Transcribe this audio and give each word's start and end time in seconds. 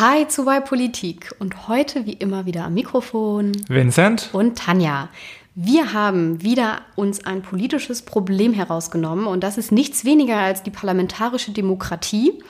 Hi 0.00 0.28
zu 0.28 0.42
Y 0.42 0.62
Politik 0.62 1.34
und 1.40 1.66
heute 1.66 2.06
wie 2.06 2.12
immer 2.12 2.46
wieder 2.46 2.64
am 2.64 2.74
Mikrofon 2.74 3.50
Vincent 3.66 4.30
und 4.32 4.56
Tanja. 4.56 5.08
Wir 5.56 5.92
haben 5.92 6.40
wieder 6.40 6.82
uns 6.94 7.26
ein 7.26 7.42
politisches 7.42 8.02
Problem 8.02 8.52
herausgenommen 8.52 9.26
und 9.26 9.42
das 9.42 9.58
ist 9.58 9.72
nichts 9.72 10.04
weniger 10.04 10.36
als 10.36 10.62
die 10.62 10.70
parlamentarische 10.70 11.50
Demokratie 11.50 12.40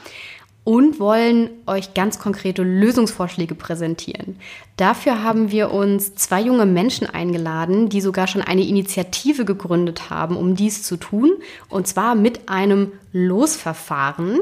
und 0.62 1.00
wollen 1.00 1.48
euch 1.66 1.94
ganz 1.94 2.18
konkrete 2.18 2.62
Lösungsvorschläge 2.62 3.54
präsentieren. 3.54 4.36
Dafür 4.76 5.22
haben 5.22 5.50
wir 5.50 5.72
uns 5.72 6.14
zwei 6.16 6.42
junge 6.42 6.66
Menschen 6.66 7.06
eingeladen, 7.06 7.88
die 7.88 8.02
sogar 8.02 8.26
schon 8.26 8.42
eine 8.42 8.66
Initiative 8.66 9.46
gegründet 9.46 10.10
haben, 10.10 10.36
um 10.36 10.54
dies 10.54 10.82
zu 10.82 10.98
tun, 10.98 11.30
und 11.70 11.86
zwar 11.86 12.14
mit 12.14 12.50
einem 12.50 12.92
Losverfahren 13.12 14.40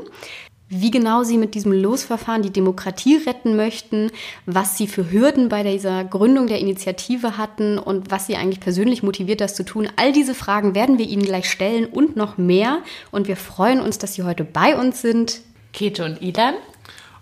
wie 0.69 0.91
genau 0.91 1.23
sie 1.23 1.39
mit 1.39 1.55
diesem 1.55 1.73
Losverfahren 1.73 2.43
die 2.43 2.51
Demokratie 2.51 3.17
retten 3.17 3.57
möchten, 3.57 4.11
was 4.47 4.77
sie 4.77 4.87
für 4.87 5.11
Hürden 5.11 5.49
bei 5.49 5.63
dieser 5.63 6.05
Gründung 6.05 6.49
der 6.49 6.59
Initiative 6.59 7.37
hatten 7.37 7.79
und 7.79 8.11
was 8.11 8.27
sie 8.27 8.37
eigentlich 8.37 8.61
persönlich 8.61 9.03
motiviert, 9.03 9.41
das 9.41 9.55
zu 9.55 9.65
tun. 9.65 9.89
All 9.97 10.13
diese 10.13 10.35
Fragen 10.35 10.75
werden 10.75 10.99
wir 10.99 11.07
Ihnen 11.07 11.23
gleich 11.23 11.51
stellen 11.51 11.87
und 11.87 12.17
noch 12.17 12.37
mehr. 12.37 12.79
Und 13.11 13.29
wir 13.29 13.37
freuen 13.37 13.81
uns, 13.81 13.99
dass 13.99 14.15
Sie 14.15 14.25
heute 14.25 14.45
bei 14.45 14.77
uns 14.77 15.01
sind. 15.01 15.41
Kete 15.73 16.05
und 16.05 16.21
Ilan. 16.21 16.55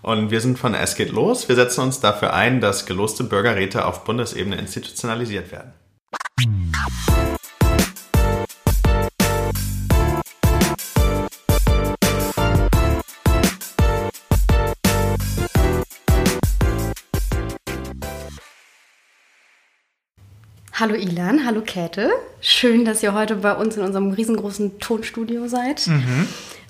Und 0.01 0.31
wir 0.31 0.41
sind 0.41 0.57
von 0.59 0.73
Es 0.73 0.95
geht 0.95 1.11
los. 1.11 1.49
Wir 1.49 1.55
setzen 1.55 1.81
uns 1.81 1.99
dafür 1.99 2.33
ein, 2.33 2.61
dass 2.61 2.85
geloste 2.85 3.23
Bürgerräte 3.23 3.85
auf 3.85 4.03
Bundesebene 4.03 4.55
institutionalisiert 4.55 5.51
werden. 5.51 5.73
Hallo 20.77 20.93
Ilan, 20.93 21.45
hallo 21.45 21.61
Käthe. 21.61 22.09
Schön, 22.41 22.83
dass 22.83 23.01
ihr 23.01 23.13
heute 23.13 23.37
bei 23.37 23.53
uns 23.53 23.77
in 23.77 23.83
unserem 23.83 24.11
riesengroßen 24.11 24.77
Tonstudio 24.79 25.47
seid. 25.47 25.87
Mhm. 25.87 26.27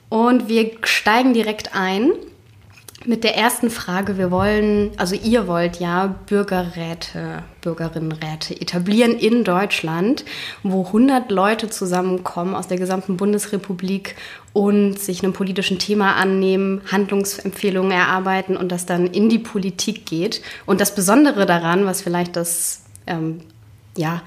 Und 0.10 0.48
wir 0.48 0.74
steigen 0.84 1.34
direkt 1.34 1.74
ein 1.74 2.12
mit 3.04 3.24
der 3.24 3.36
ersten 3.36 3.72
Frage. 3.72 4.20
Wir 4.20 4.30
wollen, 4.30 4.92
also 4.98 5.16
ihr 5.16 5.48
wollt 5.48 5.80
ja 5.80 6.14
Bürgerräte, 6.28 7.42
Bürgerinnenräte 7.62 8.62
etablieren 8.62 9.18
in 9.18 9.44
Deutschland, 9.44 10.24
wo 10.62 10.86
100 10.86 11.32
Leute 11.32 11.72
zusammenkommen 11.72 12.54
aus 12.54 12.68
der 12.68 12.78
gesamten 12.78 13.18
Bundesrepublik 13.18 14.16
und 14.54 15.00
sich 15.00 15.24
einem 15.24 15.34
politischen 15.34 15.80
Thema 15.80 16.16
annehmen, 16.16 16.82
Handlungsempfehlungen 16.92 17.92
erarbeiten 17.92 18.56
und 18.56 18.72
das 18.72 18.86
dann 18.86 19.08
in 19.08 19.30
die 19.30 19.40
Politik 19.40 20.06
geht. 20.06 20.44
Und 20.68 20.80
das 20.80 20.94
Besondere 20.94 21.48
daran, 21.48 21.88
was 21.88 22.04
vielleicht 22.04 22.36
das 22.36 22.84
ähm, 23.08 23.42
ja, 23.98 24.22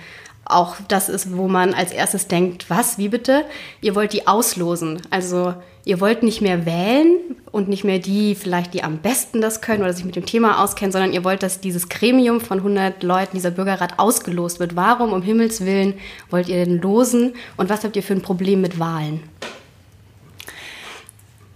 auch 0.49 0.77
das 0.89 1.09
ist, 1.09 1.37
wo 1.37 1.47
man 1.47 1.75
als 1.75 1.93
erstes 1.93 2.27
denkt, 2.27 2.71
was, 2.71 2.97
wie 2.97 3.09
bitte? 3.09 3.45
Ihr 3.83 3.95
wollt 3.95 4.15
die 4.15 4.27
auslosen. 4.27 5.03
Also 5.11 5.55
ihr 5.85 6.01
wollt 6.01 6.23
nicht 6.23 6.41
mehr 6.41 6.65
wählen 6.65 7.37
und 7.53 7.69
nicht 7.69 7.85
mehr 7.85 7.99
die 7.99 8.35
vielleicht, 8.35 8.73
die 8.73 8.83
am 8.83 8.99
besten 8.99 9.43
das 9.43 9.61
können 9.61 9.83
oder 9.83 9.93
sich 9.93 10.07
mit 10.07 10.17
dem 10.17 10.25
Thema 10.25 10.63
auskennen, 10.65 10.91
sondern 10.91 11.13
ihr 11.13 11.23
wollt, 11.23 11.43
dass 11.43 11.61
dieses 11.61 11.91
Gremium 11.91 12.41
von 12.41 12.59
100 12.59 13.03
Leuten, 13.03 13.37
dieser 13.37 13.51
Bürgerrat 13.51 13.99
ausgelost 13.99 14.59
wird. 14.59 14.75
Warum 14.75 15.13
um 15.13 15.21
Himmels 15.21 15.65
Willen 15.67 15.95
wollt 16.31 16.49
ihr 16.49 16.65
den 16.65 16.81
losen 16.81 17.35
und 17.59 17.69
was 17.69 17.85
habt 17.85 17.97
ihr 17.97 18.03
für 18.03 18.15
ein 18.15 18.23
Problem 18.23 18.63
mit 18.63 18.79
Wahlen? 18.79 19.23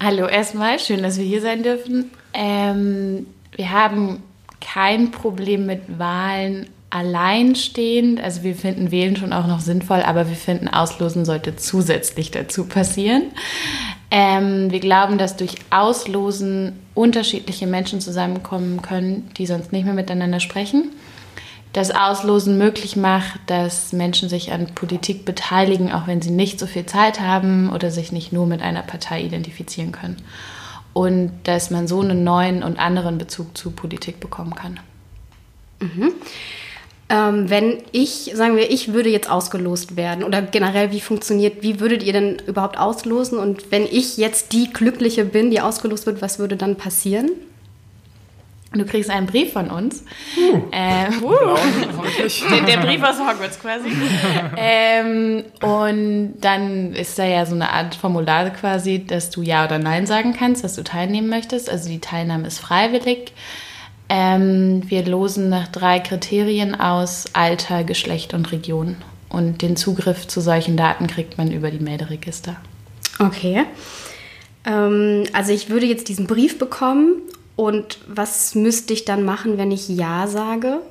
Hallo 0.02 0.26
erstmal, 0.26 0.78
schön, 0.78 1.02
dass 1.02 1.16
wir 1.16 1.24
hier 1.24 1.40
sein 1.40 1.62
dürfen. 1.62 2.10
Ähm, 2.34 3.26
wir 3.56 3.70
haben 3.70 4.22
kein 4.60 5.10
Problem 5.10 5.64
mit 5.64 5.98
Wahlen 5.98 6.68
alleinstehend. 6.92 8.20
Also 8.20 8.42
wir 8.42 8.54
finden 8.54 8.90
Wählen 8.90 9.16
schon 9.16 9.32
auch 9.32 9.46
noch 9.46 9.60
sinnvoll, 9.60 10.02
aber 10.02 10.28
wir 10.28 10.36
finden 10.36 10.68
Auslosen 10.68 11.24
sollte 11.24 11.56
zusätzlich 11.56 12.30
dazu 12.30 12.66
passieren. 12.66 13.32
Ähm, 14.10 14.70
wir 14.70 14.80
glauben, 14.80 15.16
dass 15.16 15.36
durch 15.36 15.54
Auslosen 15.70 16.74
unterschiedliche 16.94 17.66
Menschen 17.66 18.02
zusammenkommen 18.02 18.82
können, 18.82 19.30
die 19.38 19.46
sonst 19.46 19.72
nicht 19.72 19.86
mehr 19.86 19.94
miteinander 19.94 20.38
sprechen. 20.38 20.90
Das 21.72 21.90
Auslosen 21.90 22.58
möglich 22.58 22.96
macht, 22.96 23.40
dass 23.46 23.94
Menschen 23.94 24.28
sich 24.28 24.52
an 24.52 24.74
Politik 24.74 25.24
beteiligen, 25.24 25.90
auch 25.90 26.06
wenn 26.06 26.20
sie 26.20 26.30
nicht 26.30 26.60
so 26.60 26.66
viel 26.66 26.84
Zeit 26.84 27.20
haben 27.20 27.72
oder 27.72 27.90
sich 27.90 28.12
nicht 28.12 28.34
nur 28.34 28.46
mit 28.46 28.60
einer 28.60 28.82
Partei 28.82 29.22
identifizieren 29.22 29.92
können. 29.92 30.18
Und 30.92 31.32
dass 31.44 31.70
man 31.70 31.88
so 31.88 32.02
einen 32.02 32.22
neuen 32.22 32.62
und 32.62 32.78
anderen 32.78 33.16
Bezug 33.16 33.56
zu 33.56 33.70
Politik 33.70 34.20
bekommen 34.20 34.54
kann. 34.54 34.78
Mhm. 35.80 36.12
Ähm, 37.12 37.50
wenn 37.50 37.82
ich, 37.92 38.32
sagen 38.34 38.56
wir, 38.56 38.70
ich 38.70 38.94
würde 38.94 39.10
jetzt 39.10 39.30
ausgelost 39.30 39.96
werden 39.96 40.24
oder 40.24 40.40
generell, 40.40 40.92
wie 40.92 41.00
funktioniert, 41.00 41.62
wie 41.62 41.78
würdet 41.78 42.02
ihr 42.02 42.14
denn 42.14 42.38
überhaupt 42.46 42.78
auslosen? 42.78 43.38
Und 43.38 43.70
wenn 43.70 43.84
ich 43.84 44.16
jetzt 44.16 44.52
die 44.52 44.72
Glückliche 44.72 45.26
bin, 45.26 45.50
die 45.50 45.60
ausgelost 45.60 46.06
wird, 46.06 46.22
was 46.22 46.38
würde 46.38 46.56
dann 46.56 46.76
passieren? 46.76 47.30
Du 48.72 48.86
kriegst 48.86 49.10
einen 49.10 49.26
Brief 49.26 49.52
von 49.52 49.68
uns. 49.68 50.04
Uh, 50.38 50.62
ähm, 50.72 51.22
uh, 51.22 51.30
der, 52.50 52.62
der, 52.62 52.76
Brief 52.78 53.02
aus 53.02 53.18
Hogwarts 53.18 53.60
quasi. 53.60 53.90
ähm, 54.56 55.44
und 55.60 56.36
dann 56.40 56.94
ist 56.94 57.18
da 57.18 57.26
ja 57.26 57.44
so 57.44 57.54
eine 57.54 57.70
Art 57.70 57.94
Formular 57.94 58.48
quasi, 58.48 59.04
dass 59.04 59.28
du 59.28 59.42
Ja 59.42 59.66
oder 59.66 59.78
Nein 59.78 60.06
sagen 60.06 60.32
kannst, 60.32 60.64
dass 60.64 60.76
du 60.76 60.82
teilnehmen 60.82 61.28
möchtest. 61.28 61.68
Also 61.68 61.90
die 61.90 62.00
Teilnahme 62.00 62.46
ist 62.46 62.60
freiwillig. 62.60 63.34
Ähm, 64.14 64.82
wir 64.90 65.06
losen 65.06 65.48
nach 65.48 65.68
drei 65.68 65.98
Kriterien 65.98 66.78
aus: 66.78 67.24
Alter, 67.32 67.82
Geschlecht 67.82 68.34
und 68.34 68.52
Region. 68.52 68.96
Und 69.30 69.62
den 69.62 69.74
Zugriff 69.74 70.28
zu 70.28 70.42
solchen 70.42 70.76
Daten 70.76 71.06
kriegt 71.06 71.38
man 71.38 71.50
über 71.50 71.70
die 71.70 71.82
Melderegister. 71.82 72.56
Okay. 73.18 73.64
Ähm, 74.66 75.24
also 75.32 75.52
ich 75.52 75.70
würde 75.70 75.86
jetzt 75.86 76.10
diesen 76.10 76.26
Brief 76.26 76.58
bekommen 76.58 77.22
und 77.56 78.00
was 78.06 78.54
müsste 78.54 78.92
ich 78.92 79.06
dann 79.06 79.24
machen, 79.24 79.56
wenn 79.56 79.70
ich 79.70 79.88
Ja 79.88 80.26
sage? 80.26 80.82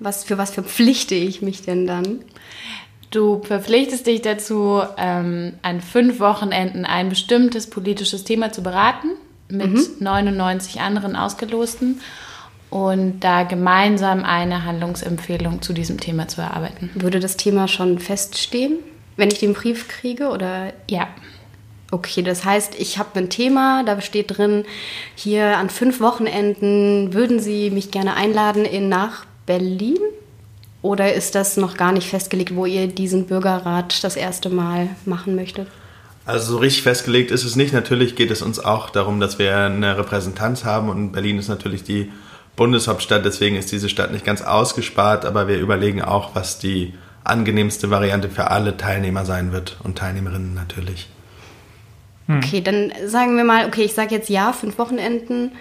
Was, 0.00 0.24
für 0.24 0.36
was 0.36 0.50
verpflichte 0.50 1.14
ich 1.14 1.42
mich 1.42 1.62
denn 1.62 1.86
dann? 1.86 2.22
Du 3.12 3.40
verpflichtest 3.44 4.08
dich 4.08 4.22
dazu, 4.22 4.82
ähm, 4.98 5.52
an 5.62 5.80
fünf 5.80 6.18
Wochenenden 6.18 6.84
ein 6.84 7.08
bestimmtes 7.08 7.70
politisches 7.70 8.24
Thema 8.24 8.50
zu 8.50 8.64
beraten 8.64 9.10
mit 9.48 9.70
mhm. 9.70 9.86
99 10.00 10.80
anderen 10.80 11.14
Ausgelosten 11.14 12.00
und 12.74 13.20
da 13.20 13.44
gemeinsam 13.44 14.24
eine 14.24 14.64
Handlungsempfehlung 14.64 15.62
zu 15.62 15.72
diesem 15.72 16.00
Thema 16.00 16.26
zu 16.26 16.40
erarbeiten. 16.40 16.90
Würde 16.94 17.20
das 17.20 17.36
Thema 17.36 17.68
schon 17.68 18.00
feststehen, 18.00 18.80
wenn 19.16 19.28
ich 19.28 19.38
den 19.38 19.52
Brief 19.52 19.86
kriege 19.86 20.26
oder 20.30 20.72
ja? 20.90 21.06
Okay, 21.92 22.22
das 22.24 22.44
heißt, 22.44 22.74
ich 22.80 22.98
habe 22.98 23.10
ein 23.20 23.30
Thema, 23.30 23.84
da 23.84 24.00
steht 24.00 24.36
drin, 24.36 24.64
hier 25.14 25.56
an 25.56 25.70
fünf 25.70 26.00
Wochenenden 26.00 27.14
würden 27.14 27.38
Sie 27.38 27.70
mich 27.70 27.92
gerne 27.92 28.16
einladen 28.16 28.64
in 28.64 28.88
nach 28.88 29.24
Berlin? 29.46 30.00
Oder 30.82 31.14
ist 31.14 31.36
das 31.36 31.56
noch 31.56 31.76
gar 31.76 31.92
nicht 31.92 32.08
festgelegt, 32.08 32.56
wo 32.56 32.66
ihr 32.66 32.88
diesen 32.88 33.26
Bürgerrat 33.26 34.02
das 34.02 34.16
erste 34.16 34.50
Mal 34.50 34.88
machen 35.04 35.36
möchtet? 35.36 35.68
Also 36.26 36.54
so 36.54 36.58
richtig 36.58 36.82
festgelegt 36.82 37.30
ist 37.30 37.44
es 37.44 37.54
nicht. 37.54 37.72
Natürlich 37.72 38.16
geht 38.16 38.32
es 38.32 38.42
uns 38.42 38.58
auch 38.58 38.90
darum, 38.90 39.20
dass 39.20 39.38
wir 39.38 39.56
eine 39.56 39.96
Repräsentanz 39.96 40.64
haben 40.64 40.88
und 40.88 41.12
Berlin 41.12 41.38
ist 41.38 41.48
natürlich 41.48 41.84
die 41.84 42.10
Bundeshauptstadt, 42.56 43.24
deswegen 43.24 43.56
ist 43.56 43.72
diese 43.72 43.88
Stadt 43.88 44.12
nicht 44.12 44.24
ganz 44.24 44.42
ausgespart, 44.42 45.24
aber 45.24 45.48
wir 45.48 45.58
überlegen 45.58 46.02
auch, 46.02 46.34
was 46.34 46.58
die 46.58 46.94
angenehmste 47.24 47.90
Variante 47.90 48.28
für 48.28 48.50
alle 48.50 48.76
Teilnehmer 48.76 49.24
sein 49.24 49.52
wird 49.52 49.78
und 49.82 49.98
Teilnehmerinnen 49.98 50.54
natürlich. 50.54 51.08
Hm. 52.26 52.38
Okay, 52.38 52.60
dann 52.60 52.92
sagen 53.06 53.36
wir 53.36 53.44
mal, 53.44 53.66
okay, 53.66 53.82
ich 53.82 53.94
sage 53.94 54.14
jetzt 54.14 54.28
ja, 54.28 54.52
fünf 54.52 54.78
Wochenenden 54.78 55.52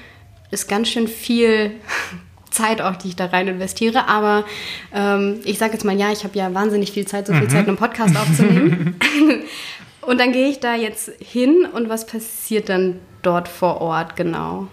ist 0.51 0.67
ganz 0.67 0.89
schön 0.89 1.07
viel 1.07 1.71
Zeit 2.51 2.81
auch, 2.81 2.95
die 2.95 3.09
ich 3.09 3.15
da 3.15 3.25
rein 3.25 3.47
investiere, 3.47 4.07
aber 4.07 4.45
ähm, 4.93 5.39
ich 5.43 5.57
sage 5.57 5.73
jetzt 5.73 5.83
mal 5.83 5.97
ja, 5.97 6.11
ich 6.11 6.23
habe 6.23 6.37
ja 6.37 6.53
wahnsinnig 6.53 6.91
viel 6.91 7.07
Zeit, 7.07 7.25
so 7.25 7.33
viel 7.33 7.43
mhm. 7.43 7.49
Zeit, 7.49 7.67
einen 7.67 7.77
Podcast 7.77 8.15
aufzunehmen. 8.15 8.99
und 10.01 10.19
dann 10.19 10.31
gehe 10.31 10.49
ich 10.49 10.59
da 10.59 10.75
jetzt 10.75 11.11
hin 11.19 11.65
und 11.73 11.89
was 11.89 12.05
passiert 12.05 12.69
dann 12.69 12.99
dort 13.23 13.47
vor 13.47 13.81
Ort 13.81 14.15
genau? 14.15 14.67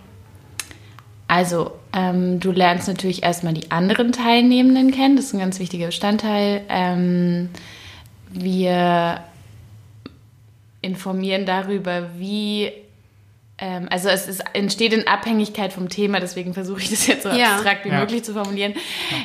Also, 1.26 1.79
ähm, 1.92 2.40
du 2.40 2.52
lernst 2.52 2.88
natürlich 2.88 3.22
erstmal 3.22 3.54
die 3.54 3.70
anderen 3.70 4.12
Teilnehmenden 4.12 4.92
kennen. 4.92 5.16
Das 5.16 5.26
ist 5.26 5.34
ein 5.34 5.40
ganz 5.40 5.58
wichtiger 5.58 5.86
Bestandteil. 5.86 6.62
Ähm, 6.68 7.50
wir 8.30 9.24
informieren 10.82 11.46
darüber, 11.46 12.10
wie. 12.18 12.70
Ähm, 13.58 13.88
also, 13.90 14.08
es 14.08 14.28
ist, 14.28 14.42
entsteht 14.52 14.92
in 14.92 15.06
Abhängigkeit 15.06 15.72
vom 15.72 15.88
Thema, 15.88 16.20
deswegen 16.20 16.54
versuche 16.54 16.80
ich 16.80 16.90
das 16.90 17.06
jetzt 17.06 17.24
so 17.24 17.30
ja. 17.30 17.54
abstrakt 17.54 17.84
wie 17.84 17.90
ja. 17.90 18.00
möglich 18.00 18.22
zu 18.24 18.32
formulieren. 18.32 18.74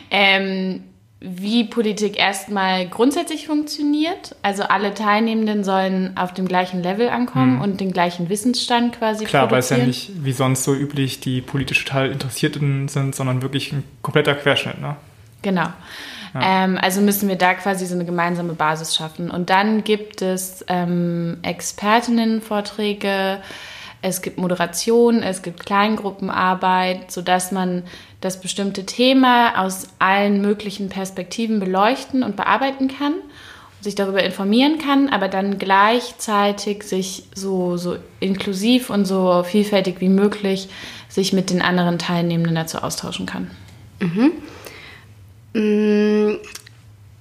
Ähm, 0.10 0.84
wie 1.26 1.64
Politik 1.64 2.20
erstmal 2.20 2.88
grundsätzlich 2.88 3.48
funktioniert. 3.48 4.36
Also 4.42 4.64
alle 4.64 4.94
Teilnehmenden 4.94 5.64
sollen 5.64 6.16
auf 6.16 6.34
dem 6.34 6.48
gleichen 6.48 6.84
Level 6.84 7.10
ankommen 7.10 7.56
mhm. 7.56 7.62
und 7.62 7.80
den 7.80 7.92
gleichen 7.92 8.30
Wissensstand 8.30 8.98
quasi 8.98 9.26
Klar, 9.26 9.50
weil 9.52 9.60
es 9.60 9.70
ja 9.70 9.78
nicht 9.78 10.12
wie 10.24 10.32
sonst 10.32 10.64
so 10.64 10.74
üblich 10.74 11.20
die 11.20 11.42
politisch 11.42 11.84
total 11.84 12.12
Interessierten 12.12 12.88
sind, 12.88 13.16
sondern 13.16 13.42
wirklich 13.42 13.72
ein 13.72 13.84
kompletter 14.02 14.36
Querschnitt. 14.36 14.80
Ne? 14.80 14.96
Genau. 15.42 15.68
Ja. 16.34 16.64
Ähm, 16.66 16.78
also 16.82 17.02
müssen 17.02 17.30
wir 17.30 17.38
da 17.38 17.54
quasi 17.54 17.86
so 17.86 17.96
eine 17.96 18.06
gemeinsame 18.06 18.54
Basis 18.54 18.96
schaffen. 18.96 19.32
Und 19.32 19.50
dann 19.50 19.84
gibt 19.84 20.22
es 20.22 20.66
ähm, 20.68 21.38
Expertinnenvorträge, 21.42 23.40
es 24.02 24.22
gibt 24.22 24.38
Moderation, 24.38 25.24
es 25.24 25.42
gibt 25.42 25.66
Kleingruppenarbeit, 25.66 27.12
sodass 27.12 27.52
man 27.52 27.84
das 28.26 28.42
bestimmte 28.42 28.86
Thema 28.86 29.64
aus 29.64 29.88
allen 30.00 30.42
möglichen 30.42 30.90
Perspektiven 30.90 31.60
beleuchten 31.60 32.24
und 32.24 32.36
bearbeiten 32.36 32.88
kann, 32.88 33.14
sich 33.82 33.96
darüber 33.96 34.24
informieren 34.24 34.80
kann, 34.80 35.10
aber 35.10 35.28
dann 35.28 35.60
gleichzeitig 35.60 36.84
sich 36.84 37.24
so, 37.36 37.78
so 37.78 37.98
inklusiv 38.20 38.90
und 38.90 39.06
so 39.06 39.44
vielfältig 39.44 40.02
wie 40.02 40.10
möglich 40.10 40.70
sich 41.08 41.34
mit 41.34 41.52
den 41.52 41.62
anderen 41.62 42.00
Teilnehmenden 42.00 42.56
dazu 42.56 42.80
austauschen 42.80 43.28
kann. 43.28 43.52
Mhm. 44.00 44.32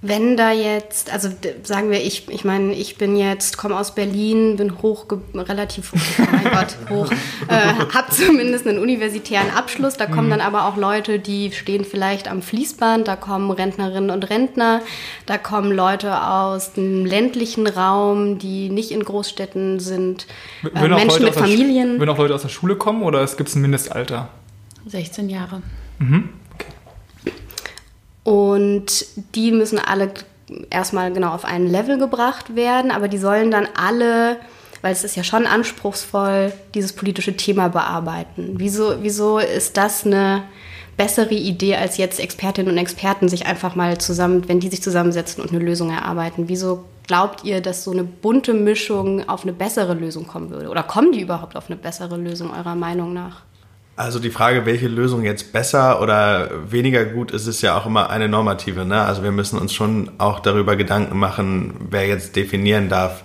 Wenn 0.07 0.37
da 0.37 0.53
jetzt, 0.53 1.11
also 1.11 1.31
sagen 1.63 1.91
wir, 1.91 2.03
ich, 2.05 2.29
ich 2.29 2.45
meine, 2.45 2.75
ich 2.75 2.99
bin 2.99 3.17
jetzt, 3.17 3.57
komme 3.57 3.79
aus 3.79 3.95
Berlin, 3.95 4.57
bin 4.57 4.83
hoch, 4.83 5.07
relativ, 5.35 5.95
oh 5.95 6.27
mein 6.31 6.45
Gott, 6.45 6.77
hoch, 6.91 7.11
äh, 7.49 7.95
habe 7.95 8.11
zumindest 8.11 8.67
einen 8.67 8.79
universitären 8.79 9.51
Abschluss. 9.57 9.97
Da 9.97 10.05
kommen 10.05 10.27
mhm. 10.27 10.33
dann 10.33 10.41
aber 10.43 10.67
auch 10.67 10.77
Leute, 10.77 11.19
die 11.19 11.53
stehen 11.53 11.87
vielleicht 11.87 12.29
am 12.29 12.43
Fließband, 12.43 13.09
da 13.09 13.17
kommen 13.17 13.51
Rentnerinnen 13.51 14.11
und 14.11 14.29
Rentner, 14.29 14.83
da 15.25 15.39
kommen 15.39 15.73
Leute 15.73 16.23
aus 16.23 16.75
dem 16.75 17.07
ländlichen 17.07 17.67
Raum, 17.67 18.39
die 18.39 18.69
nicht 18.69 18.91
in 18.91 19.03
Großstädten 19.03 19.81
sind, 19.81 20.27
äh, 20.75 20.87
Menschen 20.87 21.25
mit 21.25 21.35
Familien. 21.35 21.99
Würden 21.99 22.11
auch 22.11 22.19
Leute 22.19 22.35
aus 22.35 22.43
der 22.43 22.51
Schule 22.51 22.77
kommen 22.77 23.03
oder 23.05 23.23
es 23.23 23.39
gibt 23.39 23.57
ein 23.57 23.63
Mindestalter? 23.63 24.29
16 24.87 25.31
Jahre. 25.31 25.63
Mhm. 25.99 26.29
Und 28.25 29.07
die 29.35 29.53
müssen 29.53 29.79
alle 29.79 30.11
erstmal 30.71 31.13
genau 31.13 31.33
auf 31.33 31.45
ein 31.45 31.67
Level 31.67 31.99
gebracht 31.99 32.57
werden, 32.57 32.91
aber 32.91 33.09
die 33.09 33.19
sollen 33.19 33.51
dann 33.51 33.69
alle, 33.77 34.39
weil 34.83 34.93
es 34.93 35.05
ist 35.05 35.17
ja 35.17 35.25
schon 35.25 35.47
anspruchsvoll, 35.47 36.53
dieses 36.75 36.93
politische 36.93 37.37
Thema 37.37 37.69
bearbeiten. 37.69 38.55
Wieso, 38.57 39.03
wieso 39.03 39.39
ist 39.39 39.77
das 39.77 40.05
eine 40.05 40.45
bessere 40.97 41.35
Idee, 41.35 41.77
als 41.77 41.97
jetzt 41.97 42.21
Expertinnen 42.21 42.71
und 42.71 42.79
Experten 42.79 43.29
sich 43.29 43.47
einfach 43.47 43.75
mal 43.75 43.99
zusammen, 43.99 44.49
wenn 44.49 44.61
die 44.61 44.69
sich 44.69 44.83
zusammensetzen 44.83 45.43
und 45.43 45.51
eine 45.51 45.65
Lösung 45.65 45.91
erarbeiten? 45.91 46.49
Wieso 46.49 46.85
glaubt 47.07 47.45
ihr, 47.45 47.61
dass 47.61 47.85
so 47.85 47.91
eine 47.91 48.05
bunte 48.05 48.55
Mischung 48.55 49.29
auf 49.29 49.43
eine 49.43 49.53
bessere 49.53 49.95
Lösung 49.95 50.27
kommen 50.27 50.51
würde? 50.51 50.69
Oder 50.69 50.83
kommen 50.83 51.13
die 51.13 51.21
überhaupt 51.21 51.57
auf 51.57 51.67
eine 51.67 51.77
bessere 51.77 52.17
Lösung 52.17 52.51
eurer 52.51 52.75
Meinung 52.75 53.13
nach? 53.13 53.43
Also 53.97 54.19
die 54.19 54.31
Frage, 54.31 54.67
welche 54.67 54.89
Lösung 54.89 55.23
jetzt 55.23 55.53
besser 55.53 56.01
oder 56.01 56.51
weniger 56.69 57.05
gut 57.05 57.31
ist, 57.31 57.47
ist 57.47 57.63
ja 57.63 57.79
auch 57.79 57.87
immer 57.87 58.11
eine 58.11 58.29
normative. 58.29 58.85
Ne? 58.85 59.01
Also 59.01 59.23
wir 59.23 59.31
müssen 59.31 59.57
uns 59.59 59.73
schon 59.73 60.11
auch 60.19 60.41
darüber 60.41 60.75
Gedanken 60.75 61.17
machen, 61.17 61.75
wer 61.91 62.07
jetzt 62.07 62.35
definieren 62.35 62.89
darf, 62.89 63.23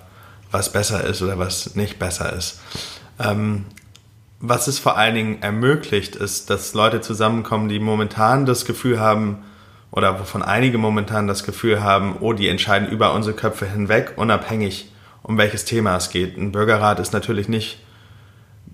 was 0.52 0.72
besser 0.72 1.04
ist 1.04 1.24
oder 1.24 1.40
was 1.40 1.76
nicht 1.76 1.98
besser 1.98 2.34
ist. 2.34 2.62
Ähm, 3.20 3.66
was 4.40 4.68
es 4.68 4.78
vor 4.78 4.96
allen 4.96 5.16
Dingen 5.16 5.42
ermöglicht, 5.42 6.16
ist, 6.16 6.50
dass 6.50 6.74
Leute 6.74 7.02
zusammenkommen, 7.02 7.68
die 7.68 7.80
momentan 7.80 8.46
das 8.46 8.66
Gefühl 8.66 9.00
haben, 9.00 9.44
oder 9.92 10.20
wovon 10.20 10.44
einige 10.44 10.78
momentan 10.78 11.28
das 11.28 11.44
Gefühl 11.44 11.82
haben, 11.82 12.18
oh, 12.20 12.34
die 12.34 12.48
entscheiden 12.48 12.88
über 12.90 13.14
unsere 13.14 13.36
Köpfe 13.36 13.66
hinweg, 13.66 14.14
unabhängig, 14.18 14.92
um 15.24 15.38
welches 15.38 15.66
Thema 15.66 15.98
es 15.98 16.12
geht. 16.12 16.38
Ein 16.38 16.52
Bürgerrat 16.52 17.00
ist 17.00 17.12
natürlich 17.12 17.50
nicht 17.50 17.80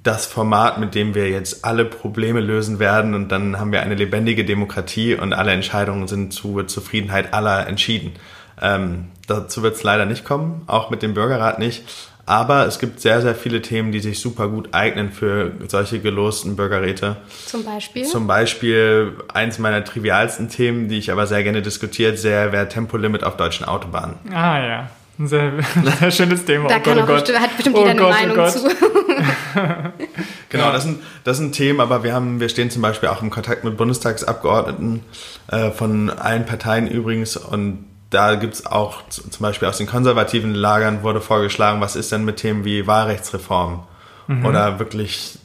das 0.05 0.27
Format, 0.27 0.79
mit 0.79 0.93
dem 0.93 1.15
wir 1.15 1.29
jetzt 1.29 1.65
alle 1.65 1.83
Probleme 1.83 2.39
lösen 2.39 2.77
werden 2.77 3.15
und 3.15 3.29
dann 3.29 3.59
haben 3.59 3.71
wir 3.71 3.81
eine 3.81 3.95
lebendige 3.95 4.45
Demokratie 4.45 5.15
und 5.15 5.33
alle 5.33 5.51
Entscheidungen 5.51 6.07
sind 6.07 6.31
zur 6.31 6.67
Zufriedenheit 6.67 7.33
aller 7.33 7.67
entschieden. 7.67 8.13
Ähm, 8.61 9.05
dazu 9.27 9.63
wird 9.63 9.75
es 9.75 9.83
leider 9.83 10.05
nicht 10.05 10.23
kommen, 10.23 10.61
auch 10.67 10.91
mit 10.91 11.01
dem 11.01 11.15
Bürgerrat 11.15 11.57
nicht. 11.57 11.83
Aber 12.27 12.67
es 12.67 12.79
gibt 12.79 13.01
sehr, 13.01 13.21
sehr 13.21 13.35
viele 13.35 13.61
Themen, 13.61 13.91
die 13.91 13.99
sich 13.99 14.19
super 14.19 14.47
gut 14.47 14.73
eignen 14.73 15.11
für 15.11 15.51
solche 15.67 15.99
gelosten 15.99 16.55
Bürgerräte. 16.55 17.17
Zum 17.45 17.63
Beispiel? 17.63 18.03
Zum 18.03 18.27
Beispiel 18.27 19.13
eins 19.33 19.57
meiner 19.57 19.83
trivialsten 19.83 20.49
Themen, 20.49 20.87
die 20.87 20.99
ich 20.99 21.11
aber 21.11 21.25
sehr 21.25 21.43
gerne 21.43 21.63
diskutiert, 21.63 22.19
sehr 22.19 22.51
wäre 22.51 22.67
Tempolimit 22.67 23.23
auf 23.23 23.37
deutschen 23.37 23.65
Autobahnen. 23.65 24.15
Ah 24.31 24.59
ja. 24.59 24.89
Ein 25.17 25.27
sehr, 25.27 25.53
sehr 25.99 26.11
schönes 26.11 26.45
Thema. 26.45 26.67
Da 26.67 26.77
oh 26.77 26.79
kann 26.81 26.95
Gott, 26.95 27.03
oh 27.03 27.07
Gott. 27.07 27.15
Bestimmt, 27.21 27.39
hat 27.39 27.55
bestimmt 27.55 27.75
oh 27.77 27.87
jeder 27.87 27.95
Gott, 27.95 28.13
eine 28.13 28.33
oh 28.33 28.35
Meinung 28.37 28.51
zu. 28.51 28.69
genau, 30.49 30.71
das 30.71 30.83
sind, 30.83 31.01
das 31.23 31.37
sind 31.37 31.53
Themen, 31.53 31.79
aber 31.79 32.03
wir, 32.03 32.13
haben, 32.13 32.39
wir 32.39 32.49
stehen 32.49 32.69
zum 32.69 32.81
Beispiel 32.81 33.09
auch 33.09 33.21
im 33.21 33.29
Kontakt 33.29 33.63
mit 33.63 33.77
Bundestagsabgeordneten 33.77 35.01
äh, 35.47 35.71
von 35.71 36.09
allen 36.09 36.45
Parteien 36.45 36.87
übrigens 36.87 37.37
und 37.37 37.85
da 38.09 38.35
gibt 38.35 38.53
es 38.53 38.65
auch 38.65 39.07
zum 39.09 39.31
Beispiel 39.39 39.67
aus 39.67 39.77
den 39.77 39.87
konservativen 39.87 40.53
Lagern 40.53 41.03
wurde 41.03 41.21
vorgeschlagen, 41.21 41.81
was 41.81 41.95
ist 41.95 42.11
denn 42.11 42.23
mit 42.23 42.37
Themen 42.37 42.63
wie 42.63 42.87
Wahlrechtsreform 42.87 43.83
mhm. 44.27 44.45
oder 44.45 44.79
wirklich, 44.79 45.39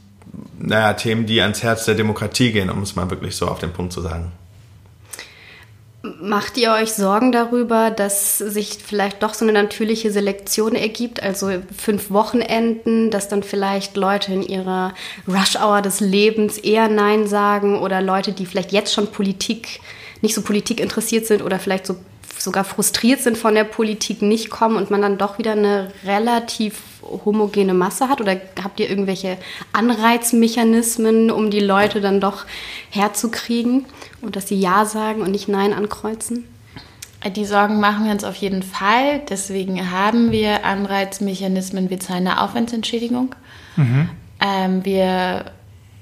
naja, 0.58 0.92
Themen, 0.92 1.26
die 1.26 1.40
ans 1.40 1.62
Herz 1.62 1.84
der 1.84 1.94
Demokratie 1.94 2.52
gehen, 2.52 2.70
um 2.70 2.82
es 2.82 2.94
mal 2.96 3.10
wirklich 3.10 3.36
so 3.36 3.48
auf 3.48 3.58
den 3.58 3.72
Punkt 3.72 3.92
zu 3.92 4.00
sagen. 4.02 4.32
Macht 6.02 6.56
ihr 6.56 6.72
euch 6.72 6.94
Sorgen 6.94 7.30
darüber, 7.30 7.90
dass 7.90 8.38
sich 8.38 8.78
vielleicht 8.82 9.22
doch 9.22 9.34
so 9.34 9.44
eine 9.44 9.52
natürliche 9.52 10.10
Selektion 10.10 10.74
ergibt, 10.74 11.22
also 11.22 11.50
fünf 11.76 12.10
Wochenenden, 12.10 13.10
dass 13.10 13.28
dann 13.28 13.42
vielleicht 13.42 13.98
Leute 13.98 14.32
in 14.32 14.42
ihrer 14.42 14.94
Rush-Hour 15.28 15.82
des 15.82 16.00
Lebens 16.00 16.56
eher 16.56 16.88
Nein 16.88 17.26
sagen 17.26 17.78
oder 17.78 18.00
Leute, 18.00 18.32
die 18.32 18.46
vielleicht 18.46 18.72
jetzt 18.72 18.94
schon 18.94 19.08
Politik, 19.08 19.80
nicht 20.22 20.34
so 20.34 20.40
Politik 20.40 20.80
interessiert 20.80 21.26
sind 21.26 21.42
oder 21.42 21.58
vielleicht 21.58 21.86
so 21.86 21.96
sogar 22.40 22.64
frustriert 22.64 23.20
sind 23.20 23.36
von 23.36 23.54
der 23.54 23.64
Politik, 23.64 24.22
nicht 24.22 24.50
kommen 24.50 24.76
und 24.76 24.90
man 24.90 25.02
dann 25.02 25.18
doch 25.18 25.38
wieder 25.38 25.52
eine 25.52 25.92
relativ 26.04 26.82
homogene 27.02 27.74
Masse 27.74 28.08
hat? 28.08 28.20
Oder 28.20 28.40
habt 28.62 28.80
ihr 28.80 28.88
irgendwelche 28.88 29.36
Anreizmechanismen, 29.72 31.30
um 31.30 31.50
die 31.50 31.60
Leute 31.60 32.00
dann 32.00 32.20
doch 32.20 32.46
herzukriegen 32.90 33.84
und 34.22 34.36
dass 34.36 34.48
sie 34.48 34.58
Ja 34.58 34.86
sagen 34.86 35.20
und 35.22 35.30
nicht 35.30 35.48
Nein 35.48 35.72
ankreuzen? 35.72 36.46
Die 37.36 37.44
Sorgen 37.44 37.80
machen 37.80 38.06
wir 38.06 38.12
uns 38.12 38.24
auf 38.24 38.36
jeden 38.36 38.62
Fall. 38.62 39.20
Deswegen 39.28 39.90
haben 39.90 40.32
wir 40.32 40.64
Anreizmechanismen. 40.64 41.90
Wir 41.90 42.00
zahlen 42.00 42.26
eine 42.26 42.40
Aufwandsentschädigung. 42.40 43.34
Mhm. 43.76 44.08
Ähm, 44.40 44.84
wir 44.86 45.52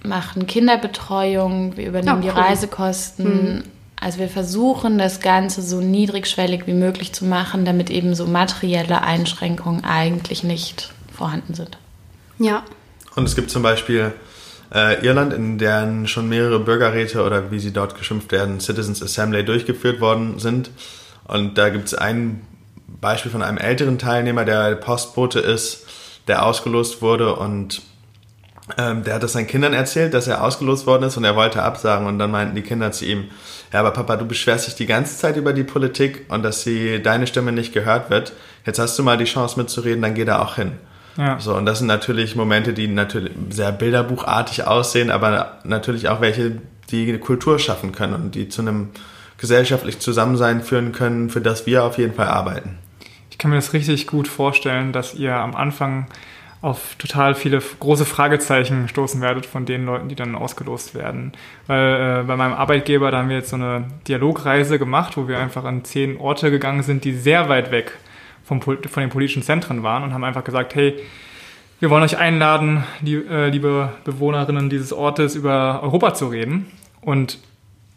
machen 0.04 0.46
Kinderbetreuung. 0.46 1.76
Wir 1.76 1.88
übernehmen 1.88 2.22
oh, 2.22 2.26
cool. 2.26 2.32
die 2.32 2.40
Reisekosten. 2.40 3.54
Mhm. 3.56 3.62
Also 4.00 4.18
wir 4.18 4.28
versuchen 4.28 4.98
das 4.98 5.20
Ganze 5.20 5.62
so 5.62 5.80
niedrigschwellig 5.80 6.66
wie 6.66 6.72
möglich 6.72 7.12
zu 7.12 7.24
machen, 7.24 7.64
damit 7.64 7.90
eben 7.90 8.14
so 8.14 8.26
materielle 8.26 9.02
Einschränkungen 9.02 9.84
eigentlich 9.84 10.44
nicht 10.44 10.92
vorhanden 11.12 11.54
sind. 11.54 11.78
Ja. 12.38 12.62
Und 13.16 13.24
es 13.24 13.34
gibt 13.34 13.50
zum 13.50 13.62
Beispiel 13.62 14.12
äh, 14.72 15.04
Irland, 15.04 15.32
in 15.32 15.58
deren 15.58 16.06
schon 16.06 16.28
mehrere 16.28 16.60
Bürgerräte 16.60 17.24
oder 17.24 17.50
wie 17.50 17.58
sie 17.58 17.72
dort 17.72 17.96
geschimpft 17.96 18.30
werden, 18.30 18.60
Citizens 18.60 19.02
Assembly 19.02 19.44
durchgeführt 19.44 20.00
worden 20.00 20.38
sind. 20.38 20.70
Und 21.26 21.58
da 21.58 21.68
gibt 21.68 21.86
es 21.86 21.94
ein 21.94 22.42
Beispiel 22.86 23.32
von 23.32 23.42
einem 23.42 23.58
älteren 23.58 23.98
Teilnehmer, 23.98 24.44
der 24.44 24.76
Postbote 24.76 25.40
ist, 25.40 25.86
der 26.26 26.44
ausgelost 26.44 27.02
wurde 27.02 27.34
und 27.34 27.82
ähm, 28.76 29.04
der 29.04 29.14
hat 29.14 29.22
das 29.22 29.32
seinen 29.32 29.46
Kindern 29.46 29.72
erzählt, 29.72 30.14
dass 30.14 30.26
er 30.26 30.42
ausgelost 30.42 30.86
worden 30.86 31.04
ist 31.04 31.16
und 31.16 31.24
er 31.24 31.36
wollte 31.36 31.62
absagen 31.62 32.06
und 32.06 32.18
dann 32.18 32.30
meinten 32.30 32.54
die 32.54 32.62
Kinder 32.62 32.92
zu 32.92 33.04
ihm, 33.04 33.24
ja, 33.72 33.80
aber 33.80 33.90
Papa, 33.92 34.16
du 34.16 34.26
beschwerst 34.26 34.66
dich 34.66 34.74
die 34.74 34.86
ganze 34.86 35.16
Zeit 35.16 35.36
über 35.36 35.52
die 35.52 35.64
Politik 35.64 36.26
und 36.28 36.42
dass 36.42 36.62
sie 36.62 37.02
deine 37.02 37.26
Stimme 37.26 37.52
nicht 37.52 37.72
gehört 37.72 38.10
wird. 38.10 38.32
Jetzt 38.64 38.78
hast 38.78 38.98
du 38.98 39.02
mal 39.02 39.16
die 39.16 39.24
Chance 39.24 39.58
mitzureden, 39.58 40.02
dann 40.02 40.14
geh 40.14 40.24
da 40.24 40.40
auch 40.40 40.56
hin. 40.56 40.72
Ja. 41.16 41.38
So, 41.40 41.54
und 41.54 41.66
das 41.66 41.78
sind 41.78 41.88
natürlich 41.88 42.36
Momente, 42.36 42.72
die 42.72 42.86
natürlich 42.86 43.32
sehr 43.50 43.72
bilderbuchartig 43.72 44.66
aussehen, 44.66 45.10
aber 45.10 45.58
natürlich 45.64 46.08
auch 46.08 46.20
welche, 46.20 46.60
die 46.90 47.18
Kultur 47.18 47.58
schaffen 47.58 47.92
können 47.92 48.14
und 48.14 48.34
die 48.34 48.48
zu 48.48 48.62
einem 48.62 48.90
gesellschaftlichen 49.36 50.00
Zusammensein 50.00 50.62
führen 50.62 50.92
können, 50.92 51.28
für 51.28 51.40
das 51.40 51.66
wir 51.66 51.84
auf 51.84 51.98
jeden 51.98 52.14
Fall 52.14 52.28
arbeiten. 52.28 52.78
Ich 53.30 53.38
kann 53.38 53.50
mir 53.50 53.56
das 53.56 53.72
richtig 53.72 54.06
gut 54.06 54.26
vorstellen, 54.26 54.92
dass 54.92 55.14
ihr 55.14 55.34
am 55.34 55.54
Anfang 55.54 56.06
auf 56.60 56.96
total 56.96 57.34
viele 57.34 57.60
große 57.60 58.04
Fragezeichen 58.04 58.88
stoßen 58.88 59.20
werdet 59.20 59.46
von 59.46 59.64
den 59.64 59.86
Leuten, 59.86 60.08
die 60.08 60.16
dann 60.16 60.34
ausgelost 60.34 60.94
werden. 60.94 61.32
Weil 61.68 62.20
äh, 62.20 62.24
bei 62.24 62.36
meinem 62.36 62.54
Arbeitgeber, 62.54 63.10
da 63.10 63.18
haben 63.18 63.28
wir 63.28 63.36
jetzt 63.36 63.50
so 63.50 63.56
eine 63.56 63.84
Dialogreise 64.08 64.78
gemacht, 64.78 65.16
wo 65.16 65.28
wir 65.28 65.38
einfach 65.38 65.64
an 65.64 65.84
zehn 65.84 66.18
Orte 66.18 66.50
gegangen 66.50 66.82
sind, 66.82 67.04
die 67.04 67.12
sehr 67.12 67.48
weit 67.48 67.70
weg 67.70 67.92
vom, 68.44 68.60
von 68.60 68.78
den 68.80 69.10
politischen 69.10 69.42
Zentren 69.42 69.82
waren 69.84 70.02
und 70.02 70.12
haben 70.12 70.24
einfach 70.24 70.42
gesagt, 70.42 70.74
hey, 70.74 70.98
wir 71.80 71.90
wollen 71.90 72.02
euch 72.02 72.18
einladen, 72.18 72.82
die, 73.02 73.14
äh, 73.14 73.50
liebe 73.50 73.92
Bewohnerinnen 74.02 74.68
dieses 74.68 74.92
Ortes, 74.92 75.36
über 75.36 75.80
Europa 75.82 76.14
zu 76.14 76.26
reden. 76.26 76.66
Und 77.00 77.38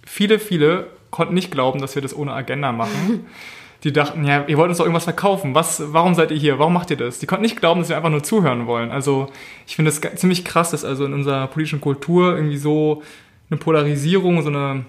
viele, 0.06 0.38
viele 0.38 0.86
konnten 1.10 1.34
nicht 1.34 1.52
glauben, 1.52 1.82
dass 1.82 1.96
wir 1.96 2.04
das 2.04 2.16
ohne 2.16 2.34
Agenda 2.34 2.72
machen. 2.72 3.26
Die 3.84 3.92
dachten, 3.92 4.24
ja, 4.26 4.44
ihr 4.46 4.58
wollt 4.58 4.70
uns 4.70 4.78
doch 4.78 4.86
irgendwas 4.86 5.06
verkaufen. 5.06 5.56
Was, 5.56 5.82
warum 5.88 6.14
seid 6.14 6.30
ihr 6.32 6.38
hier? 6.38 6.60
Warum 6.60 6.74
macht 6.74 6.92
ihr 6.92 6.98
das? 6.98 7.18
Die 7.20 7.26
konnten 7.26 7.44
nicht 7.44 7.60
glauben, 7.60 7.80
dass 7.80 7.90
wir 7.90 7.98
einfach 7.98 8.12
nur 8.12 8.24
zuhören 8.24 8.68
wollen. 8.68 8.92
Also 8.92 9.28
ich 9.66 9.76
finde 9.76 9.90
es 9.90 10.00
ziemlich 10.20 10.46
krass, 10.46 10.72
dass 10.72 10.86
also 10.86 11.06
in 11.06 11.14
unserer 11.14 11.48
politischen 11.48 11.82
Kultur 11.82 12.36
irgendwie 12.36 12.58
so 12.58 13.02
eine 13.50 13.58
Polarisierung, 13.58 14.44
so 14.44 14.50
eine 14.50 14.86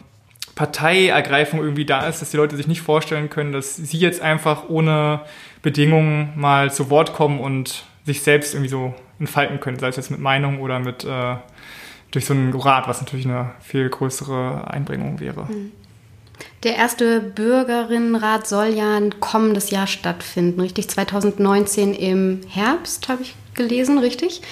Parteiergreifung 0.55 1.61
irgendwie 1.61 1.87
da 1.87 2.07
ist, 2.07 2.21
dass 2.21 2.31
die 2.31 2.37
Leute 2.37 2.57
sich 2.57 2.67
nicht 2.67 2.83
vorstellen 2.83 3.31
können, 3.31 3.53
dass 3.53 3.77
sie 3.77 3.99
jetzt 3.99 4.21
einfach 4.21 4.69
ohne 4.69 5.23
Bedingungen 5.63 6.33
mal 6.37 6.71
zu 6.71 6.91
Wort 6.91 7.15
kommen 7.15 7.41
und 7.41 7.85
sich 8.05 8.23
selbst 8.23 8.53
irgendwie 8.53 8.69
so 8.69 8.95
entfalten 9.19 9.61
können, 9.61 9.79
sei 9.79 9.89
es 9.89 9.97
jetzt 9.97 10.11
mit 10.11 10.21
Meinung 10.21 10.61
oder 10.61 10.81
mit 10.81 11.05
äh, 11.05 11.37
durch 12.11 12.27
so 12.27 12.35
einen 12.35 12.53
Rat, 12.55 12.89
was 12.89 13.01
natürlich 13.01 13.25
eine 13.25 13.53
viel 13.61 13.89
größere 13.89 14.71
Einbringung 14.71 15.21
wäre. 15.21 15.45
Mhm. 15.45 15.73
Der 16.63 16.77
erste 16.77 17.21
Bürgerinnenrat 17.21 18.47
soll 18.47 18.69
ja 18.69 18.97
ein 18.97 19.19
kommendes 19.19 19.71
Jahr 19.71 19.87
stattfinden, 19.87 20.61
richtig? 20.61 20.89
2019 20.89 21.95
im 21.95 22.41
Herbst, 22.49 23.09
habe 23.09 23.23
ich 23.23 23.35
gelesen, 23.55 23.99
richtig? 23.99 24.43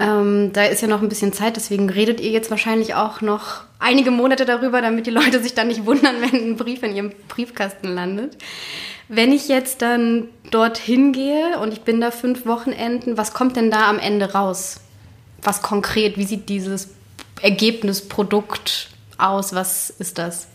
Ähm, 0.00 0.52
da 0.52 0.64
ist 0.64 0.82
ja 0.82 0.88
noch 0.88 1.02
ein 1.02 1.08
bisschen 1.08 1.32
Zeit, 1.32 1.56
deswegen 1.56 1.88
redet 1.88 2.20
ihr 2.20 2.30
jetzt 2.30 2.50
wahrscheinlich 2.50 2.94
auch 2.94 3.20
noch 3.20 3.62
einige 3.78 4.10
Monate 4.10 4.44
darüber, 4.44 4.82
damit 4.82 5.06
die 5.06 5.12
Leute 5.12 5.40
sich 5.40 5.54
dann 5.54 5.68
nicht 5.68 5.86
wundern, 5.86 6.16
wenn 6.20 6.50
ein 6.50 6.56
Brief 6.56 6.82
in 6.82 6.96
ihrem 6.96 7.12
Briefkasten 7.28 7.94
landet. 7.94 8.36
Wenn 9.08 9.32
ich 9.32 9.48
jetzt 9.48 9.82
dann 9.82 10.28
dorthin 10.50 11.12
gehe 11.12 11.58
und 11.60 11.72
ich 11.72 11.82
bin 11.82 12.00
da 12.00 12.10
fünf 12.10 12.46
Wochenenden, 12.46 13.16
was 13.16 13.34
kommt 13.34 13.56
denn 13.56 13.70
da 13.70 13.88
am 13.88 13.98
Ende 13.98 14.32
raus? 14.32 14.80
Was 15.42 15.62
konkret, 15.62 16.16
wie 16.16 16.24
sieht 16.24 16.48
dieses 16.48 16.88
Ergebnisprodukt 17.42 18.88
aus? 19.18 19.54
Was 19.54 19.90
ist 19.90 20.18
das? 20.18 20.48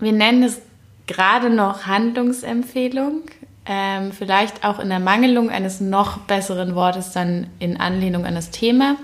Wir 0.00 0.12
nennen 0.12 0.42
es 0.42 0.60
gerade 1.06 1.50
noch 1.50 1.86
Handlungsempfehlung. 1.86 3.22
Ähm, 3.70 4.12
vielleicht 4.12 4.64
auch 4.64 4.78
in 4.78 4.88
der 4.88 5.00
Mangelung 5.00 5.50
eines 5.50 5.80
noch 5.80 6.18
besseren 6.20 6.74
Wortes 6.74 7.12
dann 7.12 7.48
in 7.58 7.78
Anlehnung 7.78 8.24
an 8.24 8.34
das 8.34 8.50
Thema. 8.50 8.96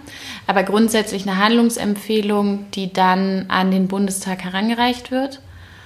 Aber 0.46 0.62
grundsätzlich 0.62 1.28
eine 1.28 1.36
Handlungsempfehlung, 1.36 2.70
die 2.70 2.90
dann 2.90 3.46
an 3.48 3.70
den 3.70 3.88
Bundestag 3.88 4.42
herangereicht 4.42 5.10
wird. 5.10 5.40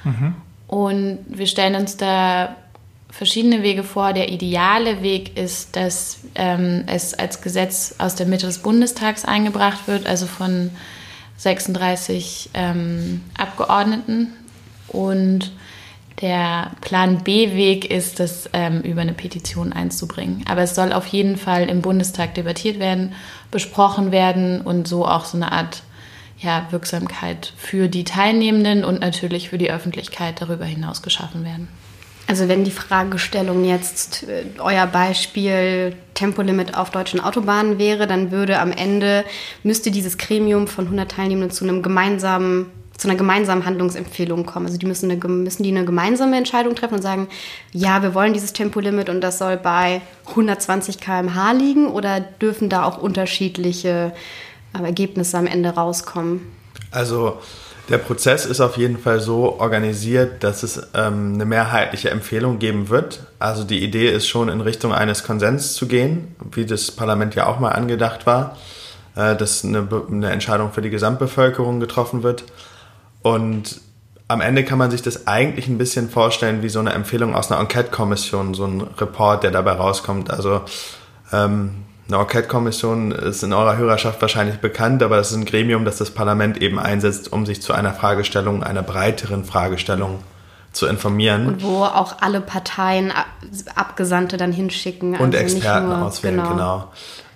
Mhm. 0.04 0.36
Und 0.68 1.18
wir 1.26 1.48
stellen 1.48 1.74
uns 1.74 1.96
da 1.96 2.54
verschiedene 3.10 3.64
Wege 3.64 3.82
vor. 3.82 4.12
Der 4.12 4.30
ideale 4.30 5.02
Weg 5.02 5.36
ist, 5.36 5.74
dass 5.74 6.20
ähm, 6.36 6.84
es 6.86 7.14
als 7.14 7.40
Gesetz 7.40 7.96
aus 7.98 8.14
der 8.14 8.26
Mitte 8.26 8.46
des 8.46 8.58
Bundestags 8.58 9.24
eingebracht 9.24 9.88
wird, 9.88 10.06
also 10.06 10.26
von 10.26 10.70
36 11.38 12.50
ähm, 12.54 13.22
Abgeordneten 13.36 14.34
und 14.88 15.52
der 16.20 16.72
Plan 16.80 17.22
B-Weg 17.22 17.90
ist 17.90 18.18
es, 18.18 18.50
ähm, 18.52 18.80
über 18.80 19.02
eine 19.02 19.12
Petition 19.12 19.72
einzubringen. 19.72 20.44
Aber 20.48 20.62
es 20.62 20.74
soll 20.74 20.92
auf 20.92 21.06
jeden 21.06 21.36
Fall 21.36 21.68
im 21.68 21.80
Bundestag 21.80 22.34
debattiert 22.34 22.80
werden, 22.80 23.12
besprochen 23.50 24.10
werden 24.10 24.60
und 24.60 24.88
so 24.88 25.06
auch 25.06 25.24
so 25.24 25.36
eine 25.36 25.52
Art 25.52 25.82
ja, 26.40 26.66
Wirksamkeit 26.70 27.52
für 27.56 27.88
die 27.88 28.04
Teilnehmenden 28.04 28.84
und 28.84 29.00
natürlich 29.00 29.48
für 29.48 29.58
die 29.58 29.70
Öffentlichkeit 29.70 30.40
darüber 30.40 30.64
hinaus 30.64 31.02
geschaffen 31.02 31.44
werden. 31.44 31.68
Also 32.26 32.46
wenn 32.46 32.62
die 32.62 32.70
Fragestellung 32.70 33.64
jetzt 33.64 34.24
äh, 34.24 34.44
euer 34.58 34.86
Beispiel 34.86 35.96
Tempolimit 36.14 36.76
auf 36.76 36.90
deutschen 36.90 37.20
Autobahnen 37.20 37.78
wäre, 37.78 38.06
dann 38.06 38.30
würde 38.30 38.58
am 38.58 38.70
Ende, 38.70 39.24
müsste 39.62 39.90
dieses 39.90 40.18
Gremium 40.18 40.66
von 40.66 40.84
100 40.84 41.10
Teilnehmenden 41.10 41.50
zu 41.50 41.64
einem 41.64 41.82
gemeinsamen 41.82 42.66
zu 42.98 43.08
einer 43.08 43.16
gemeinsamen 43.16 43.64
Handlungsempfehlung 43.64 44.44
kommen. 44.44 44.66
Also 44.66 44.76
die 44.76 44.86
müssen, 44.86 45.10
eine, 45.10 45.28
müssen 45.28 45.62
die 45.62 45.70
eine 45.70 45.84
gemeinsame 45.84 46.36
Entscheidung 46.36 46.74
treffen 46.74 46.96
und 46.96 47.02
sagen, 47.02 47.28
ja, 47.72 48.02
wir 48.02 48.12
wollen 48.12 48.32
dieses 48.34 48.52
Tempolimit 48.52 49.08
und 49.08 49.20
das 49.20 49.38
soll 49.38 49.56
bei 49.56 50.02
120 50.30 51.00
km/h 51.00 51.52
liegen 51.52 51.86
oder 51.86 52.20
dürfen 52.20 52.68
da 52.68 52.84
auch 52.84 52.98
unterschiedliche 52.98 54.12
äh, 54.74 54.82
Ergebnisse 54.82 55.38
am 55.38 55.46
Ende 55.46 55.70
rauskommen? 55.70 56.40
Also 56.90 57.38
der 57.88 57.98
Prozess 57.98 58.44
ist 58.44 58.60
auf 58.60 58.76
jeden 58.76 58.98
Fall 58.98 59.20
so 59.20 59.58
organisiert, 59.60 60.42
dass 60.42 60.64
es 60.64 60.88
ähm, 60.94 61.34
eine 61.34 61.44
mehrheitliche 61.44 62.10
Empfehlung 62.10 62.58
geben 62.58 62.88
wird. 62.88 63.20
Also 63.38 63.62
die 63.62 63.82
Idee 63.82 64.10
ist 64.10 64.26
schon 64.26 64.48
in 64.48 64.60
Richtung 64.60 64.92
eines 64.92 65.22
Konsens 65.22 65.74
zu 65.74 65.86
gehen, 65.86 66.34
wie 66.52 66.66
das 66.66 66.90
Parlament 66.90 67.36
ja 67.36 67.46
auch 67.46 67.60
mal 67.60 67.70
angedacht 67.70 68.26
war, 68.26 68.56
äh, 69.14 69.36
dass 69.36 69.64
eine, 69.64 69.88
eine 70.10 70.30
Entscheidung 70.30 70.72
für 70.72 70.82
die 70.82 70.90
Gesamtbevölkerung 70.90 71.78
getroffen 71.78 72.24
wird. 72.24 72.44
Und 73.34 73.80
am 74.26 74.40
Ende 74.40 74.64
kann 74.64 74.78
man 74.78 74.90
sich 74.90 75.02
das 75.02 75.26
eigentlich 75.26 75.68
ein 75.68 75.78
bisschen 75.78 76.08
vorstellen 76.08 76.62
wie 76.62 76.68
so 76.68 76.80
eine 76.80 76.92
Empfehlung 76.92 77.34
aus 77.34 77.50
einer 77.50 77.60
Enquete-Kommission, 77.60 78.54
so 78.54 78.64
ein 78.64 78.80
Report, 78.98 79.42
der 79.42 79.50
dabei 79.50 79.72
rauskommt. 79.72 80.30
Also 80.30 80.62
ähm, 81.32 81.84
eine 82.08 82.18
Enquete-Kommission 82.18 83.12
ist 83.12 83.42
in 83.42 83.52
eurer 83.52 83.76
Hörerschaft 83.76 84.22
wahrscheinlich 84.22 84.60
bekannt, 84.60 85.02
aber 85.02 85.16
das 85.16 85.30
ist 85.30 85.36
ein 85.36 85.44
Gremium, 85.44 85.84
das 85.84 85.98
das 85.98 86.10
Parlament 86.10 86.62
eben 86.62 86.78
einsetzt, 86.78 87.32
um 87.32 87.44
sich 87.44 87.60
zu 87.60 87.74
einer 87.74 87.92
Fragestellung, 87.92 88.62
einer 88.62 88.82
breiteren 88.82 89.44
Fragestellung 89.44 90.20
zu 90.72 90.86
informieren. 90.86 91.46
Und 91.46 91.62
wo 91.62 91.84
auch 91.84 92.16
alle 92.20 92.40
Parteien 92.40 93.12
Abgesandte 93.74 94.38
dann 94.38 94.52
hinschicken. 94.52 95.16
Und 95.16 95.34
also 95.34 95.38
Experten 95.38 95.88
nur, 95.88 96.02
auswählen, 96.02 96.36
genau. 96.36 96.50
genau. 96.50 96.92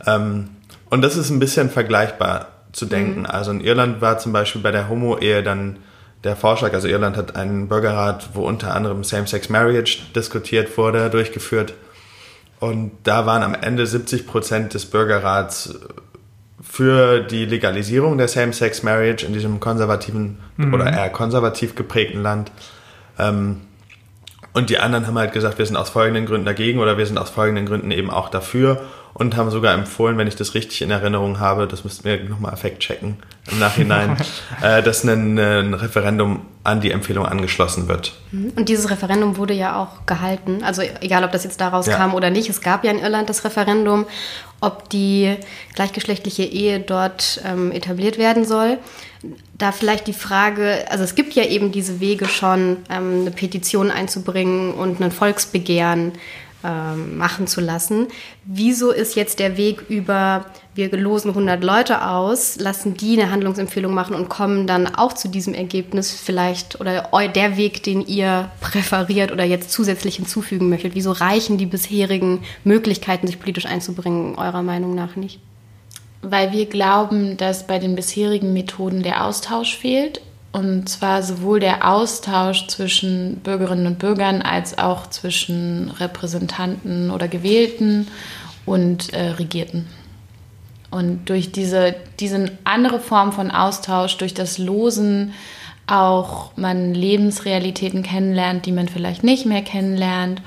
Ähm, 0.06 0.48
und 0.88 1.02
das 1.02 1.16
ist 1.16 1.30
ein 1.30 1.38
bisschen 1.38 1.70
vergleichbar 1.70 2.51
zu 2.72 2.86
denken. 2.86 3.20
Mhm. 3.20 3.26
Also 3.26 3.50
in 3.50 3.60
Irland 3.60 4.00
war 4.00 4.18
zum 4.18 4.32
Beispiel 4.32 4.60
bei 4.60 4.70
der 4.70 4.88
Homo-Ehe 4.88 5.42
dann 5.42 5.78
der 6.24 6.36
Vorschlag, 6.36 6.72
also 6.72 6.86
Irland 6.86 7.16
hat 7.16 7.34
einen 7.36 7.68
Bürgerrat, 7.68 8.30
wo 8.34 8.46
unter 8.46 8.74
anderem 8.74 9.02
Same-Sex-Marriage 9.02 9.98
diskutiert 10.14 10.76
wurde, 10.78 11.10
durchgeführt. 11.10 11.74
Und 12.60 12.92
da 13.02 13.26
waren 13.26 13.42
am 13.42 13.54
Ende 13.54 13.86
70 13.86 14.26
Prozent 14.26 14.74
des 14.74 14.86
Bürgerrats 14.86 15.80
für 16.62 17.20
die 17.20 17.44
Legalisierung 17.44 18.18
der 18.18 18.28
Same-Sex-Marriage 18.28 19.26
in 19.26 19.32
diesem 19.32 19.58
konservativen 19.58 20.38
mhm. 20.56 20.72
oder 20.72 20.92
eher 20.92 21.10
konservativ 21.10 21.74
geprägten 21.74 22.22
Land. 22.22 22.52
Ähm, 23.18 23.62
und 24.52 24.70
die 24.70 24.78
anderen 24.78 25.06
haben 25.06 25.18
halt 25.18 25.32
gesagt, 25.32 25.58
wir 25.58 25.66
sind 25.66 25.76
aus 25.76 25.90
folgenden 25.90 26.26
Gründen 26.26 26.46
dagegen 26.46 26.78
oder 26.78 26.98
wir 26.98 27.06
sind 27.06 27.18
aus 27.18 27.30
folgenden 27.30 27.66
Gründen 27.66 27.90
eben 27.90 28.10
auch 28.10 28.28
dafür 28.28 28.80
und 29.14 29.36
haben 29.36 29.50
sogar 29.50 29.74
empfohlen, 29.74 30.16
wenn 30.16 30.26
ich 30.26 30.36
das 30.36 30.54
richtig 30.54 30.82
in 30.82 30.90
Erinnerung 30.90 31.38
habe, 31.38 31.66
das 31.66 31.84
müssten 31.84 32.04
wir 32.04 32.22
nochmal 32.24 32.52
effekt 32.52 32.80
checken 32.80 33.18
im 33.50 33.58
Nachhinein, 33.58 34.16
äh, 34.62 34.82
dass 34.82 35.04
ein, 35.04 35.38
ein, 35.38 35.74
Referendum 35.74 36.42
an 36.64 36.80
die 36.80 36.92
Empfehlung 36.92 37.26
angeschlossen 37.26 37.88
wird. 37.88 38.14
Mhm. 38.30 38.52
Und 38.56 38.68
dieses 38.68 38.90
Referendum 38.90 39.36
wurde 39.36 39.54
ja 39.54 39.76
auch 39.76 40.06
gehalten, 40.06 40.62
also 40.62 40.82
egal, 41.00 41.24
ob 41.24 41.32
das 41.32 41.44
jetzt 41.44 41.60
daraus 41.60 41.86
ja. 41.86 41.96
kam 41.96 42.14
oder 42.14 42.30
nicht, 42.30 42.48
es 42.48 42.60
gab 42.60 42.84
ja 42.84 42.90
in 42.90 43.00
Irland 43.00 43.28
das 43.28 43.44
Referendum, 43.44 44.06
ob 44.60 44.88
die 44.90 45.36
gleichgeschlechtliche 45.74 46.44
Ehe 46.44 46.80
dort 46.80 47.42
ähm, 47.44 47.72
etabliert 47.72 48.16
werden 48.16 48.44
soll. 48.44 48.78
Da 49.58 49.72
vielleicht 49.72 50.06
die 50.06 50.12
Frage, 50.12 50.84
also 50.88 51.02
es 51.02 51.16
gibt 51.16 51.34
ja 51.34 51.44
eben 51.44 51.72
diese 51.72 52.00
Wege 52.00 52.28
schon, 52.28 52.78
ähm, 52.88 53.22
eine 53.22 53.30
Petition 53.32 53.90
einzubringen 53.90 54.72
und 54.72 55.00
ein 55.00 55.10
Volksbegehren 55.10 56.12
ähm, 56.64 57.16
machen 57.16 57.46
zu 57.46 57.60
lassen. 57.60 58.08
Wieso 58.44 58.90
ist 58.90 59.16
jetzt 59.16 59.38
der 59.38 59.56
Weg 59.56 59.84
über, 59.88 60.46
wir 60.74 60.90
losen 60.96 61.30
100 61.30 61.62
Leute 61.62 62.06
aus, 62.06 62.56
lassen 62.58 62.94
die 62.94 63.20
eine 63.20 63.30
Handlungsempfehlung 63.30 63.92
machen 63.92 64.14
und 64.14 64.28
kommen 64.28 64.66
dann 64.66 64.94
auch 64.94 65.12
zu 65.12 65.28
diesem 65.28 65.54
Ergebnis 65.54 66.12
vielleicht 66.12 66.80
oder 66.80 67.08
der 67.28 67.56
Weg, 67.56 67.82
den 67.82 68.06
ihr 68.06 68.50
präferiert 68.60 69.32
oder 69.32 69.44
jetzt 69.44 69.70
zusätzlich 69.72 70.16
hinzufügen 70.16 70.68
möchtet? 70.68 70.94
Wieso 70.94 71.12
reichen 71.12 71.58
die 71.58 71.66
bisherigen 71.66 72.42
Möglichkeiten, 72.64 73.26
sich 73.26 73.40
politisch 73.40 73.66
einzubringen, 73.66 74.36
eurer 74.36 74.62
Meinung 74.62 74.94
nach 74.94 75.16
nicht? 75.16 75.40
Weil 76.22 76.52
wir 76.52 76.66
glauben, 76.66 77.36
dass 77.36 77.66
bei 77.66 77.78
den 77.78 77.96
bisherigen 77.96 78.52
Methoden 78.52 79.02
der 79.02 79.24
Austausch 79.24 79.76
fehlt 79.76 80.20
und 80.52 80.88
zwar 80.88 81.22
sowohl 81.22 81.60
der 81.60 81.90
Austausch 81.90 82.66
zwischen 82.66 83.36
Bürgerinnen 83.36 83.86
und 83.86 83.98
Bürgern 83.98 84.42
als 84.42 84.76
auch 84.76 85.08
zwischen 85.08 85.90
Repräsentanten 85.90 87.10
oder 87.10 87.26
Gewählten 87.26 88.08
und 88.66 89.12
äh, 89.14 89.30
Regierten. 89.30 89.88
Und 90.90 91.30
durch 91.30 91.52
diese, 91.52 91.94
diese 92.20 92.52
andere 92.64 93.00
Form 93.00 93.32
von 93.32 93.50
Austausch, 93.50 94.18
durch 94.18 94.34
das 94.34 94.58
Losen 94.58 95.32
auch 95.86 96.54
man 96.56 96.94
Lebensrealitäten 96.94 98.02
kennenlernt, 98.02 98.66
die 98.66 98.72
man 98.72 98.88
vielleicht 98.88 99.24
nicht 99.24 99.46
mehr 99.46 99.62
kennenlernt 99.62 100.42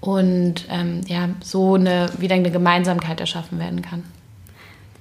und 0.00 0.64
ähm, 0.70 1.00
ja, 1.06 1.28
so 1.42 1.74
eine, 1.74 2.08
wieder 2.18 2.36
eine 2.36 2.52
Gemeinsamkeit 2.52 3.20
erschaffen 3.20 3.58
werden 3.58 3.82
kann. 3.82 4.04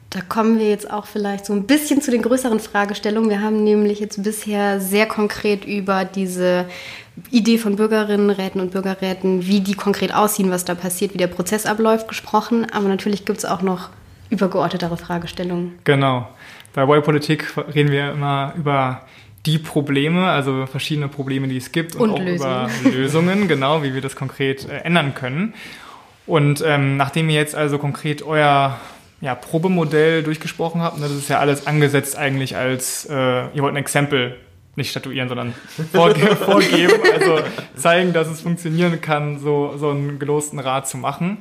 Da 0.09 0.21
kommen 0.21 0.57
wir 0.57 0.67
jetzt 0.67 0.89
auch 0.89 1.05
vielleicht 1.05 1.45
so 1.45 1.53
ein 1.53 1.65
bisschen 1.65 2.01
zu 2.01 2.09
den 2.09 2.23
größeren 2.23 2.59
Fragestellungen. 2.59 3.29
Wir 3.29 3.41
haben 3.41 3.63
nämlich 3.63 3.99
jetzt 3.99 4.23
bisher 4.23 4.79
sehr 4.79 5.05
konkret 5.05 5.65
über 5.65 6.03
diese 6.03 6.65
Idee 7.29 7.59
von 7.59 7.75
Bürgerinnenräten 7.75 8.59
und 8.59 8.71
Bürgerräten, 8.71 9.45
wie 9.45 9.59
die 9.59 9.75
konkret 9.75 10.13
aussehen, 10.13 10.49
was 10.49 10.65
da 10.65 10.73
passiert, 10.73 11.13
wie 11.13 11.19
der 11.19 11.27
Prozess 11.27 11.67
abläuft, 11.67 12.07
gesprochen. 12.07 12.65
Aber 12.71 12.87
natürlich 12.87 13.25
gibt 13.25 13.37
es 13.37 13.45
auch 13.45 13.61
noch 13.61 13.89
übergeordnetere 14.31 14.97
Fragestellungen. 14.97 15.77
Genau. 15.83 16.27
Bei 16.73 16.85
Boy 16.85 17.01
Politik 17.01 17.55
reden 17.75 17.91
wir 17.91 18.11
immer 18.11 18.53
über 18.57 19.05
die 19.45 19.59
Probleme, 19.59 20.27
also 20.27 20.65
verschiedene 20.65 21.07
Probleme, 21.07 21.47
die 21.47 21.57
es 21.57 21.71
gibt 21.71 21.95
und, 21.95 22.09
und 22.09 22.15
auch 22.15 22.19
Lösungen. 22.19 22.69
über 22.81 22.91
Lösungen, 22.97 23.47
genau, 23.47 23.83
wie 23.83 23.93
wir 23.93 24.01
das 24.01 24.15
konkret 24.15 24.67
äh, 24.67 24.79
ändern 24.79 25.13
können. 25.13 25.53
Und 26.25 26.63
ähm, 26.65 26.97
nachdem 26.97 27.29
ihr 27.29 27.35
jetzt 27.35 27.55
also 27.55 27.77
konkret 27.77 28.21
euer 28.21 28.79
ja, 29.21 29.35
Probemodell 29.35 30.23
durchgesprochen 30.23 30.81
habt, 30.81 30.97
ne, 30.97 31.03
das 31.03 31.13
ist 31.13 31.29
ja 31.29 31.39
alles 31.39 31.67
angesetzt 31.67 32.17
eigentlich 32.17 32.55
als, 32.55 33.05
äh, 33.05 33.13
ihr 33.53 33.61
wollt 33.61 33.73
ein 33.73 33.77
Exempel 33.77 34.37
nicht 34.75 34.91
statuieren, 34.91 35.27
sondern 35.27 35.53
vorge 35.91 36.19
vorgeben, 36.35 36.93
also 37.13 37.39
zeigen, 37.75 38.13
dass 38.13 38.27
es 38.27 38.41
funktionieren 38.41 39.01
kann, 39.01 39.39
so, 39.39 39.75
so 39.77 39.89
einen 39.89 40.19
gelosten 40.19 40.59
Rat 40.59 40.87
zu 40.87 40.97
machen. 40.97 41.39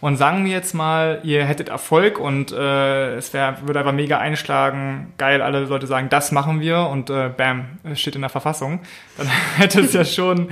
Und 0.00 0.18
sagen 0.18 0.44
wir 0.44 0.52
jetzt 0.52 0.74
mal, 0.74 1.20
ihr 1.22 1.46
hättet 1.46 1.70
Erfolg 1.70 2.18
und 2.18 2.52
äh, 2.52 3.14
es 3.14 3.32
wär, 3.32 3.56
würde 3.64 3.78
einfach 3.78 3.94
mega 3.94 4.18
einschlagen, 4.18 5.14
geil, 5.16 5.40
alle 5.40 5.60
Leute 5.60 5.86
sagen, 5.86 6.10
das 6.10 6.30
machen 6.30 6.60
wir 6.60 6.88
und 6.88 7.08
äh, 7.08 7.30
bam, 7.34 7.78
es 7.84 8.02
steht 8.02 8.14
in 8.14 8.20
der 8.20 8.28
Verfassung. 8.28 8.80
Dann 9.16 9.28
hätte 9.56 9.80
es 9.80 9.94
ja 9.94 10.04
schon 10.04 10.50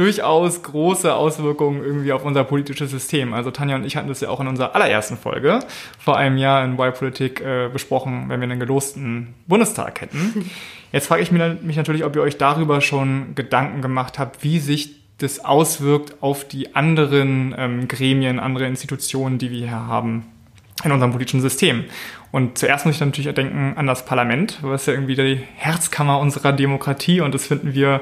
durchaus 0.00 0.62
große 0.62 1.14
Auswirkungen 1.14 1.84
irgendwie 1.84 2.12
auf 2.12 2.24
unser 2.24 2.42
politisches 2.42 2.90
System. 2.90 3.34
Also 3.34 3.50
Tanja 3.50 3.76
und 3.76 3.84
ich 3.84 3.96
hatten 3.96 4.08
das 4.08 4.22
ja 4.22 4.30
auch 4.30 4.40
in 4.40 4.46
unserer 4.46 4.74
allerersten 4.74 5.18
Folge 5.18 5.60
vor 5.98 6.16
einem 6.16 6.38
Jahr 6.38 6.64
in 6.64 6.78
Y-Politik 6.78 7.42
äh, 7.42 7.68
besprochen, 7.70 8.24
wenn 8.28 8.40
wir 8.40 8.48
einen 8.48 8.58
gelosten 8.58 9.34
Bundestag 9.46 10.00
hätten. 10.00 10.50
Jetzt 10.92 11.06
frage 11.06 11.22
ich 11.22 11.30
mich 11.30 11.76
natürlich, 11.76 12.04
ob 12.04 12.16
ihr 12.16 12.22
euch 12.22 12.38
darüber 12.38 12.80
schon 12.80 13.34
Gedanken 13.34 13.82
gemacht 13.82 14.18
habt, 14.18 14.42
wie 14.42 14.58
sich 14.58 14.96
das 15.18 15.44
auswirkt 15.44 16.22
auf 16.22 16.48
die 16.48 16.74
anderen 16.74 17.54
ähm, 17.58 17.86
Gremien, 17.86 18.40
andere 18.40 18.66
Institutionen, 18.66 19.36
die 19.36 19.50
wir 19.50 19.58
hier 19.58 19.86
haben 19.86 20.24
in 20.84 20.92
unserem 20.92 21.12
politischen 21.12 21.40
System. 21.40 21.84
Und 22.32 22.58
zuerst 22.58 22.86
muss 22.86 22.94
ich 22.94 23.00
natürlich 23.00 23.34
denken 23.34 23.74
an 23.76 23.86
das 23.86 24.04
Parlament, 24.04 24.58
was 24.62 24.86
ja 24.86 24.92
irgendwie 24.92 25.16
die 25.16 25.40
Herzkammer 25.56 26.20
unserer 26.20 26.52
Demokratie 26.52 27.20
und 27.20 27.34
das 27.34 27.46
finden 27.46 27.74
wir 27.74 28.00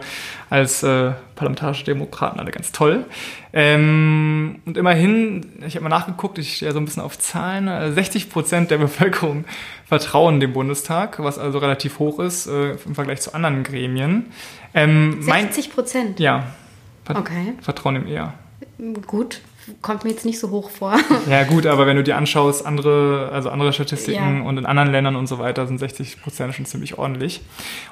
als 0.50 0.82
äh, 0.82 1.12
parlamentarische 1.34 1.84
Demokraten 1.84 2.38
alle 2.38 2.50
ganz 2.50 2.70
toll. 2.70 3.06
Ähm, 3.54 4.60
und 4.66 4.76
immerhin, 4.76 5.46
ich 5.66 5.76
habe 5.76 5.84
mal 5.84 5.88
nachgeguckt, 5.88 6.38
ich 6.38 6.56
stehe 6.56 6.68
ja 6.68 6.74
so 6.74 6.78
ein 6.78 6.84
bisschen 6.84 7.02
auf 7.02 7.18
Zahlen, 7.18 7.94
60 7.94 8.24
äh, 8.24 8.28
Prozent 8.28 8.70
der 8.70 8.78
Bevölkerung 8.78 9.46
vertrauen 9.86 10.40
dem 10.40 10.52
Bundestag, 10.52 11.22
was 11.22 11.38
also 11.38 11.58
relativ 11.58 11.98
hoch 11.98 12.18
ist 12.18 12.46
äh, 12.46 12.72
im 12.72 12.94
Vergleich 12.94 13.22
zu 13.22 13.32
anderen 13.32 13.62
Gremien. 13.62 14.26
Ähm, 14.74 15.22
60 15.22 15.72
Prozent? 15.72 16.20
Ja. 16.20 16.44
Okay. 17.08 17.54
Vertrauen 17.62 17.96
ihm 17.96 18.06
eher. 18.06 18.34
Gut, 19.06 19.40
kommt 19.82 20.04
mir 20.04 20.10
jetzt 20.10 20.24
nicht 20.24 20.38
so 20.38 20.50
hoch 20.50 20.70
vor. 20.70 20.98
Ja 21.28 21.44
gut, 21.44 21.66
aber 21.66 21.86
wenn 21.86 21.96
du 21.96 22.02
dir 22.02 22.16
anschaust, 22.16 22.64
andere, 22.64 23.30
also 23.32 23.50
andere 23.50 23.72
Statistiken 23.72 24.38
ja. 24.38 24.48
und 24.48 24.58
in 24.58 24.66
anderen 24.66 24.90
Ländern 24.90 25.16
und 25.16 25.26
so 25.26 25.38
weiter 25.38 25.66
sind 25.66 25.78
60 25.78 26.22
Prozent 26.22 26.54
schon 26.54 26.66
ziemlich 26.66 26.98
ordentlich. 26.98 27.40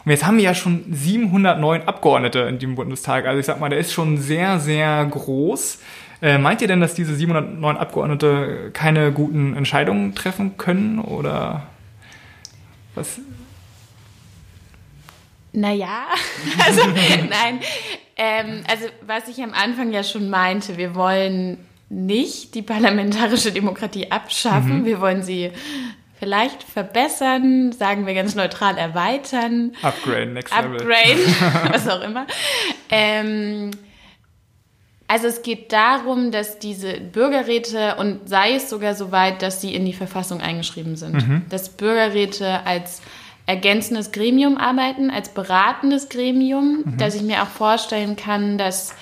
Und 0.05 0.11
jetzt 0.11 0.25
haben 0.25 0.37
wir 0.37 0.45
ja 0.45 0.55
schon 0.55 0.85
709 0.91 1.83
Abgeordnete 1.83 2.41
in 2.41 2.59
dem 2.59 2.75
Bundestag. 2.75 3.27
Also 3.27 3.41
ich 3.41 3.47
sag 3.47 3.61
mal, 3.61 3.69
der 3.69 3.79
ist 3.79 3.93
schon 3.93 4.19
sehr, 4.19 4.59
sehr 4.59 5.05
groß. 5.05 5.79
Äh, 6.23 6.39
meint 6.39 6.63
ihr 6.63 6.69
denn, 6.69 6.81
dass 6.81 6.95
diese 6.95 7.15
709 7.15 7.77
Abgeordnete 7.77 8.71
keine 8.73 9.13
guten 9.13 9.55
Entscheidungen 9.55 10.15
treffen 10.15 10.57
können 10.57 10.99
oder 10.99 11.67
was? 12.95 13.21
Naja, 15.53 16.07
also 16.67 16.87
nein, 16.87 17.61
ähm, 18.17 18.63
also 18.69 18.87
was 19.07 19.29
ich 19.29 19.43
am 19.43 19.53
Anfang 19.53 19.93
ja 19.93 20.03
schon 20.03 20.31
meinte, 20.31 20.77
wir 20.79 20.95
wollen 20.95 21.59
nicht 21.89 22.55
die 22.55 22.63
parlamentarische 22.63 23.53
Demokratie 23.53 24.11
abschaffen, 24.11 24.81
mhm. 24.81 24.85
wir 24.85 25.01
wollen 25.01 25.23
sie 25.23 25.53
vielleicht 26.19 26.63
verbessern, 26.63 27.73
sagen 27.73 28.07
wir 28.07 28.15
ganz 28.15 28.35
neutral 28.35 28.79
erweitern. 28.79 29.73
Upgrade, 29.83 30.27
next 30.27 30.55
level. 30.55 30.81
Upgrade, 30.81 31.73
was 31.73 31.89
auch 31.89 32.01
immer. 32.01 32.27
Ähm, 32.91 33.71
also 35.09 35.29
es 35.29 35.43
geht 35.43 35.73
darum, 35.73 36.33
dass 36.33 36.59
diese 36.59 36.95
Bürgerräte 36.95 37.97
und 37.97 38.29
sei 38.29 38.55
es 38.55 38.69
sogar 38.69 38.95
so 38.95 39.13
weit, 39.13 39.43
dass 39.43 39.61
sie 39.61 39.75
in 39.75 39.85
die 39.85 39.93
Verfassung 39.93 40.41
eingeschrieben 40.41 40.97
sind, 40.97 41.15
mhm. 41.15 41.43
dass 41.49 41.69
Bürgerräte 41.69 42.67
als 42.67 43.03
ergänzendes 43.47 44.11
Gremium 44.11 44.57
arbeiten, 44.57 45.11
als 45.11 45.29
beratendes 45.29 46.09
Gremium, 46.09 46.83
mhm. 46.85 46.97
dass 46.99 47.15
ich 47.15 47.23
mir 47.23 47.43
auch 47.43 47.49
vorstellen 47.49 48.17
kann, 48.17 48.59
dass 48.59 48.95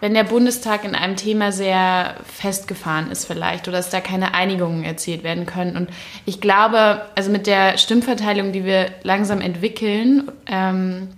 wenn 0.00 0.14
der 0.14 0.24
Bundestag 0.24 0.84
in 0.84 0.94
einem 0.94 1.16
Thema 1.16 1.52
sehr 1.52 2.16
festgefahren 2.24 3.10
ist 3.10 3.24
vielleicht 3.24 3.66
oder 3.66 3.78
dass 3.78 3.90
da 3.90 4.00
keine 4.00 4.34
Einigungen 4.34 4.84
erzielt 4.84 5.22
werden 5.22 5.46
können. 5.46 5.76
Und 5.76 5.88
ich 6.26 6.40
glaube, 6.40 7.02
also 7.14 7.30
mit 7.30 7.46
der 7.46 7.78
Stimmverteilung, 7.78 8.52
die 8.52 8.64
wir 8.64 8.90
langsam 9.02 9.40
entwickeln, 9.40 10.30
ähm, 10.46 11.08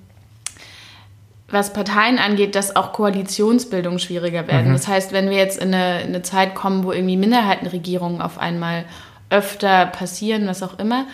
was 1.51 1.73
Parteien 1.73 2.19
angeht, 2.19 2.55
dass 2.55 2.77
auch 2.77 2.93
Koalitionsbildung 2.93 3.99
schwieriger 3.99 4.47
werden. 4.47 4.69
Mhm. 4.69 4.73
Das 4.75 4.87
heißt, 4.87 5.13
wenn 5.13 5.31
wir 5.31 5.39
jetzt 5.39 5.59
in 5.59 5.75
eine, 5.75 6.03
in 6.03 6.09
eine 6.09 6.23
Zeit 6.23 6.55
kommen, 6.55 6.85
wo 6.85 6.93
irgendwie 6.93 7.17
Minderheitenregierungen 7.17 8.21
auf 8.21 8.39
einmal 8.39 8.85
öfter 9.31 9.87
passieren, 9.87 10.47
was 10.47 10.63
auch 10.63 10.79
immer, 10.79 11.07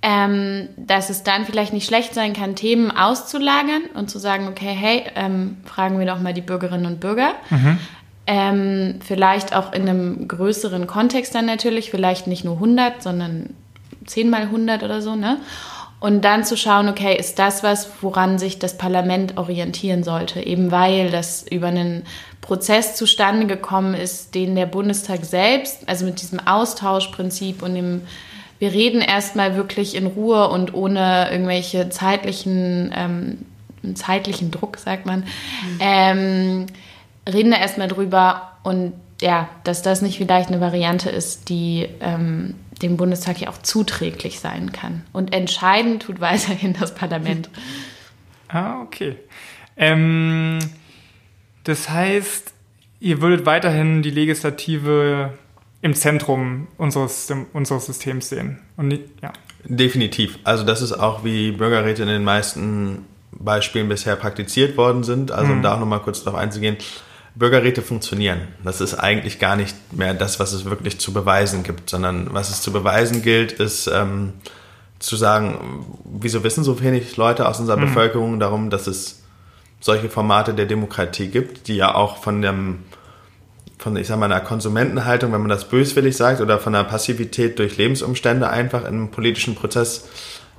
ähm, 0.00 0.68
dass 0.76 1.10
es 1.10 1.24
dann 1.24 1.44
vielleicht 1.44 1.72
nicht 1.72 1.86
schlecht 1.86 2.14
sein 2.14 2.32
kann, 2.32 2.54
Themen 2.54 2.90
auszulagern 2.90 3.82
und 3.94 4.10
zu 4.10 4.18
sagen, 4.18 4.46
okay, 4.48 4.72
hey, 4.72 5.04
ähm, 5.16 5.56
fragen 5.64 5.98
wir 5.98 6.06
doch 6.06 6.20
mal 6.20 6.34
die 6.34 6.40
Bürgerinnen 6.40 6.86
und 6.86 7.00
Bürger. 7.00 7.32
Mhm. 7.50 7.78
Ähm, 8.26 9.00
vielleicht 9.04 9.56
auch 9.56 9.72
in 9.72 9.88
einem 9.88 10.28
größeren 10.28 10.86
Kontext 10.86 11.34
dann 11.34 11.46
natürlich, 11.46 11.90
vielleicht 11.90 12.26
nicht 12.26 12.44
nur 12.44 12.54
100, 12.54 13.02
sondern 13.02 13.54
10 14.06 14.30
mal 14.30 14.42
100 14.42 14.82
oder 14.82 15.02
so, 15.02 15.16
ne? 15.16 15.38
Und 16.00 16.24
dann 16.24 16.44
zu 16.44 16.56
schauen, 16.56 16.88
okay, 16.88 17.16
ist 17.18 17.40
das 17.40 17.64
was, 17.64 17.90
woran 18.02 18.38
sich 18.38 18.60
das 18.60 18.78
Parlament 18.78 19.36
orientieren 19.36 20.04
sollte? 20.04 20.40
Eben 20.40 20.70
weil 20.70 21.10
das 21.10 21.44
über 21.50 21.66
einen 21.68 22.04
Prozess 22.40 22.94
zustande 22.94 23.46
gekommen 23.46 23.94
ist, 23.94 24.36
den 24.36 24.54
der 24.54 24.66
Bundestag 24.66 25.24
selbst, 25.24 25.88
also 25.88 26.04
mit 26.04 26.22
diesem 26.22 26.38
Austauschprinzip 26.46 27.62
und 27.62 27.74
dem 27.74 28.02
wir 28.58 28.72
reden 28.72 29.00
erstmal 29.00 29.56
wirklich 29.56 29.94
in 29.94 30.06
Ruhe 30.06 30.48
und 30.48 30.74
ohne 30.74 31.30
irgendwelche 31.30 31.90
zeitlichen, 31.90 32.92
ähm, 32.94 33.94
zeitlichen 33.94 34.50
Druck, 34.50 34.78
sagt 34.78 35.06
man, 35.06 35.20
mhm. 35.20 35.78
ähm, 35.80 36.66
reden 37.28 37.50
da 37.50 37.58
erstmal 37.58 37.88
drüber 37.88 38.58
und 38.62 38.92
ja, 39.20 39.48
dass 39.64 39.82
das 39.82 40.02
nicht 40.02 40.18
vielleicht 40.18 40.48
eine 40.48 40.60
Variante 40.60 41.10
ist, 41.10 41.48
die 41.48 41.88
ähm, 42.00 42.54
dem 42.82 42.96
Bundestag 42.96 43.40
ja 43.40 43.48
auch 43.48 43.58
zuträglich 43.58 44.38
sein 44.38 44.72
kann. 44.72 45.02
Und 45.12 45.34
entscheidend 45.34 46.02
tut 46.02 46.20
weiterhin 46.20 46.74
das 46.78 46.94
Parlament. 46.94 47.48
Ah, 48.50 48.80
okay. 48.80 49.16
Ähm, 49.76 50.58
das 51.64 51.90
heißt, 51.90 52.54
ihr 52.98 53.20
würdet 53.20 53.44
weiterhin 53.44 54.00
die 54.00 54.10
Legislative 54.10 55.34
im 55.80 55.94
Zentrum 55.94 56.66
unseres, 56.76 57.32
unseres 57.52 57.86
Systems 57.86 58.28
sehen. 58.28 58.58
Und 58.76 58.88
nicht, 58.88 59.04
ja. 59.22 59.32
Definitiv. 59.64 60.38
Also 60.44 60.64
das 60.64 60.82
ist 60.82 60.92
auch, 60.92 61.24
wie 61.24 61.52
Bürgerräte 61.52 62.02
in 62.02 62.08
den 62.08 62.24
meisten 62.24 63.04
Beispielen 63.32 63.88
bisher 63.88 64.16
praktiziert 64.16 64.76
worden 64.76 65.04
sind. 65.04 65.30
Also 65.30 65.52
um 65.52 65.58
mhm. 65.58 65.62
da 65.62 65.74
auch 65.74 65.80
nochmal 65.80 66.00
kurz 66.00 66.24
darauf 66.24 66.38
einzugehen. 66.38 66.76
Bürgerräte 67.34 67.82
funktionieren. 67.82 68.48
Das 68.64 68.80
ist 68.80 68.94
eigentlich 68.94 69.38
gar 69.38 69.54
nicht 69.54 69.76
mehr 69.92 70.14
das, 70.14 70.40
was 70.40 70.52
es 70.52 70.64
wirklich 70.64 70.98
zu 70.98 71.12
beweisen 71.12 71.62
gibt, 71.62 71.88
sondern 71.88 72.34
was 72.34 72.50
es 72.50 72.62
zu 72.62 72.72
beweisen 72.72 73.22
gilt, 73.22 73.52
ist 73.52 73.86
ähm, 73.86 74.32
zu 74.98 75.14
sagen, 75.14 75.86
wieso 76.04 76.42
wissen 76.42 76.64
so 76.64 76.80
wenig 76.82 77.16
Leute 77.16 77.48
aus 77.48 77.60
unserer 77.60 77.76
mhm. 77.76 77.82
Bevölkerung 77.82 78.40
darum, 78.40 78.70
dass 78.70 78.88
es 78.88 79.22
solche 79.80 80.08
Formate 80.08 80.54
der 80.54 80.66
Demokratie 80.66 81.28
gibt, 81.28 81.68
die 81.68 81.76
ja 81.76 81.94
auch 81.94 82.16
von 82.16 82.42
dem 82.42 82.80
von, 83.78 83.96
ich 83.96 84.06
sag 84.08 84.18
mal, 84.18 84.26
einer 84.26 84.40
Konsumentenhaltung, 84.40 85.32
wenn 85.32 85.40
man 85.40 85.50
das 85.50 85.68
böswillig 85.68 86.16
sagt, 86.16 86.40
oder 86.40 86.58
von 86.58 86.74
einer 86.74 86.84
Passivität 86.84 87.58
durch 87.58 87.76
Lebensumstände 87.76 88.50
einfach 88.50 88.82
in 88.82 88.88
einem 88.88 89.10
politischen 89.10 89.54
Prozess 89.54 90.08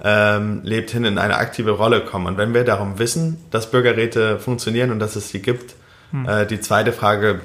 ähm, 0.04 0.62
lebt, 0.64 0.92
hin 0.92 1.04
in 1.04 1.18
eine 1.18 1.38
aktive 1.38 1.72
Rolle 1.72 2.02
kommen. 2.02 2.28
Und 2.28 2.38
wenn 2.38 2.54
wir 2.54 2.64
darum 2.64 3.00
wissen, 3.00 3.44
dass 3.52 3.72
Bürgerräte 3.72 4.40
funktionieren 4.40 4.92
und 4.92 5.00
dass 5.00 5.16
es 5.16 5.30
sie 5.30 5.42
gibt, 5.42 5.76
hm. 6.12 6.28
äh, 6.28 6.46
die 6.46 6.62
zweite 6.62 6.94
Frage 6.94 7.42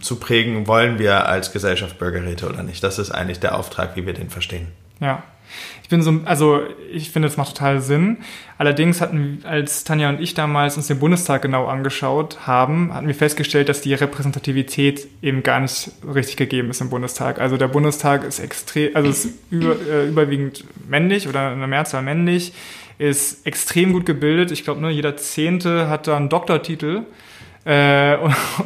zu 0.00 0.16
prägen, 0.16 0.66
wollen 0.66 0.98
wir 0.98 1.26
als 1.26 1.52
Gesellschaft 1.52 1.98
Bürgerräte 1.98 2.48
oder 2.48 2.62
nicht? 2.62 2.82
Das 2.82 2.98
ist 2.98 3.10
eigentlich 3.10 3.40
der 3.40 3.56
Auftrag, 3.56 3.96
wie 3.96 4.04
wir 4.04 4.12
den 4.12 4.30
verstehen. 4.30 4.68
Ja. 5.00 5.22
Ich 5.86 5.90
bin 5.90 6.02
so, 6.02 6.18
also 6.24 6.62
ich 6.92 7.10
finde, 7.10 7.28
es 7.28 7.36
macht 7.36 7.54
total 7.54 7.80
Sinn. 7.80 8.16
Allerdings 8.58 9.00
hatten, 9.00 9.44
als 9.44 9.84
Tanja 9.84 10.08
und 10.08 10.20
ich 10.20 10.34
damals 10.34 10.76
uns 10.76 10.88
den 10.88 10.98
Bundestag 10.98 11.42
genau 11.42 11.66
angeschaut 11.66 12.44
haben, 12.44 12.92
hatten 12.92 13.06
wir 13.06 13.14
festgestellt, 13.14 13.68
dass 13.68 13.82
die 13.82 13.94
Repräsentativität 13.94 15.06
eben 15.22 15.44
gar 15.44 15.60
nicht 15.60 15.92
richtig 16.12 16.38
gegeben 16.38 16.70
ist 16.70 16.80
im 16.80 16.90
Bundestag. 16.90 17.40
Also 17.40 17.56
der 17.56 17.68
Bundestag 17.68 18.24
ist 18.24 18.40
extrem, 18.40 18.96
also 18.96 19.08
ist 19.08 19.28
über, 19.48 19.76
äh, 19.88 20.08
überwiegend 20.08 20.64
männlich 20.88 21.28
oder 21.28 21.52
in 21.52 21.60
der 21.60 21.68
Mehrzahl 21.68 22.02
männlich, 22.02 22.52
ist 22.98 23.46
extrem 23.46 23.92
gut 23.92 24.06
gebildet. 24.06 24.50
Ich 24.50 24.64
glaube, 24.64 24.80
nur 24.80 24.90
jeder 24.90 25.16
Zehnte 25.16 25.88
hat 25.88 26.08
da 26.08 26.16
einen 26.16 26.28
Doktortitel 26.28 27.02
Äh, 27.66 28.16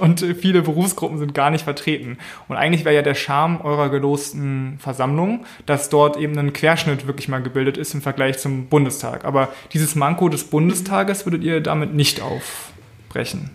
und 0.01 0.21
viele 0.21 0.61
Berufsgruppen 0.61 1.19
sind 1.19 1.35
gar 1.35 1.51
nicht 1.51 1.65
vertreten. 1.65 2.19
Und 2.49 2.57
eigentlich 2.57 2.85
wäre 2.85 2.95
ja 2.95 3.03
der 3.03 3.15
Charme 3.15 3.61
eurer 3.63 3.89
gelosten 3.89 4.79
Versammlung, 4.79 5.47
dass 5.65 5.89
dort 5.89 6.19
eben 6.19 6.39
ein 6.39 6.53
Querschnitt 6.53 7.07
wirklich 7.07 7.29
mal 7.29 7.43
gebildet 7.43 7.79
ist 7.79 7.95
im 7.95 8.03
Vergleich 8.03 8.39
zum 8.39 8.67
Bundestag. 8.67 9.25
Aber 9.25 9.49
dieses 9.73 9.95
Manko 9.95 10.29
des 10.29 10.45
Bundestages 10.45 11.25
würdet 11.25 11.43
ihr 11.43 11.63
damit 11.63 11.95
nicht 11.95 12.21
aufbrechen. 12.21 13.51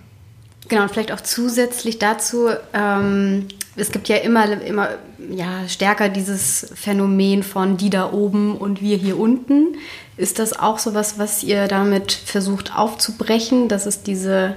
Genau, 0.68 0.82
und 0.82 0.90
vielleicht 0.90 1.12
auch 1.12 1.22
zusätzlich 1.22 2.00
dazu, 2.00 2.50
ähm, 2.74 3.48
es 3.76 3.92
gibt 3.92 4.08
ja 4.08 4.16
immer, 4.16 4.60
immer 4.64 4.90
ja, 5.30 5.68
stärker 5.68 6.10
dieses 6.10 6.72
Phänomen 6.74 7.44
von 7.44 7.78
die 7.78 7.92
da 7.92 8.12
oben 8.12 8.58
und 8.58 8.82
wir 8.82 8.98
hier 8.98 9.20
unten. 9.20 9.76
Ist 10.18 10.40
das 10.40 10.58
auch 10.58 10.80
so 10.80 10.96
was, 10.96 11.20
was 11.20 11.44
ihr 11.44 11.68
damit 11.68 12.14
versucht 12.14 12.76
aufzubrechen, 12.76 13.68
dass 13.68 13.86
es 13.86 14.02
diese 14.02 14.56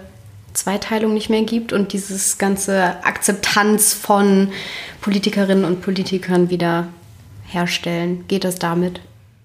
Zweiteilung 0.59 1.15
nicht 1.15 1.31
mehr 1.31 1.43
gibt 1.43 1.73
und 1.73 1.93
dieses 1.93 2.37
ganze 2.37 3.05
Akzeptanz 3.05 3.95
von 3.95 4.53
Politikerinnen 5.01 5.65
und 5.65 5.83
Politikern 5.83 6.51
wieder 6.51 6.89
herstellen? 7.47 8.25
Geht 8.27 8.43
das 8.43 8.57
damit? 8.57 9.01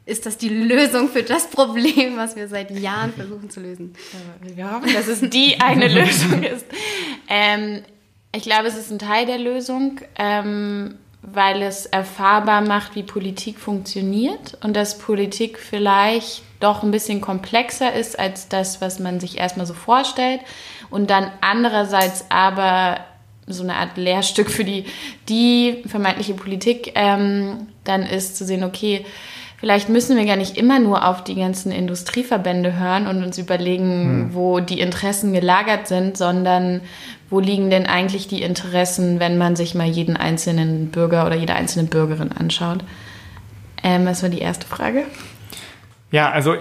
Ist 0.05 0.25
das 0.25 0.37
die 0.37 0.49
Lösung 0.49 1.09
für 1.09 1.21
das 1.21 1.49
Problem, 1.49 2.17
was 2.17 2.35
wir 2.35 2.47
seit 2.47 2.71
Jahren 2.71 3.13
versuchen 3.13 3.49
zu 3.51 3.61
lösen? 3.61 3.93
Wir 4.41 4.71
hoffen, 4.71 4.91
dass 4.91 5.07
es 5.07 5.21
die 5.21 5.61
eine 5.61 5.87
Lösung 6.01 6.41
ist. 6.41 6.65
Ähm, 7.29 7.83
ich 8.35 8.43
glaube, 8.43 8.67
es 8.67 8.75
ist 8.75 8.91
ein 8.91 8.99
Teil 8.99 9.27
der 9.27 9.37
Lösung, 9.37 10.01
ähm, 10.17 10.95
weil 11.21 11.61
es 11.61 11.85
erfahrbar 11.85 12.61
macht, 12.61 12.95
wie 12.95 13.03
Politik 13.03 13.59
funktioniert 13.59 14.57
und 14.63 14.75
dass 14.75 14.97
Politik 14.97 15.59
vielleicht 15.59 16.41
doch 16.59 16.81
ein 16.81 16.91
bisschen 16.91 17.21
komplexer 17.21 17.93
ist 17.93 18.17
als 18.17 18.49
das, 18.49 18.81
was 18.81 18.99
man 18.99 19.19
sich 19.19 19.37
erstmal 19.37 19.67
so 19.67 19.75
vorstellt 19.75 20.41
und 20.93 21.09
dann 21.09 21.31
andererseits 21.41 22.25
aber 22.29 22.99
so 23.47 23.63
eine 23.63 23.75
Art 23.77 23.97
Lehrstück 23.97 24.51
für 24.51 24.63
die, 24.63 24.85
die 25.27 25.83
vermeintliche 25.87 26.35
Politik 26.35 26.91
ähm, 26.93 27.67
dann 27.83 28.03
ist, 28.03 28.37
zu 28.37 28.45
sehen, 28.45 28.63
okay, 28.63 29.03
vielleicht 29.57 29.89
müssen 29.89 30.15
wir 30.15 30.25
gar 30.25 30.35
nicht 30.35 30.55
immer 30.55 30.77
nur 30.77 31.07
auf 31.07 31.23
die 31.23 31.33
ganzen 31.33 31.71
Industrieverbände 31.71 32.79
hören 32.79 33.07
und 33.07 33.23
uns 33.23 33.39
überlegen, 33.39 34.29
hm. 34.29 34.35
wo 34.35 34.59
die 34.59 34.79
Interessen 34.79 35.33
gelagert 35.33 35.87
sind, 35.87 36.15
sondern 36.15 36.81
wo 37.31 37.39
liegen 37.39 37.71
denn 37.71 37.87
eigentlich 37.87 38.27
die 38.27 38.43
Interessen, 38.43 39.19
wenn 39.19 39.39
man 39.39 39.55
sich 39.55 39.73
mal 39.73 39.87
jeden 39.87 40.15
einzelnen 40.15 40.91
Bürger 40.91 41.25
oder 41.25 41.35
jede 41.35 41.55
einzelne 41.55 41.87
Bürgerin 41.87 42.31
anschaut. 42.31 42.83
Ähm, 43.81 44.05
was 44.05 44.21
war 44.21 44.29
die 44.29 44.41
erste 44.41 44.67
Frage? 44.67 45.05
Ja, 46.13 46.29
also 46.29 46.53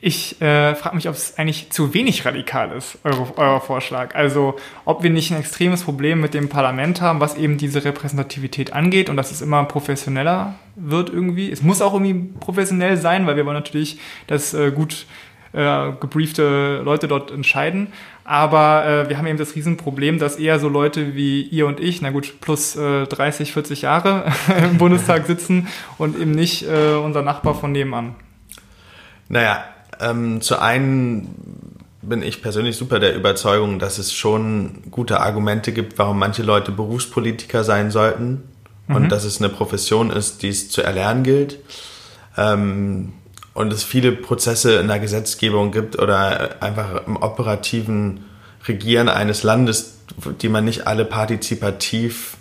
ich 0.00 0.42
äh, 0.42 0.74
frage 0.74 0.96
mich, 0.96 1.08
ob 1.08 1.14
es 1.14 1.38
eigentlich 1.38 1.70
zu 1.70 1.94
wenig 1.94 2.24
radikal 2.24 2.72
ist, 2.72 2.98
eure, 3.04 3.38
euer 3.38 3.60
Vorschlag. 3.60 4.16
Also 4.16 4.56
ob 4.84 5.04
wir 5.04 5.10
nicht 5.10 5.30
ein 5.30 5.38
extremes 5.38 5.84
Problem 5.84 6.20
mit 6.20 6.34
dem 6.34 6.48
Parlament 6.48 7.00
haben, 7.00 7.20
was 7.20 7.36
eben 7.36 7.56
diese 7.56 7.84
Repräsentativität 7.84 8.72
angeht 8.72 9.08
und 9.08 9.16
dass 9.16 9.30
es 9.30 9.42
immer 9.42 9.62
professioneller 9.62 10.56
wird 10.74 11.08
irgendwie. 11.08 11.52
Es 11.52 11.62
muss 11.62 11.82
auch 11.82 11.94
irgendwie 11.94 12.36
professionell 12.40 12.96
sein, 12.96 13.28
weil 13.28 13.36
wir 13.36 13.46
wollen 13.46 13.54
natürlich, 13.54 14.00
dass 14.26 14.54
äh, 14.54 14.72
gut 14.72 15.06
äh, 15.52 15.92
gebriefte 16.00 16.82
Leute 16.84 17.06
dort 17.06 17.30
entscheiden. 17.30 17.92
Aber 18.24 18.86
äh, 18.86 19.08
wir 19.08 19.18
haben 19.18 19.28
eben 19.28 19.38
das 19.38 19.54
Riesenproblem, 19.54 20.18
dass 20.18 20.34
eher 20.34 20.58
so 20.58 20.68
Leute 20.68 21.14
wie 21.14 21.42
ihr 21.42 21.68
und 21.68 21.78
ich, 21.78 22.02
na 22.02 22.10
gut, 22.10 22.40
plus 22.40 22.74
äh, 22.74 23.06
30, 23.06 23.52
40 23.52 23.82
Jahre 23.82 24.32
im 24.64 24.78
Bundestag 24.78 25.26
sitzen 25.26 25.68
und 25.96 26.18
eben 26.18 26.32
nicht 26.32 26.64
äh, 26.64 26.96
unser 26.96 27.22
Nachbar 27.22 27.54
von 27.54 27.70
nebenan. 27.70 28.16
Naja, 29.28 29.64
ähm, 30.00 30.40
zu 30.40 30.60
einen 30.60 31.76
bin 32.02 32.22
ich 32.22 32.42
persönlich 32.42 32.76
super 32.76 33.00
der 33.00 33.16
Überzeugung, 33.16 33.78
dass 33.78 33.98
es 33.98 34.12
schon 34.12 34.82
gute 34.90 35.20
Argumente 35.20 35.72
gibt, 35.72 35.98
warum 35.98 36.18
manche 36.18 36.42
Leute 36.42 36.70
Berufspolitiker 36.70 37.64
sein 37.64 37.90
sollten 37.90 38.42
mhm. 38.86 38.94
und 38.94 39.08
dass 39.10 39.24
es 39.24 39.40
eine 39.40 39.48
Profession 39.48 40.10
ist, 40.10 40.42
die 40.42 40.48
es 40.48 40.70
zu 40.70 40.82
erlernen 40.82 41.24
gilt. 41.24 41.58
Ähm, 42.36 43.12
und 43.54 43.72
es 43.72 43.84
viele 43.84 44.12
Prozesse 44.12 44.76
in 44.76 44.88
der 44.88 44.98
Gesetzgebung 44.98 45.72
gibt 45.72 45.98
oder 45.98 46.62
einfach 46.62 47.06
im 47.06 47.16
operativen 47.16 48.26
Regieren 48.66 49.08
eines 49.08 49.42
Landes, 49.42 49.98
die 50.42 50.48
man 50.48 50.64
nicht 50.64 50.86
alle 50.86 51.06
partizipativ 51.06 52.35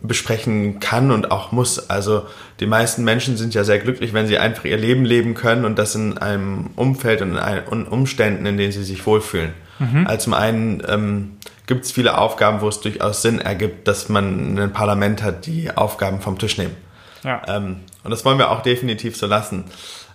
besprechen 0.00 0.80
kann 0.80 1.10
und 1.10 1.30
auch 1.30 1.52
muss. 1.52 1.90
Also 1.90 2.26
die 2.60 2.66
meisten 2.66 3.04
Menschen 3.04 3.36
sind 3.36 3.54
ja 3.54 3.64
sehr 3.64 3.78
glücklich, 3.78 4.12
wenn 4.12 4.26
sie 4.26 4.38
einfach 4.38 4.64
ihr 4.64 4.76
Leben 4.76 5.04
leben 5.04 5.34
können 5.34 5.64
und 5.64 5.78
das 5.78 5.94
in 5.94 6.18
einem 6.18 6.70
Umfeld 6.76 7.22
und 7.22 7.36
in 7.36 7.86
Umständen, 7.86 8.46
in 8.46 8.56
denen 8.56 8.72
sie 8.72 8.84
sich 8.84 9.06
wohlfühlen. 9.06 9.52
Mhm. 9.78 10.06
Also 10.06 10.24
zum 10.24 10.34
einen 10.34 10.82
ähm, 10.86 11.36
gibt 11.66 11.84
es 11.84 11.92
viele 11.92 12.18
Aufgaben, 12.18 12.60
wo 12.60 12.68
es 12.68 12.80
durchaus 12.80 13.22
Sinn 13.22 13.40
ergibt, 13.40 13.88
dass 13.88 14.08
man 14.08 14.58
ein 14.58 14.72
Parlament 14.72 15.22
hat, 15.22 15.46
die 15.46 15.74
Aufgaben 15.76 16.20
vom 16.20 16.38
Tisch 16.38 16.58
nehmen. 16.58 16.76
Ja. 17.22 17.42
Ähm, 17.48 17.80
und 18.02 18.10
das 18.10 18.24
wollen 18.24 18.38
wir 18.38 18.50
auch 18.50 18.62
definitiv 18.62 19.16
so 19.16 19.26
lassen. 19.26 19.64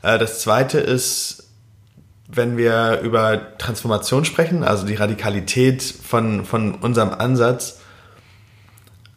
Äh, 0.04 0.20
das 0.20 0.40
Zweite 0.40 0.80
ist, 0.80 1.50
wenn 2.28 2.58
wir 2.58 3.00
über 3.02 3.58
Transformation 3.58 4.24
sprechen, 4.24 4.64
also 4.64 4.86
die 4.86 4.96
Radikalität 4.96 5.82
von, 5.82 6.46
von 6.46 6.76
unserem 6.76 7.10
Ansatz, 7.10 7.79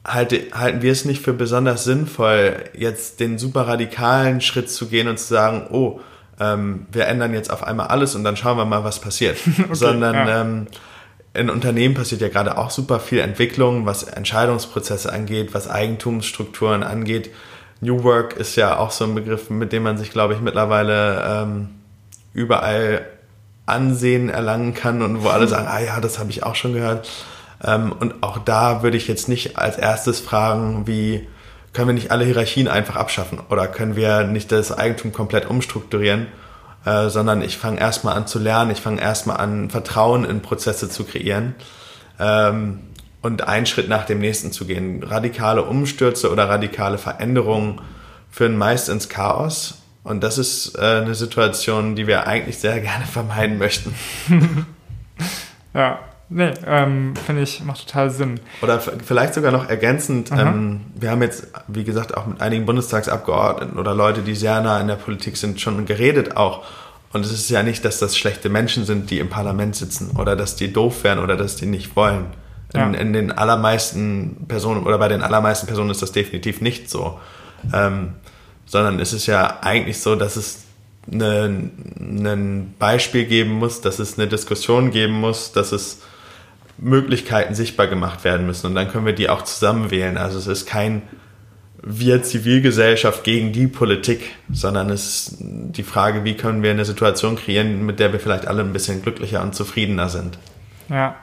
halte, 0.04 0.46
halten 0.52 0.82
wir 0.82 0.92
es 0.92 1.04
nicht 1.04 1.22
für 1.22 1.32
besonders 1.32 1.84
sinnvoll, 1.84 2.64
jetzt 2.74 3.20
den 3.20 3.38
super 3.38 3.66
radikalen 3.68 4.40
Schritt 4.40 4.70
zu 4.70 4.88
gehen 4.88 5.08
und 5.08 5.18
zu 5.18 5.26
sagen, 5.26 5.66
oh, 5.70 6.00
ähm, 6.40 6.86
wir 6.90 7.06
ändern 7.06 7.34
jetzt 7.34 7.52
auf 7.52 7.62
einmal 7.62 7.88
alles 7.88 8.14
und 8.14 8.24
dann 8.24 8.36
schauen 8.36 8.56
wir 8.56 8.64
mal, 8.64 8.84
was 8.84 9.00
passiert. 9.00 9.38
okay, 9.58 9.68
Sondern 9.72 10.14
ja. 10.14 10.40
ähm, 10.40 10.66
in 11.34 11.50
Unternehmen 11.50 11.94
passiert 11.94 12.20
ja 12.20 12.28
gerade 12.28 12.58
auch 12.58 12.70
super 12.70 13.00
viel 13.00 13.20
Entwicklung, 13.20 13.86
was 13.86 14.02
Entscheidungsprozesse 14.02 15.12
angeht, 15.12 15.54
was 15.54 15.68
Eigentumsstrukturen 15.68 16.82
angeht. 16.82 17.30
New 17.80 18.04
Work 18.04 18.36
ist 18.36 18.56
ja 18.56 18.76
auch 18.76 18.90
so 18.90 19.04
ein 19.04 19.14
Begriff, 19.14 19.50
mit 19.50 19.72
dem 19.72 19.82
man 19.82 19.98
sich, 19.98 20.10
glaube 20.10 20.34
ich, 20.34 20.40
mittlerweile 20.40 21.24
ähm, 21.26 21.68
überall 22.34 23.06
Ansehen 23.64 24.28
erlangen 24.28 24.74
kann 24.74 25.02
und 25.02 25.22
wo 25.22 25.28
alle 25.28 25.48
sagen, 25.48 25.66
ah 25.68 25.80
ja, 25.80 26.00
das 26.00 26.18
habe 26.18 26.30
ich 26.30 26.42
auch 26.42 26.54
schon 26.54 26.74
gehört. 26.74 27.08
Ähm, 27.64 27.92
und 27.92 28.22
auch 28.22 28.38
da 28.38 28.83
würde 28.83 28.96
ich 28.96 29.09
jetzt 29.09 29.29
nicht 29.29 29.59
als 29.59 29.77
erstes 29.77 30.20
fragen, 30.20 30.87
wie 30.87 31.27
können 31.72 31.88
wir 31.88 31.94
nicht 31.94 32.11
alle 32.11 32.25
Hierarchien 32.25 32.68
einfach 32.68 32.96
abschaffen 32.96 33.40
oder 33.48 33.66
können 33.66 33.96
wir 33.96 34.25
nicht 34.25 34.53
das 34.53 34.77
Eigentum 34.77 35.12
komplett 35.12 35.48
umstrukturieren, 35.48 36.27
äh, 36.85 37.09
sondern 37.09 37.42
ich 37.42 37.57
fange 37.57 37.81
erstmal 37.81 38.16
an 38.16 38.27
zu 38.27 38.38
lernen, 38.38 38.70
ich 38.70 38.81
fange 38.81 39.01
erstmal 39.01 39.38
an, 39.38 39.70
Vertrauen 39.70 40.25
in 40.25 40.42
Prozesse 40.42 40.90
zu 40.90 41.05
kreieren 41.05 41.55
ähm, 42.18 42.81
und 43.22 43.48
einen 43.48 43.66
Schritt 43.66 43.88
nach 43.88 44.05
dem 44.05 44.18
nächsten 44.18 44.53
zu 44.53 44.66
gehen. 44.66 45.03
Radikale 45.03 45.62
Umstürze 45.62 46.31
oder 46.31 46.48
radikale 46.48 46.98
Veränderungen 46.98 47.81
führen 48.31 48.57
meist 48.57 48.88
ins 48.88 49.09
Chaos 49.09 49.79
und 50.05 50.22
das 50.22 50.37
ist 50.37 50.77
äh, 50.77 51.03
eine 51.03 51.14
Situation, 51.14 51.94
die 51.94 52.07
wir 52.07 52.27
eigentlich 52.27 52.59
sehr 52.59 52.81
gerne 52.81 53.07
vermeiden 53.07 53.57
möchten. 53.57 53.94
ja, 55.75 56.01
Nee, 56.34 56.52
ähm, 56.66 57.14
finde 57.26 57.42
ich, 57.42 57.62
macht 57.62 57.86
total 57.86 58.10
Sinn. 58.10 58.40
Oder 58.62 58.80
vielleicht 58.80 59.34
sogar 59.34 59.52
noch 59.52 59.68
ergänzend, 59.68 60.30
ähm, 60.32 60.80
wir 60.94 61.10
haben 61.10 61.20
jetzt, 61.20 61.48
wie 61.68 61.84
gesagt, 61.84 62.16
auch 62.16 62.26
mit 62.26 62.40
einigen 62.40 62.64
Bundestagsabgeordneten 62.64 63.78
oder 63.78 63.94
Leute, 63.94 64.22
die 64.22 64.34
sehr 64.34 64.60
nah 64.62 64.80
in 64.80 64.88
der 64.88 64.96
Politik 64.96 65.36
sind, 65.36 65.60
schon 65.60 65.84
geredet 65.84 66.36
auch. 66.36 66.64
Und 67.12 67.26
es 67.26 67.32
ist 67.32 67.50
ja 67.50 67.62
nicht, 67.62 67.84
dass 67.84 67.98
das 67.98 68.16
schlechte 68.16 68.48
Menschen 68.48 68.86
sind, 68.86 69.10
die 69.10 69.18
im 69.18 69.28
Parlament 69.28 69.76
sitzen 69.76 70.12
oder 70.18 70.34
dass 70.34 70.56
die 70.56 70.72
doof 70.72 71.04
wären 71.04 71.18
oder 71.18 71.36
dass 71.36 71.56
die 71.56 71.66
nicht 71.66 71.94
wollen. 71.96 72.26
In, 72.72 72.80
ja. 72.80 72.90
in 72.98 73.12
den 73.12 73.32
allermeisten 73.32 74.46
Personen 74.48 74.84
oder 74.84 74.96
bei 74.96 75.08
den 75.08 75.20
allermeisten 75.20 75.66
Personen 75.66 75.90
ist 75.90 76.00
das 76.00 76.12
definitiv 76.12 76.62
nicht 76.62 76.88
so. 76.88 77.20
Ähm, 77.74 78.14
sondern 78.64 78.98
es 78.98 79.12
ist 79.12 79.26
ja 79.26 79.58
eigentlich 79.60 80.00
so, 80.00 80.16
dass 80.16 80.36
es 80.36 80.64
ein 81.12 82.74
Beispiel 82.78 83.26
geben 83.26 83.52
muss, 83.52 83.82
dass 83.82 83.98
es 83.98 84.18
eine 84.18 84.28
Diskussion 84.28 84.90
geben 84.90 85.20
muss, 85.20 85.52
dass 85.52 85.72
es 85.72 86.00
Möglichkeiten 86.82 87.54
sichtbar 87.54 87.86
gemacht 87.86 88.24
werden 88.24 88.46
müssen 88.46 88.66
und 88.66 88.74
dann 88.74 88.88
können 88.88 89.06
wir 89.06 89.14
die 89.14 89.28
auch 89.28 89.42
zusammen 89.42 89.90
wählen. 89.90 90.16
Also 90.16 90.38
es 90.38 90.46
ist 90.46 90.66
kein 90.66 91.02
wir 91.84 92.22
Zivilgesellschaft 92.22 93.24
gegen 93.24 93.52
die 93.52 93.66
Politik, 93.66 94.36
sondern 94.52 94.88
es 94.90 95.04
ist 95.06 95.36
die 95.40 95.82
Frage, 95.82 96.24
wie 96.24 96.34
können 96.34 96.62
wir 96.62 96.70
eine 96.70 96.84
Situation 96.84 97.34
kreieren, 97.34 97.84
mit 97.84 97.98
der 97.98 98.12
wir 98.12 98.20
vielleicht 98.20 98.46
alle 98.46 98.62
ein 98.62 98.72
bisschen 98.72 99.02
glücklicher 99.02 99.42
und 99.42 99.54
zufriedener 99.54 100.08
sind. 100.08 100.38
Ja, 100.88 101.16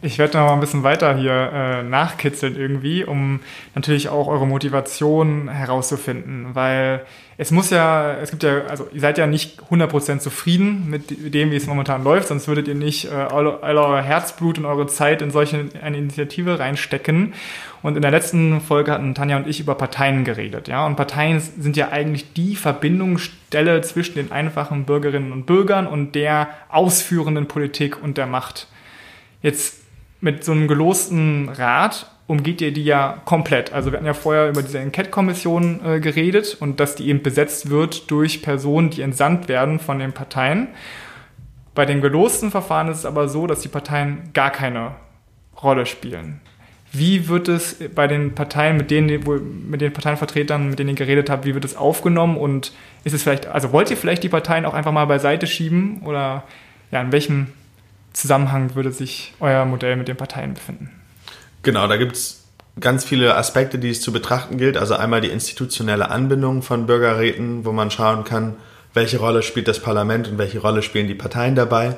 ich 0.00 0.18
werde 0.18 0.38
noch 0.38 0.46
mal 0.46 0.54
ein 0.54 0.60
bisschen 0.60 0.82
weiter 0.82 1.16
hier 1.16 1.32
äh, 1.32 1.82
nachkitzeln 1.82 2.56
irgendwie, 2.56 3.04
um 3.04 3.40
natürlich 3.74 4.08
auch 4.08 4.28
eure 4.28 4.46
Motivation 4.46 5.48
herauszufinden, 5.48 6.54
weil 6.54 7.04
es 7.42 7.50
muss 7.50 7.70
ja, 7.70 8.14
es 8.22 8.30
gibt 8.30 8.44
ja, 8.44 8.66
also 8.66 8.86
ihr 8.92 9.00
seid 9.00 9.18
ja 9.18 9.26
nicht 9.26 9.60
100% 9.68 10.20
zufrieden 10.20 10.88
mit 10.88 11.34
dem, 11.34 11.50
wie 11.50 11.56
es 11.56 11.66
momentan 11.66 12.04
läuft, 12.04 12.28
sonst 12.28 12.46
würdet 12.46 12.68
ihr 12.68 12.76
nicht 12.76 13.06
äh, 13.06 13.14
all, 13.14 13.60
all 13.62 13.78
euer 13.78 14.00
Herzblut 14.00 14.58
und 14.58 14.64
eure 14.64 14.86
Zeit 14.86 15.22
in 15.22 15.32
solche 15.32 15.68
eine 15.82 15.98
Initiative 15.98 16.60
reinstecken. 16.60 17.34
Und 17.82 17.96
in 17.96 18.02
der 18.02 18.12
letzten 18.12 18.60
Folge 18.60 18.92
hatten 18.92 19.16
Tanja 19.16 19.36
und 19.36 19.48
ich 19.48 19.58
über 19.58 19.74
Parteien 19.74 20.22
geredet, 20.22 20.68
ja, 20.68 20.86
und 20.86 20.94
Parteien 20.94 21.40
sind 21.40 21.76
ja 21.76 21.88
eigentlich 21.88 22.32
die 22.32 22.54
Verbindungsstelle 22.54 23.80
zwischen 23.80 24.14
den 24.14 24.30
einfachen 24.30 24.84
Bürgerinnen 24.84 25.32
und 25.32 25.44
Bürgern 25.44 25.88
und 25.88 26.14
der 26.14 26.48
ausführenden 26.68 27.48
Politik 27.48 28.00
und 28.00 28.18
der 28.18 28.28
Macht. 28.28 28.68
Jetzt 29.42 29.80
mit 30.20 30.44
so 30.44 30.52
einem 30.52 30.68
gelosten 30.68 31.48
Rat 31.48 32.11
umgeht 32.32 32.62
ihr 32.62 32.72
die 32.72 32.84
ja 32.84 33.20
komplett. 33.26 33.74
Also 33.74 33.92
wir 33.92 33.98
hatten 33.98 34.06
ja 34.06 34.14
vorher 34.14 34.48
über 34.48 34.62
diese 34.62 34.78
Enquete-Kommission 34.78 35.80
äh, 35.84 36.00
geredet 36.00 36.56
und 36.58 36.80
dass 36.80 36.94
die 36.96 37.08
eben 37.08 37.22
besetzt 37.22 37.68
wird 37.68 38.10
durch 38.10 38.40
Personen, 38.40 38.88
die 38.88 39.02
entsandt 39.02 39.48
werden 39.48 39.78
von 39.78 39.98
den 39.98 40.12
Parteien. 40.12 40.68
Bei 41.74 41.84
den 41.84 42.00
gelosten 42.00 42.50
Verfahren 42.50 42.88
ist 42.88 42.98
es 42.98 43.06
aber 43.06 43.28
so, 43.28 43.46
dass 43.46 43.60
die 43.60 43.68
Parteien 43.68 44.30
gar 44.32 44.50
keine 44.50 44.92
Rolle 45.62 45.84
spielen. 45.84 46.40
Wie 46.90 47.28
wird 47.28 47.48
es 47.48 47.76
bei 47.94 48.06
den 48.06 48.34
Parteien, 48.34 48.78
mit 48.78 48.90
denen, 48.90 49.68
mit 49.70 49.82
den 49.82 49.92
Parteienvertretern, 49.92 50.70
mit 50.70 50.78
denen 50.78 50.90
ihr 50.90 50.96
geredet 50.96 51.28
habt, 51.28 51.44
wie 51.44 51.54
wird 51.54 51.66
es 51.66 51.76
aufgenommen 51.76 52.38
und 52.38 52.72
ist 53.04 53.12
es 53.12 53.22
vielleicht, 53.22 53.46
also 53.46 53.72
wollt 53.72 53.90
ihr 53.90 53.96
vielleicht 53.98 54.22
die 54.22 54.30
Parteien 54.30 54.64
auch 54.64 54.74
einfach 54.74 54.92
mal 54.92 55.04
beiseite 55.04 55.46
schieben 55.46 56.00
oder 56.02 56.44
ja, 56.90 57.02
in 57.02 57.12
welchem 57.12 57.48
Zusammenhang 58.14 58.74
würde 58.74 58.90
sich 58.90 59.34
euer 59.40 59.66
Modell 59.66 59.96
mit 59.96 60.08
den 60.08 60.16
Parteien 60.16 60.54
befinden? 60.54 60.90
Genau, 61.62 61.86
da 61.86 61.96
gibt 61.96 62.16
es 62.16 62.42
ganz 62.80 63.04
viele 63.04 63.36
Aspekte, 63.36 63.78
die 63.78 63.90
es 63.90 64.00
zu 64.00 64.12
betrachten 64.12 64.58
gilt. 64.58 64.76
Also 64.76 64.94
einmal 64.94 65.20
die 65.20 65.28
institutionelle 65.28 66.10
Anbindung 66.10 66.62
von 66.62 66.86
Bürgerräten, 66.86 67.64
wo 67.64 67.72
man 67.72 67.90
schauen 67.90 68.24
kann, 68.24 68.56
welche 68.94 69.18
Rolle 69.18 69.42
spielt 69.42 69.68
das 69.68 69.80
Parlament 69.80 70.28
und 70.28 70.38
welche 70.38 70.58
Rolle 70.58 70.82
spielen 70.82 71.06
die 71.06 71.14
Parteien 71.14 71.54
dabei. 71.54 71.96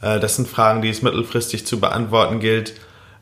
Äh, 0.00 0.20
das 0.20 0.36
sind 0.36 0.48
Fragen, 0.48 0.82
die 0.82 0.90
es 0.90 1.02
mittelfristig 1.02 1.66
zu 1.66 1.80
beantworten 1.80 2.40
gilt. 2.40 2.74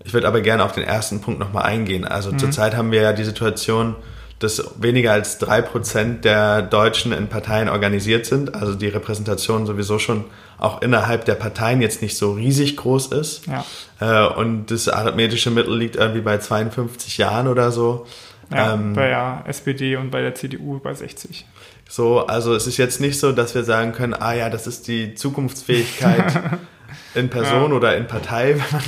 Ich 0.05 0.15
würde 0.15 0.27
aber 0.29 0.41
gerne 0.41 0.65
auf 0.65 0.73
den 0.73 0.85
ersten 0.85 1.21
Punkt 1.21 1.41
nochmal 1.41 1.65
eingehen. 1.65 2.05
Also 2.05 2.33
mhm. 2.33 2.39
zurzeit 2.39 2.77
haben 2.77 2.91
wir 2.91 3.03
ja 3.03 3.13
die 3.13 3.25
Situation, 3.25 3.97
dass 4.39 4.65
weniger 4.81 5.13
als 5.13 5.37
drei 5.37 5.61
Prozent 5.61 6.25
der 6.25 6.63
Deutschen 6.63 7.13
in 7.13 7.29
Parteien 7.29 7.69
organisiert 7.69 8.25
sind. 8.25 8.55
Also 8.55 8.75
die 8.75 8.89
Repräsentation 8.89 9.67
sowieso 9.67 9.99
schon 9.99 10.25
auch 10.59 10.81
innerhalb 10.81 11.27
der 11.27 11.35
Parteien 11.35 11.83
jetzt 11.83 12.01
nicht 12.01 12.17
so 12.17 12.33
riesig 12.33 12.77
groß 12.77 13.09
ist. 13.09 13.47
Ja. 13.47 13.65
Äh, 14.01 14.27
und 14.27 14.71
das 14.71 14.89
arithmetische 14.89 15.51
Mittel 15.51 15.77
liegt 15.77 15.97
irgendwie 15.97 16.21
bei 16.21 16.39
52 16.39 17.19
Jahren 17.19 17.49
oder 17.49 17.71
so. 17.71 18.07
Ja, 18.53 18.75
ähm, 18.75 18.95
bei 18.95 19.09
der 19.09 19.45
SPD 19.47 19.97
und 19.97 20.11
bei 20.11 20.23
der 20.23 20.35
CDU 20.35 20.81
bei 20.81 20.95
60. 20.95 21.47
So, 21.89 22.27
also 22.27 22.55
es 22.55 22.67
ist 22.67 22.79
jetzt 22.79 23.01
nicht 23.01 23.19
so, 23.19 23.33
dass 23.33 23.55
wir 23.55 23.65
sagen 23.65 23.93
können, 23.93 24.15
ah 24.15 24.33
ja, 24.33 24.51
das 24.51 24.67
ist 24.67 24.89
die 24.89 25.15
Zukunftsfähigkeit 25.15 26.41
in 27.15 27.29
Person 27.31 27.71
ja. 27.71 27.77
oder 27.77 27.97
in 27.97 28.07
Partei, 28.07 28.57
wenn 28.71 28.73
man 28.73 28.85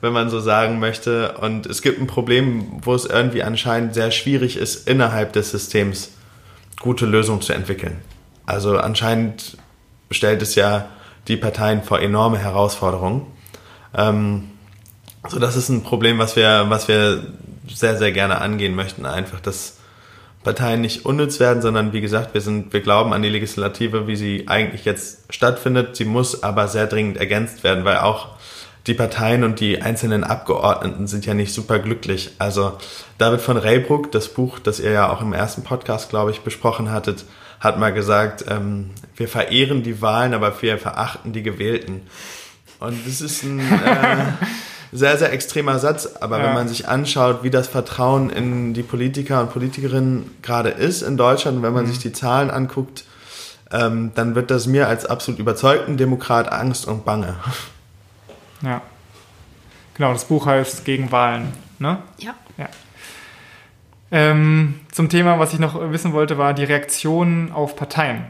wenn 0.00 0.12
man 0.12 0.30
so 0.30 0.40
sagen 0.40 0.78
möchte. 0.78 1.32
Und 1.40 1.66
es 1.66 1.82
gibt 1.82 2.00
ein 2.00 2.06
Problem, 2.06 2.80
wo 2.82 2.94
es 2.94 3.04
irgendwie 3.04 3.42
anscheinend 3.42 3.94
sehr 3.94 4.10
schwierig 4.10 4.56
ist, 4.56 4.88
innerhalb 4.88 5.32
des 5.32 5.50
Systems 5.50 6.12
gute 6.80 7.06
Lösungen 7.06 7.42
zu 7.42 7.52
entwickeln. 7.52 7.98
Also 8.46 8.78
anscheinend 8.78 9.56
stellt 10.10 10.42
es 10.42 10.54
ja 10.54 10.88
die 11.28 11.36
Parteien 11.36 11.82
vor 11.82 12.00
enorme 12.00 12.38
Herausforderungen. 12.38 13.26
Ähm, 13.96 14.50
so, 15.28 15.38
das 15.38 15.56
ist 15.56 15.68
ein 15.68 15.82
Problem, 15.82 16.18
was 16.18 16.36
wir, 16.36 16.66
was 16.68 16.88
wir 16.88 17.22
sehr, 17.68 17.96
sehr 17.96 18.12
gerne 18.12 18.40
angehen 18.40 18.74
möchten. 18.74 19.06
Einfach, 19.06 19.40
dass 19.40 19.78
Parteien 20.42 20.82
nicht 20.82 21.06
unnütz 21.06 21.40
werden, 21.40 21.62
sondern 21.62 21.92
wie 21.92 22.02
gesagt, 22.02 22.34
wir 22.34 22.42
sind, 22.42 22.72
wir 22.72 22.80
glauben 22.80 23.12
an 23.12 23.22
die 23.22 23.30
Legislative, 23.30 24.06
wie 24.06 24.16
sie 24.16 24.44
eigentlich 24.46 24.84
jetzt 24.84 25.32
stattfindet. 25.32 25.96
Sie 25.96 26.04
muss 26.04 26.42
aber 26.42 26.68
sehr 26.68 26.86
dringend 26.86 27.16
ergänzt 27.16 27.64
werden, 27.64 27.84
weil 27.84 27.98
auch 27.98 28.28
die 28.86 28.94
Parteien 28.94 29.44
und 29.44 29.60
die 29.60 29.80
einzelnen 29.80 30.24
Abgeordneten 30.24 31.06
sind 31.06 31.24
ja 31.24 31.32
nicht 31.32 31.54
super 31.54 31.78
glücklich. 31.78 32.32
Also 32.38 32.76
David 33.16 33.40
von 33.40 33.56
Reybruck, 33.56 34.12
das 34.12 34.28
Buch, 34.28 34.58
das 34.58 34.78
ihr 34.78 34.90
ja 34.90 35.10
auch 35.10 35.22
im 35.22 35.32
ersten 35.32 35.64
Podcast, 35.64 36.10
glaube 36.10 36.30
ich, 36.30 36.40
besprochen 36.40 36.90
hattet, 36.90 37.24
hat 37.60 37.78
mal 37.78 37.94
gesagt, 37.94 38.44
ähm, 38.48 38.90
wir 39.16 39.26
verehren 39.26 39.82
die 39.82 40.02
Wahlen, 40.02 40.34
aber 40.34 40.60
wir 40.60 40.76
verachten 40.76 41.32
die 41.32 41.42
Gewählten. 41.42 42.02
Und 42.84 43.06
das 43.06 43.20
ist 43.20 43.42
ein 43.42 43.60
äh, 43.60 44.32
sehr, 44.92 45.18
sehr 45.18 45.32
extremer 45.32 45.78
Satz. 45.78 46.06
Aber 46.20 46.38
ja. 46.38 46.44
wenn 46.44 46.54
man 46.54 46.68
sich 46.68 46.88
anschaut, 46.88 47.42
wie 47.42 47.50
das 47.50 47.68
Vertrauen 47.68 48.30
in 48.30 48.74
die 48.74 48.82
Politiker 48.82 49.40
und 49.40 49.52
Politikerinnen 49.52 50.30
gerade 50.42 50.70
ist 50.70 51.02
in 51.02 51.16
Deutschland, 51.16 51.62
wenn 51.62 51.72
man 51.72 51.84
mhm. 51.84 51.88
sich 51.88 51.98
die 51.98 52.12
Zahlen 52.12 52.50
anguckt, 52.50 53.04
ähm, 53.72 54.12
dann 54.14 54.34
wird 54.34 54.50
das 54.50 54.66
mir 54.66 54.88
als 54.88 55.06
absolut 55.06 55.40
überzeugten 55.40 55.96
Demokrat 55.96 56.52
Angst 56.52 56.86
und 56.86 57.04
Bange. 57.04 57.36
Ja. 58.62 58.80
Genau, 59.94 60.12
das 60.12 60.24
Buch 60.24 60.46
heißt 60.46 60.84
Gegen 60.84 61.12
Wahlen, 61.12 61.52
ne? 61.78 61.98
Ja. 62.18 62.34
ja. 62.56 62.68
Ähm, 64.10 64.80
zum 64.92 65.08
Thema, 65.08 65.38
was 65.38 65.52
ich 65.52 65.58
noch 65.58 65.78
wissen 65.90 66.12
wollte, 66.12 66.38
war 66.38 66.54
die 66.54 66.64
Reaktion 66.64 67.52
auf 67.52 67.76
Parteien, 67.76 68.24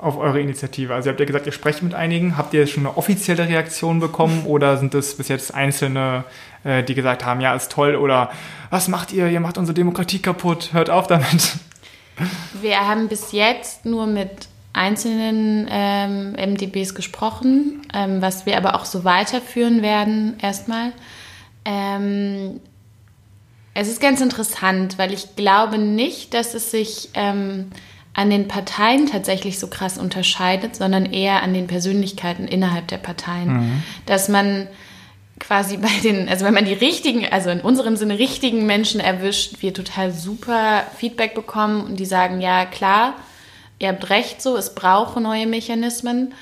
auf 0.00 0.18
eure 0.18 0.40
Initiative. 0.40 0.94
Also 0.94 1.08
ihr 1.08 1.12
habt 1.12 1.20
ja 1.20 1.26
gesagt, 1.26 1.46
ihr 1.46 1.52
sprecht 1.52 1.82
mit 1.82 1.94
einigen. 1.94 2.36
Habt 2.36 2.54
ihr 2.54 2.66
schon 2.66 2.86
eine 2.86 2.96
offizielle 2.96 3.48
Reaktion 3.48 4.00
bekommen 4.00 4.44
oder 4.46 4.76
sind 4.76 4.94
das 4.94 5.14
bis 5.14 5.28
jetzt 5.28 5.54
Einzelne, 5.54 6.24
äh, 6.64 6.82
die 6.82 6.94
gesagt 6.94 7.24
haben, 7.24 7.40
ja, 7.40 7.54
ist 7.54 7.72
toll 7.72 7.96
oder 7.96 8.30
was 8.70 8.88
macht 8.88 9.12
ihr? 9.12 9.28
Ihr 9.28 9.40
macht 9.40 9.58
unsere 9.58 9.74
Demokratie 9.74 10.18
kaputt, 10.18 10.70
hört 10.72 10.90
auf 10.90 11.06
damit. 11.06 11.56
Wir 12.62 12.78
haben 12.88 13.08
bis 13.08 13.32
jetzt 13.32 13.84
nur 13.84 14.06
mit 14.06 14.48
einzelnen 14.72 15.66
ähm, 15.70 16.32
MDBs 16.32 16.94
gesprochen, 16.94 17.82
ähm, 17.94 18.20
was 18.20 18.46
wir 18.46 18.56
aber 18.56 18.74
auch 18.74 18.84
so 18.84 19.04
weiterführen 19.04 19.82
werden 19.82 20.38
erstmal. 20.40 20.92
Ähm, 21.64 22.60
es 23.74 23.88
ist 23.88 24.00
ganz 24.00 24.20
interessant, 24.20 24.98
weil 24.98 25.12
ich 25.12 25.36
glaube 25.36 25.78
nicht, 25.78 26.32
dass 26.32 26.54
es 26.54 26.70
sich 26.70 27.10
ähm, 27.14 27.70
an 28.16 28.30
den 28.30 28.48
Parteien 28.48 29.06
tatsächlich 29.06 29.58
so 29.58 29.68
krass 29.68 29.98
unterscheidet, 29.98 30.74
sondern 30.74 31.04
eher 31.04 31.42
an 31.42 31.52
den 31.52 31.66
Persönlichkeiten 31.66 32.48
innerhalb 32.48 32.88
der 32.88 32.96
Parteien. 32.96 33.48
Mhm. 33.52 33.82
Dass 34.06 34.28
man 34.28 34.68
quasi 35.38 35.76
bei 35.76 35.90
den, 36.02 36.26
also 36.26 36.46
wenn 36.46 36.54
man 36.54 36.64
die 36.64 36.72
richtigen, 36.72 37.26
also 37.30 37.50
in 37.50 37.60
unserem 37.60 37.96
Sinne 37.96 38.18
richtigen 38.18 38.64
Menschen 38.64 39.00
erwischt, 39.00 39.60
wir 39.60 39.74
total 39.74 40.12
super 40.12 40.84
Feedback 40.96 41.34
bekommen 41.34 41.84
und 41.84 42.00
die 42.00 42.06
sagen, 42.06 42.40
ja 42.40 42.64
klar, 42.64 43.12
ihr 43.78 43.88
habt 43.88 44.08
recht 44.08 44.40
so, 44.40 44.56
es 44.56 44.74
braucht 44.74 45.20
neue 45.20 45.46
Mechanismen, 45.46 46.32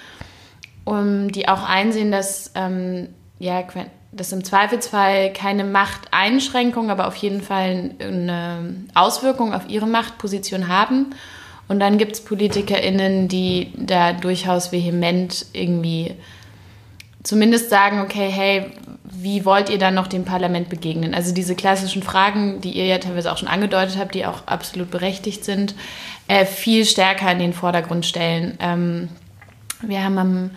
um 0.84 1.32
die 1.32 1.48
auch 1.48 1.68
einsehen, 1.68 2.12
dass 2.12 2.52
ähm, 2.54 3.08
ja, 3.40 3.64
dass 4.12 4.30
im 4.30 4.44
Zweifelsfall 4.44 5.32
keine 5.32 5.64
Machteinschränkung, 5.64 6.88
aber 6.92 7.08
auf 7.08 7.16
jeden 7.16 7.42
Fall 7.42 7.90
eine 7.98 8.76
Auswirkung 8.94 9.52
auf 9.52 9.68
ihre 9.68 9.88
Machtposition 9.88 10.68
haben. 10.68 11.06
Und 11.68 11.80
dann 11.80 11.98
gibt 11.98 12.12
es 12.12 12.24
PolitikerInnen, 12.24 13.28
die 13.28 13.72
da 13.76 14.12
durchaus 14.12 14.70
vehement 14.72 15.46
irgendwie 15.52 16.14
zumindest 17.22 17.70
sagen, 17.70 18.00
okay, 18.00 18.28
hey, 18.30 18.66
wie 19.04 19.44
wollt 19.44 19.70
ihr 19.70 19.78
dann 19.78 19.94
noch 19.94 20.06
dem 20.06 20.24
Parlament 20.24 20.68
begegnen? 20.68 21.14
Also 21.14 21.32
diese 21.32 21.54
klassischen 21.54 22.02
Fragen, 22.02 22.60
die 22.60 22.72
ihr 22.72 22.84
ja 22.84 22.98
teilweise 22.98 23.32
auch 23.32 23.38
schon 23.38 23.48
angedeutet 23.48 23.96
habt, 23.98 24.14
die 24.14 24.26
auch 24.26 24.46
absolut 24.46 24.90
berechtigt 24.90 25.44
sind, 25.44 25.74
äh, 26.28 26.44
viel 26.44 26.84
stärker 26.84 27.32
in 27.32 27.38
den 27.38 27.52
Vordergrund 27.52 28.04
stellen. 28.04 28.58
Ähm, 28.60 29.08
wir 29.80 30.04
haben 30.04 30.18
am 30.18 30.50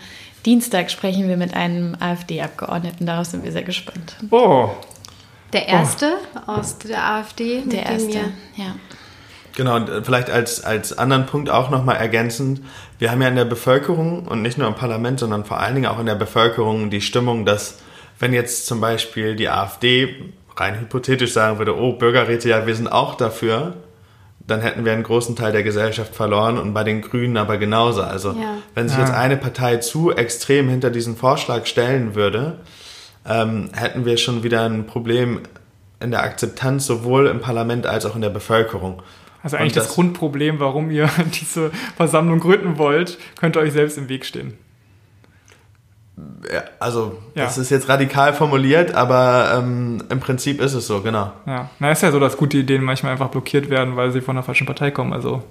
Dienstag 0.46 0.92
sprechen 0.92 1.28
wir 1.28 1.38
mit 1.38 1.54
einem 1.54 1.96
AfD-Abgeordneten, 2.00 3.06
darauf 3.06 3.28
sind 3.28 3.44
wir 3.44 3.52
sehr 3.52 3.64
gespannt. 3.64 4.16
Oh. 4.32 4.70
Der 5.54 5.68
erste 5.68 6.18
oh. 6.36 6.52
aus 6.52 6.78
der 6.78 7.04
AfD? 7.04 7.62
Der 7.62 7.86
erste, 7.86 8.20
ja. 8.56 8.76
Genau, 9.58 9.76
und 9.76 9.90
äh, 9.90 10.04
vielleicht 10.04 10.30
als, 10.30 10.64
als 10.64 10.96
anderen 11.00 11.26
Punkt 11.26 11.50
auch 11.50 11.72
nochmal 11.72 11.96
ergänzend, 11.96 12.62
wir 13.00 13.10
haben 13.10 13.24
ja 13.24 13.28
in 13.28 13.36
der 13.36 13.44
Bevölkerung 13.44 14.28
und 14.28 14.44
nicht 14.44 14.60
nur 14.60 14.68
im 14.68 14.76
Parlament, 14.76 15.20
sondern 15.20 15.46
vor 15.46 15.60
allen 15.60 15.74
Dingen 15.74 15.88
auch 15.88 16.00
in 16.00 16.06
der 16.06 16.14
Bevölkerung 16.14 16.92
die 16.92 17.02
Stimmung, 17.02 17.44
dass 17.44 17.80
wenn 18.20 18.34
jetzt 18.34 18.68
zum 18.68 18.82
Beispiel 18.82 19.36
die 19.36 19.50
AfD 19.50 20.16
rein 20.56 20.80
hypothetisch 20.80 21.34
sagen 21.34 21.58
würde, 21.58 21.76
oh, 21.76 21.94
Bürgerräte, 21.94 22.48
ja, 22.50 22.68
wir 22.68 22.76
sind 22.76 22.88
auch 22.88 23.16
dafür, 23.16 23.74
dann 24.46 24.62
hätten 24.62 24.86
wir 24.86 24.92
einen 24.92 25.02
großen 25.02 25.36
Teil 25.36 25.54
der 25.54 25.64
Gesellschaft 25.64 26.14
verloren 26.14 26.60
und 26.60 26.76
bei 26.76 26.84
den 26.84 27.02
Grünen 27.02 27.36
aber 27.36 27.58
genauso. 27.58 28.04
Also 28.04 28.34
ja. 28.34 28.58
wenn 28.76 28.88
sich 28.88 29.00
ja. 29.00 29.06
jetzt 29.06 29.14
eine 29.16 29.38
Partei 29.38 29.78
zu 29.78 30.12
extrem 30.12 30.70
hinter 30.70 30.92
diesen 30.92 31.18
Vorschlag 31.18 31.66
stellen 31.66 32.14
würde, 32.14 32.60
ähm, 33.28 33.72
hätten 33.74 34.06
wir 34.06 34.18
schon 34.18 34.44
wieder 34.44 34.66
ein 34.66 34.86
Problem 34.86 35.42
in 36.00 36.12
der 36.12 36.22
Akzeptanz 36.22 36.86
sowohl 36.86 37.26
im 37.26 37.42
Parlament 37.42 37.88
als 37.88 38.06
auch 38.06 38.14
in 38.14 38.22
der 38.22 38.30
Bevölkerung. 38.30 39.02
Also 39.48 39.56
eigentlich 39.56 39.74
das, 39.74 39.86
das, 39.86 39.96
Grundproblem, 39.96 40.60
warum 40.60 40.92
ihr 40.92 41.10
diese 41.40 41.72
Versammlung 41.96 42.42
gründen 42.42 42.78
wollt, 42.78 43.18
könnte 43.40 43.60
euch 43.60 43.72
selbst 43.72 43.98
im 43.98 44.10
Weg 44.10 44.26
stehen. 44.26 44.58
Ja, 46.52 46.64
also, 46.80 47.18
ja. 47.34 47.46
das 47.46 47.58
ist 47.58 47.70
jetzt 47.70 47.88
radikal 47.88 48.34
formuliert, 48.34 48.94
aber 48.94 49.54
ähm, 49.58 50.04
im 50.10 50.20
Prinzip 50.20 50.60
ist 50.60 50.74
es 50.74 50.86
so, 50.86 51.02
genau. 51.02 51.32
Ja, 51.46 51.70
na 51.80 51.92
ist 51.92 52.04
ja 52.04 52.12
so, 52.12 52.20
dass 52.20 52.36
gute 52.36 52.58
Ideen 52.58 52.84
manchmal 52.84 53.14
einfach 53.14 53.30
blockiert 53.30 53.70
werden, 53.70 53.96
weil 53.96 54.12
sie 54.12 54.20
von 54.20 54.36
der 54.36 54.44
falschen 54.44 54.68
Partei 54.68 54.92
kommen. 54.92 55.14
Also, 55.14 55.44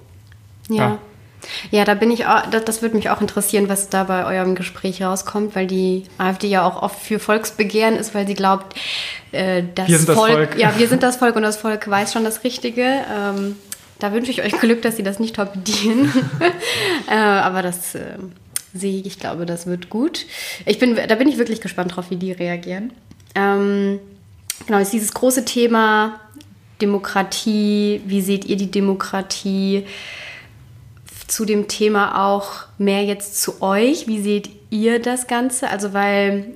ja. 0.69 0.75
ja. 0.75 0.97
Ja, 1.71 1.85
da 1.85 1.93
bin 1.93 2.11
ich 2.11 2.25
auch, 2.25 2.47
das, 2.51 2.65
das 2.65 2.81
würde 2.81 2.95
mich 2.95 3.09
auch 3.09 3.21
interessieren, 3.21 3.69
was 3.69 3.89
da 3.89 4.03
bei 4.03 4.25
eurem 4.25 4.55
Gespräch 4.55 5.01
rauskommt, 5.01 5.55
weil 5.55 5.67
die 5.67 6.03
AfD 6.17 6.47
ja 6.47 6.65
auch 6.65 6.81
oft 6.81 6.99
für 6.99 7.19
Volksbegehren 7.19 7.95
ist, 7.95 8.13
weil 8.15 8.27
sie 8.27 8.33
glaubt, 8.33 8.75
äh, 9.31 9.63
das, 9.75 9.87
wir 9.87 9.97
sind 9.97 10.13
Volk, 10.13 10.27
das 10.27 10.35
Volk, 10.35 10.57
ja, 10.59 10.73
wir 10.77 10.87
sind 10.87 11.03
das 11.03 11.17
Volk 11.17 11.35
und 11.35 11.43
das 11.43 11.57
Volk 11.57 11.89
weiß 11.89 12.13
schon 12.13 12.23
das 12.23 12.43
Richtige. 12.43 12.83
Ähm, 12.83 13.55
da 13.99 14.13
wünsche 14.13 14.31
ich 14.31 14.41
euch 14.41 14.53
Glück, 14.59 14.81
dass 14.81 14.97
sie 14.97 15.03
das 15.03 15.19
nicht 15.19 15.35
torpedieren. 15.35 16.11
äh, 17.09 17.15
aber 17.15 17.61
das 17.61 17.95
äh, 17.95 18.17
sehe 18.73 18.99
ich, 18.99 19.05
ich 19.05 19.19
glaube, 19.19 19.45
das 19.45 19.65
wird 19.65 19.89
gut. 19.89 20.25
Ich 20.65 20.79
bin, 20.79 20.95
da 20.95 21.15
bin 21.15 21.27
ich 21.27 21.37
wirklich 21.37 21.61
gespannt 21.61 21.95
drauf, 21.95 22.09
wie 22.09 22.15
die 22.15 22.31
reagieren. 22.31 22.93
Ähm, 23.35 23.99
genau, 24.65 24.79
ist 24.79 24.93
dieses 24.93 25.13
große 25.13 25.45
Thema 25.45 26.19
Demokratie. 26.81 28.01
Wie 28.05 28.21
seht 28.21 28.45
ihr 28.45 28.57
die 28.57 28.71
Demokratie? 28.71 29.85
Zu 31.27 31.43
dem 31.43 31.67
Thema 31.67 32.25
auch 32.25 32.65
mehr 32.77 33.03
jetzt 33.03 33.41
zu 33.41 33.61
euch. 33.61 34.07
Wie 34.07 34.21
seht 34.21 34.49
ihr 34.69 34.99
das 34.99 35.27
Ganze? 35.27 35.69
Also, 35.69 35.93
weil 35.93 36.53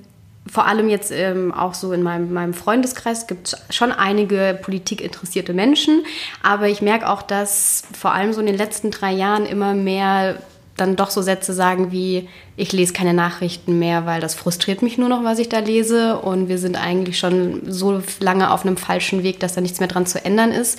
vor 0.51 0.67
allem 0.67 0.89
jetzt 0.89 1.11
ähm, 1.11 1.53
auch 1.53 1.73
so 1.73 1.93
in 1.93 2.03
meinem, 2.03 2.33
meinem 2.33 2.53
Freundeskreis 2.53 3.25
gibt 3.27 3.47
es 3.47 3.75
schon 3.75 3.93
einige 3.93 4.59
politikinteressierte 4.61 5.53
Menschen, 5.53 6.03
aber 6.43 6.67
ich 6.67 6.81
merke 6.81 7.09
auch, 7.09 7.21
dass 7.21 7.83
vor 7.97 8.13
allem 8.13 8.33
so 8.33 8.41
in 8.41 8.47
den 8.47 8.57
letzten 8.57 8.91
drei 8.91 9.13
Jahren 9.13 9.45
immer 9.45 9.73
mehr 9.73 10.41
dann 10.75 10.97
doch 10.97 11.09
so 11.09 11.21
Sätze 11.21 11.53
sagen 11.53 11.93
wie, 11.93 12.27
ich 12.57 12.73
lese 12.73 12.91
keine 12.91 13.13
Nachrichten 13.13 13.79
mehr, 13.79 14.05
weil 14.05 14.19
das 14.19 14.35
frustriert 14.35 14.81
mich 14.81 14.97
nur 14.97 15.07
noch, 15.07 15.23
was 15.23 15.39
ich 15.39 15.47
da 15.47 15.59
lese 15.59 16.17
und 16.17 16.49
wir 16.49 16.57
sind 16.57 16.75
eigentlich 16.75 17.17
schon 17.17 17.61
so 17.71 18.01
lange 18.19 18.51
auf 18.51 18.65
einem 18.65 18.77
falschen 18.77 19.23
Weg, 19.23 19.39
dass 19.39 19.53
da 19.53 19.61
nichts 19.61 19.79
mehr 19.79 19.89
dran 19.89 20.05
zu 20.05 20.23
ändern 20.23 20.51
ist. 20.51 20.77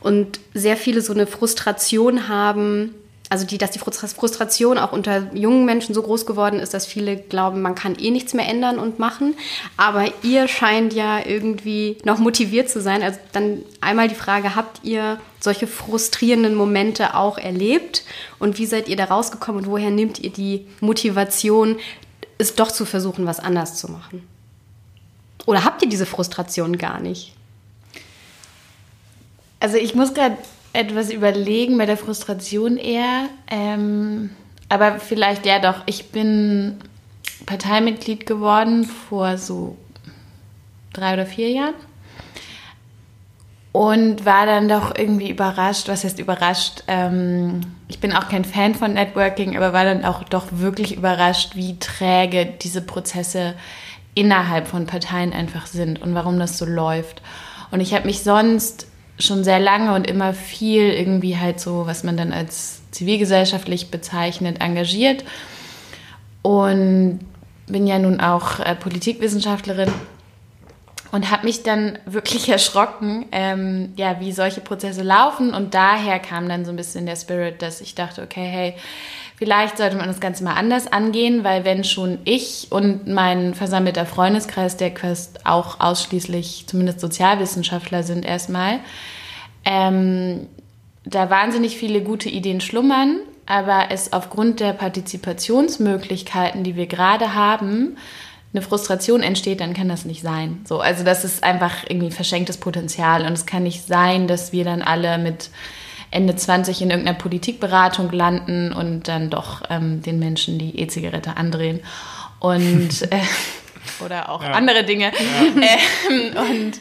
Und 0.00 0.38
sehr 0.54 0.76
viele 0.76 1.00
so 1.00 1.14
eine 1.14 1.26
Frustration 1.26 2.28
haben, 2.28 2.94
also 3.30 3.44
die, 3.44 3.58
dass 3.58 3.72
die 3.72 3.78
Frustration 3.78 4.78
auch 4.78 4.92
unter 4.92 5.34
jungen 5.34 5.66
Menschen 5.66 5.94
so 5.94 6.02
groß 6.02 6.24
geworden 6.24 6.60
ist, 6.60 6.72
dass 6.72 6.86
viele 6.86 7.16
glauben, 7.16 7.60
man 7.60 7.74
kann 7.74 7.96
eh 7.98 8.10
nichts 8.10 8.32
mehr 8.32 8.48
ändern 8.48 8.78
und 8.78 8.98
machen. 8.98 9.34
Aber 9.76 10.06
ihr 10.22 10.48
scheint 10.48 10.94
ja 10.94 11.24
irgendwie 11.24 11.98
noch 12.04 12.18
motiviert 12.18 12.70
zu 12.70 12.80
sein. 12.80 13.02
Also 13.02 13.18
dann 13.32 13.62
einmal 13.82 14.08
die 14.08 14.14
Frage, 14.14 14.54
habt 14.54 14.82
ihr 14.82 15.20
solche 15.40 15.66
frustrierenden 15.66 16.54
Momente 16.54 17.14
auch 17.14 17.36
erlebt? 17.36 18.04
Und 18.38 18.58
wie 18.58 18.66
seid 18.66 18.88
ihr 18.88 18.96
da 18.96 19.04
rausgekommen 19.04 19.64
und 19.64 19.70
woher 19.70 19.90
nehmt 19.90 20.18
ihr 20.18 20.30
die 20.30 20.66
Motivation, 20.80 21.76
es 22.38 22.54
doch 22.54 22.72
zu 22.72 22.86
versuchen, 22.86 23.26
was 23.26 23.40
anders 23.40 23.74
zu 23.74 23.90
machen? 23.90 24.26
Oder 25.44 25.64
habt 25.64 25.82
ihr 25.82 25.88
diese 25.88 26.06
Frustration 26.06 26.78
gar 26.78 27.00
nicht? 27.00 27.34
Also 29.60 29.76
ich 29.76 29.94
muss 29.94 30.14
gerade 30.14 30.36
etwas 30.78 31.10
überlegen 31.10 31.76
bei 31.76 31.86
der 31.86 31.96
Frustration 31.96 32.76
eher. 32.76 33.28
Ähm, 33.50 34.30
aber 34.68 35.00
vielleicht 35.00 35.44
ja 35.44 35.58
doch. 35.58 35.82
Ich 35.86 36.10
bin 36.10 36.76
Parteimitglied 37.46 38.26
geworden 38.26 38.84
vor 38.84 39.38
so 39.38 39.76
drei 40.92 41.14
oder 41.14 41.26
vier 41.26 41.50
Jahren. 41.50 41.74
Und 43.72 44.24
war 44.24 44.46
dann 44.46 44.68
doch 44.68 44.96
irgendwie 44.96 45.30
überrascht, 45.30 45.88
was 45.88 46.04
heißt 46.04 46.18
überrascht? 46.18 46.84
Ähm, 46.86 47.60
ich 47.88 47.98
bin 48.00 48.12
auch 48.12 48.28
kein 48.28 48.44
Fan 48.44 48.74
von 48.74 48.94
Networking, 48.94 49.56
aber 49.56 49.72
war 49.72 49.84
dann 49.84 50.04
auch 50.04 50.24
doch 50.24 50.46
wirklich 50.50 50.96
überrascht, 50.96 51.54
wie 51.54 51.78
träge 51.78 52.46
diese 52.46 52.82
Prozesse 52.82 53.54
innerhalb 54.14 54.68
von 54.68 54.86
Parteien 54.86 55.32
einfach 55.32 55.66
sind 55.66 56.00
und 56.02 56.14
warum 56.14 56.38
das 56.38 56.56
so 56.58 56.64
läuft. 56.64 57.20
Und 57.70 57.80
ich 57.80 57.94
habe 57.94 58.06
mich 58.06 58.22
sonst 58.22 58.87
schon 59.18 59.44
sehr 59.44 59.60
lange 59.60 59.94
und 59.94 60.06
immer 60.06 60.32
viel 60.32 60.90
irgendwie 60.90 61.36
halt 61.36 61.60
so, 61.60 61.86
was 61.86 62.04
man 62.04 62.16
dann 62.16 62.32
als 62.32 62.80
zivilgesellschaftlich 62.90 63.90
bezeichnet, 63.90 64.60
engagiert. 64.60 65.24
Und 66.42 67.20
bin 67.66 67.86
ja 67.86 67.98
nun 67.98 68.20
auch 68.20 68.60
äh, 68.60 68.74
Politikwissenschaftlerin 68.74 69.92
und 71.10 71.30
habe 71.30 71.46
mich 71.46 71.62
dann 71.62 71.98
wirklich 72.06 72.48
erschrocken, 72.48 73.26
ähm, 73.32 73.92
ja, 73.96 74.20
wie 74.20 74.32
solche 74.32 74.60
Prozesse 74.60 75.02
laufen. 75.02 75.54
Und 75.54 75.74
daher 75.74 76.18
kam 76.18 76.48
dann 76.48 76.64
so 76.64 76.70
ein 76.70 76.76
bisschen 76.76 77.06
der 77.06 77.16
Spirit, 77.16 77.62
dass 77.62 77.80
ich 77.80 77.94
dachte, 77.94 78.22
okay, 78.22 78.46
hey, 78.46 78.74
vielleicht 79.38 79.78
sollte 79.78 79.96
man 79.96 80.08
das 80.08 80.20
Ganze 80.20 80.42
mal 80.42 80.54
anders 80.54 80.92
angehen, 80.92 81.44
weil 81.44 81.64
wenn 81.64 81.84
schon 81.84 82.18
ich 82.24 82.66
und 82.70 83.06
mein 83.06 83.54
versammelter 83.54 84.04
Freundeskreis, 84.04 84.76
der 84.76 84.92
quasi 84.92 85.28
auch 85.44 85.78
ausschließlich 85.78 86.64
zumindest 86.66 86.98
Sozialwissenschaftler 87.00 88.02
sind 88.02 88.24
erstmal, 88.24 88.80
ähm, 89.64 90.48
da 91.04 91.30
wahnsinnig 91.30 91.76
viele 91.76 92.02
gute 92.02 92.28
Ideen 92.28 92.60
schlummern, 92.60 93.20
aber 93.46 93.86
es 93.90 94.12
aufgrund 94.12 94.58
der 94.60 94.72
Partizipationsmöglichkeiten, 94.72 96.64
die 96.64 96.74
wir 96.74 96.86
gerade 96.86 97.34
haben, 97.34 97.96
eine 98.52 98.62
Frustration 98.62 99.22
entsteht, 99.22 99.60
dann 99.60 99.72
kann 99.72 99.88
das 99.88 100.04
nicht 100.04 100.22
sein. 100.22 100.62
So, 100.64 100.80
also 100.80 101.04
das 101.04 101.24
ist 101.24 101.44
einfach 101.44 101.84
irgendwie 101.88 102.10
verschenktes 102.10 102.56
Potenzial 102.56 103.24
und 103.24 103.32
es 103.32 103.46
kann 103.46 103.62
nicht 103.62 103.86
sein, 103.86 104.26
dass 104.26 104.52
wir 104.52 104.64
dann 104.64 104.82
alle 104.82 105.18
mit 105.18 105.50
Ende 106.10 106.34
20 106.34 106.82
in 106.82 106.90
irgendeiner 106.90 107.18
Politikberatung 107.18 108.10
landen 108.12 108.72
und 108.72 109.08
dann 109.08 109.30
doch 109.30 109.62
ähm, 109.68 110.02
den 110.02 110.18
Menschen 110.18 110.58
die 110.58 110.78
E-Zigarette 110.78 111.36
andrehen 111.36 111.80
und 112.40 113.02
äh, 113.12 113.20
oder 114.04 114.28
auch 114.30 114.42
ja. 114.42 114.52
andere 114.52 114.84
Dinge. 114.84 115.12
Ja. 115.12 115.78
Ähm, 116.10 116.36
und 116.36 116.80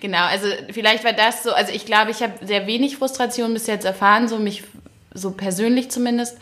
genau, 0.00 0.24
also 0.24 0.46
vielleicht 0.70 1.04
war 1.04 1.12
das 1.12 1.42
so, 1.42 1.52
also 1.52 1.72
ich 1.72 1.86
glaube, 1.86 2.10
ich 2.10 2.22
habe 2.22 2.32
sehr 2.46 2.66
wenig 2.66 2.96
Frustration 2.96 3.52
bis 3.52 3.66
jetzt 3.66 3.84
erfahren, 3.84 4.28
so 4.28 4.38
mich 4.38 4.64
so 5.12 5.32
persönlich 5.32 5.90
zumindest. 5.90 6.38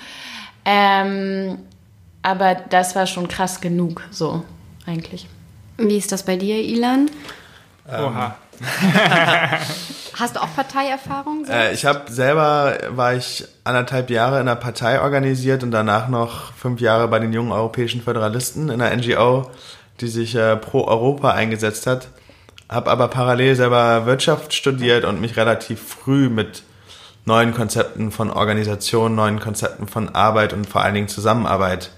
Ähm, 0.65 1.59
aber 2.23 2.55
das 2.55 2.95
war 2.95 3.07
schon 3.07 3.29
krass 3.29 3.61
genug, 3.61 4.03
so 4.11 4.45
eigentlich. 4.87 5.27
Wie 5.79 5.97
ist 5.97 6.13
das 6.13 6.25
bei 6.25 6.37
dir, 6.37 6.57
Ilan? 6.57 7.11
Oha. 7.89 8.37
Hast 10.21 10.37
du 10.37 10.43
auch 10.43 10.55
Parteierfahrung? 10.55 11.47
Äh, 11.47 11.73
ich 11.73 11.87
habe 11.87 12.13
selber, 12.13 12.77
war 12.91 13.15
ich 13.15 13.43
anderthalb 13.65 14.11
Jahre 14.11 14.37
in 14.39 14.43
einer 14.43 14.57
Partei 14.57 15.01
organisiert 15.01 15.63
und 15.63 15.71
danach 15.71 16.09
noch 16.09 16.53
fünf 16.53 16.83
Jahre 16.83 17.09
bei 17.09 17.19
den 17.19 17.33
jungen 17.33 17.53
europäischen 17.53 18.03
Föderalisten 18.03 18.69
in 18.69 18.83
einer 18.83 18.95
NGO, 18.95 19.51
die 20.01 20.09
sich 20.09 20.35
äh, 20.35 20.57
pro 20.57 20.85
Europa 20.85 21.31
eingesetzt 21.31 21.87
hat. 21.87 22.09
Habe 22.69 22.91
aber 22.91 23.09
parallel 23.09 23.57
selber 23.57 24.05
Wirtschaft 24.05 24.53
studiert 24.53 25.07
und 25.07 25.23
mich 25.23 25.39
relativ 25.39 25.81
früh 25.81 26.29
mit 26.29 26.65
neuen 27.25 27.55
Konzepten 27.55 28.11
von 28.11 28.31
Organisation, 28.31 29.15
neuen 29.15 29.41
Konzepten 29.41 29.89
von 29.89 30.15
Arbeit 30.15 30.53
und 30.53 30.67
vor 30.67 30.83
allen 30.83 30.95
Dingen 30.95 31.09
Zusammenarbeit 31.09 31.93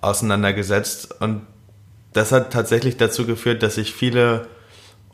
auseinandergesetzt. 0.00 1.20
Und 1.20 1.46
das 2.12 2.32
hat 2.32 2.52
tatsächlich 2.52 2.96
dazu 2.96 3.24
geführt, 3.24 3.62
dass 3.62 3.78
ich 3.78 3.94
viele 3.94 4.48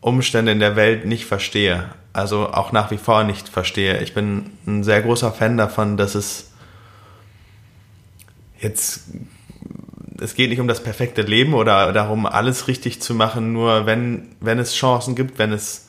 Umstände 0.00 0.53
in 0.53 0.61
der 0.61 0.77
Welt 0.77 1.05
nicht 1.05 1.27
verstehe. 1.27 1.90
Also 2.14 2.48
auch 2.48 2.70
nach 2.70 2.92
wie 2.92 2.96
vor 2.96 3.24
nicht 3.24 3.48
verstehe. 3.48 4.00
Ich 4.00 4.14
bin 4.14 4.53
ein 4.68 4.85
sehr 4.85 5.03
großer 5.03 5.33
Fan 5.33 5.57
davon, 5.57 5.96
dass 5.96 6.14
es 6.14 6.53
jetzt, 8.61 9.09
es 10.20 10.37
geht 10.37 10.48
nicht 10.48 10.61
um 10.61 10.68
das 10.68 10.81
perfekte 10.81 11.22
Leben 11.22 11.55
oder 11.55 11.92
darum, 11.92 12.24
alles 12.24 12.68
richtig 12.68 13.03
zu 13.03 13.14
machen, 13.14 13.53
nur 13.53 13.85
wenn, 13.87 14.37
wenn 14.40 14.61
es 14.61 14.77
Chancen 14.77 15.16
gibt, 15.16 15.40
wenn 15.40 15.53
es 15.53 15.88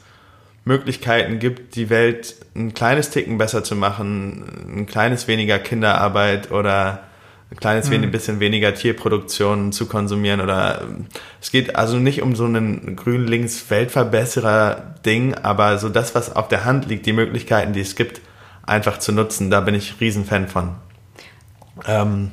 Möglichkeiten 0.64 1.38
gibt, 1.38 1.76
die 1.76 1.92
Welt 1.92 2.36
ein 2.56 2.74
kleines 2.74 3.12
Ticken 3.12 3.38
besser 3.38 3.64
zu 3.64 3.76
machen, 3.76 4.46
ein 4.68 4.86
kleines 4.88 5.28
weniger 5.28 5.60
Kinderarbeit 5.60 6.52
oder 6.52 7.04
ein 7.52 7.58
kleines 7.58 7.90
mhm. 7.90 8.12
bisschen 8.12 8.40
weniger 8.40 8.74
Tierproduktion 8.74 9.72
zu 9.72 9.86
konsumieren 9.86 10.42
oder 10.42 10.82
es 11.42 11.52
geht 11.52 11.76
also 11.76 11.98
nicht 11.98 12.22
um 12.22 12.36
so 12.36 12.46
einen 12.46 12.96
grün-links-Weltverbesserer-Ding, 12.96 15.36
aber 15.36 15.78
so 15.78 15.90
das, 15.90 16.16
was 16.16 16.36
auf 16.36 16.48
der 16.48 16.66
Hand 16.66 16.88
liegt, 16.88 17.06
die 17.06 17.14
Möglichkeiten, 17.14 17.74
die 17.74 17.82
es 17.82 17.96
gibt, 17.96 18.22
einfach 18.66 18.98
zu 18.98 19.12
nutzen, 19.12 19.52
da 19.52 19.62
bin 19.62 19.76
ich 19.76 20.02
Riesenfan 20.02 20.48
von. 20.48 20.74
Ähm, 21.86 22.32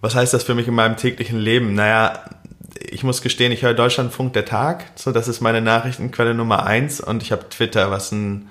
was 0.00 0.14
heißt 0.14 0.32
das 0.32 0.44
für 0.44 0.54
mich 0.54 0.68
in 0.68 0.74
meinem 0.74 0.96
täglichen 0.96 1.40
Leben? 1.40 1.74
Naja, 1.74 2.20
ich 2.78 3.02
muss 3.02 3.22
gestehen, 3.22 3.50
ich 3.52 3.62
höre 3.62 3.74
Deutschlandfunk 3.74 4.32
der 4.32 4.44
Tag, 4.44 4.84
so 4.94 5.12
das 5.12 5.28
ist 5.28 5.40
meine 5.40 5.60
Nachrichtenquelle 5.60 6.34
Nummer 6.34 6.64
eins 6.64 7.00
und 7.00 7.22
ich 7.22 7.32
habe 7.32 7.48
Twitter, 7.48 7.90
was 7.90 8.12
ein 8.12 8.48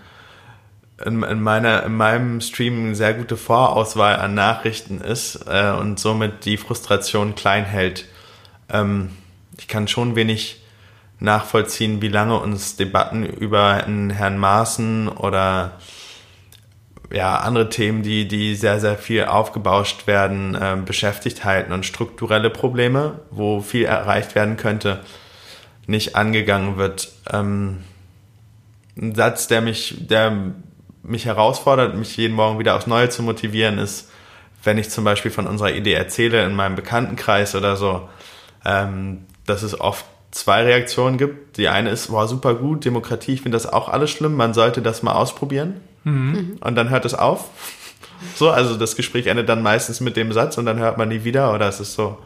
in, 1.06 1.24
in, 1.24 1.42
meiner, 1.42 1.84
in 1.84 1.96
meinem 1.96 2.42
Stream 2.42 2.86
eine 2.86 2.96
sehr 2.96 3.14
gute 3.14 3.38
Vorauswahl 3.38 4.18
an 4.18 4.34
Nachrichten 4.34 5.02
ist 5.02 5.46
äh, 5.48 5.72
und 5.72 6.00
somit 6.00 6.46
die 6.46 6.58
Frustration 6.58 7.36
klein 7.36 7.66
hält. 7.66 8.06
Ähm, 8.70 9.10
ich 9.58 9.68
kann 9.68 9.88
schon 9.88 10.16
wenig 10.16 10.62
nachvollziehen, 11.20 12.02
wie 12.02 12.08
lange 12.08 12.40
uns 12.40 12.78
Debatten 12.78 13.26
über 13.26 13.86
Herrn 13.86 14.38
Maaßen 14.38 15.10
oder 15.10 15.74
ja, 17.12 17.38
andere 17.38 17.70
Themen, 17.70 18.04
die, 18.04 18.28
die 18.28 18.56
sehr, 18.56 18.80
sehr 18.80 18.98
viel 18.98 19.26
aufgebauscht 19.26 20.06
werden, 20.08 20.56
äh, 20.56 20.78
beschäftigt 20.84 21.44
halten 21.44 21.74
und 21.74 21.86
strukturelle 21.86 22.50
Probleme, 22.50 23.20
wo 23.32 23.62
viel 23.62 23.86
erreicht 23.86 24.36
werden 24.36 24.58
könnte, 24.58 25.00
nicht 25.88 26.16
angegangen 26.16 26.78
wird. 26.78 27.12
Ähm, 27.32 27.80
ein 28.96 29.16
Satz, 29.16 29.48
der 29.48 29.62
mich, 29.62 29.96
der 30.08 30.54
mich 31.10 31.26
herausfordert, 31.26 31.96
mich 31.96 32.16
jeden 32.18 32.36
Morgen 32.36 32.60
wieder 32.60 32.76
aufs 32.76 32.88
Neue 32.88 33.10
zu 33.10 33.24
motivieren, 33.24 33.78
ist, 33.78 34.10
wenn 34.64 34.78
ich 34.78 34.90
zum 34.90 35.04
Beispiel 35.04 35.32
von 35.32 35.48
unserer 35.48 35.72
Idee 35.72 35.94
erzähle 35.94 36.44
in 36.46 36.54
meinem 36.56 36.76
Bekanntenkreis 36.76 37.56
oder 37.56 37.76
so, 37.76 38.08
ähm, 38.66 39.26
dass 39.46 39.64
es 39.64 39.80
oft 39.80 40.06
zwei 40.32 40.64
Reaktionen 40.64 41.18
gibt. 41.18 41.58
Die 41.58 41.70
eine 41.70 41.90
ist, 41.90 42.12
wow, 42.12 42.28
super 42.30 42.54
gut, 42.56 42.86
Demokratie, 42.86 43.34
ich 43.34 43.42
finde 43.42 43.56
das 43.56 43.72
auch 43.72 43.90
alles 43.90 44.12
schlimm, 44.12 44.36
man 44.36 44.54
sollte 44.54 44.82
das 44.82 45.02
mal 45.02 45.14
ausprobieren. 45.14 45.80
Mhm. 46.04 46.58
Und 46.62 46.76
dann 46.76 46.90
hört 46.90 47.06
es 47.06 47.14
auf. 47.14 47.46
So, 48.36 48.50
also 48.50 48.76
das 48.76 48.96
Gespräch 48.96 49.28
endet 49.28 49.48
dann 49.50 49.64
meistens 49.64 50.02
mit 50.02 50.18
dem 50.18 50.32
Satz 50.34 50.58
und 50.58 50.66
dann 50.66 50.78
hört 50.78 50.98
man 50.98 51.08
nie 51.10 51.24
wieder 51.24 51.54
oder 51.54 51.68
es 51.68 51.80
ist 51.80 51.94
so, 51.94 52.18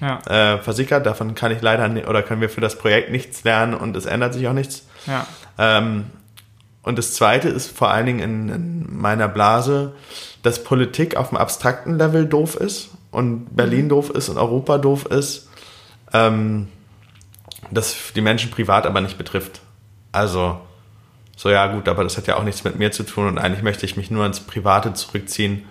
Ja. 0.00 0.18
äh, 0.26 0.58
versickert. 0.58 1.06
Davon 1.06 1.34
kann 1.36 1.52
ich 1.52 1.62
leider 1.62 1.88
oder 2.08 2.22
können 2.22 2.40
wir 2.40 2.48
für 2.50 2.60
das 2.60 2.76
Projekt 2.76 3.10
nichts 3.10 3.44
lernen 3.44 3.74
und 3.74 3.96
es 3.96 4.06
ändert 4.06 4.34
sich 4.34 4.46
auch 4.48 4.52
nichts. 4.52 4.86
Ja. 5.06 5.26
Ähm, 5.58 6.06
und 6.88 6.96
das 6.96 7.12
Zweite 7.12 7.50
ist 7.50 7.76
vor 7.76 7.90
allen 7.90 8.06
Dingen 8.06 8.20
in, 8.20 8.48
in 8.48 8.98
meiner 8.98 9.28
Blase, 9.28 9.92
dass 10.42 10.64
Politik 10.64 11.18
auf 11.18 11.28
dem 11.28 11.36
abstrakten 11.36 11.98
Level 11.98 12.24
doof 12.24 12.56
ist 12.56 12.88
und 13.10 13.54
Berlin 13.54 13.90
doof 13.90 14.08
ist 14.08 14.30
und 14.30 14.38
Europa 14.38 14.78
doof 14.78 15.04
ist, 15.04 15.50
ähm, 16.14 16.68
das 17.70 17.94
die 18.16 18.22
Menschen 18.22 18.50
privat 18.50 18.86
aber 18.86 19.02
nicht 19.02 19.18
betrifft. 19.18 19.60
Also, 20.12 20.62
so 21.36 21.50
ja 21.50 21.66
gut, 21.66 21.90
aber 21.90 22.04
das 22.04 22.16
hat 22.16 22.26
ja 22.26 22.38
auch 22.38 22.42
nichts 22.42 22.64
mit 22.64 22.78
mir 22.78 22.90
zu 22.90 23.02
tun 23.02 23.28
und 23.28 23.36
eigentlich 23.36 23.62
möchte 23.62 23.84
ich 23.84 23.98
mich 23.98 24.10
nur 24.10 24.24
ins 24.24 24.40
Private 24.40 24.94
zurückziehen 24.94 25.66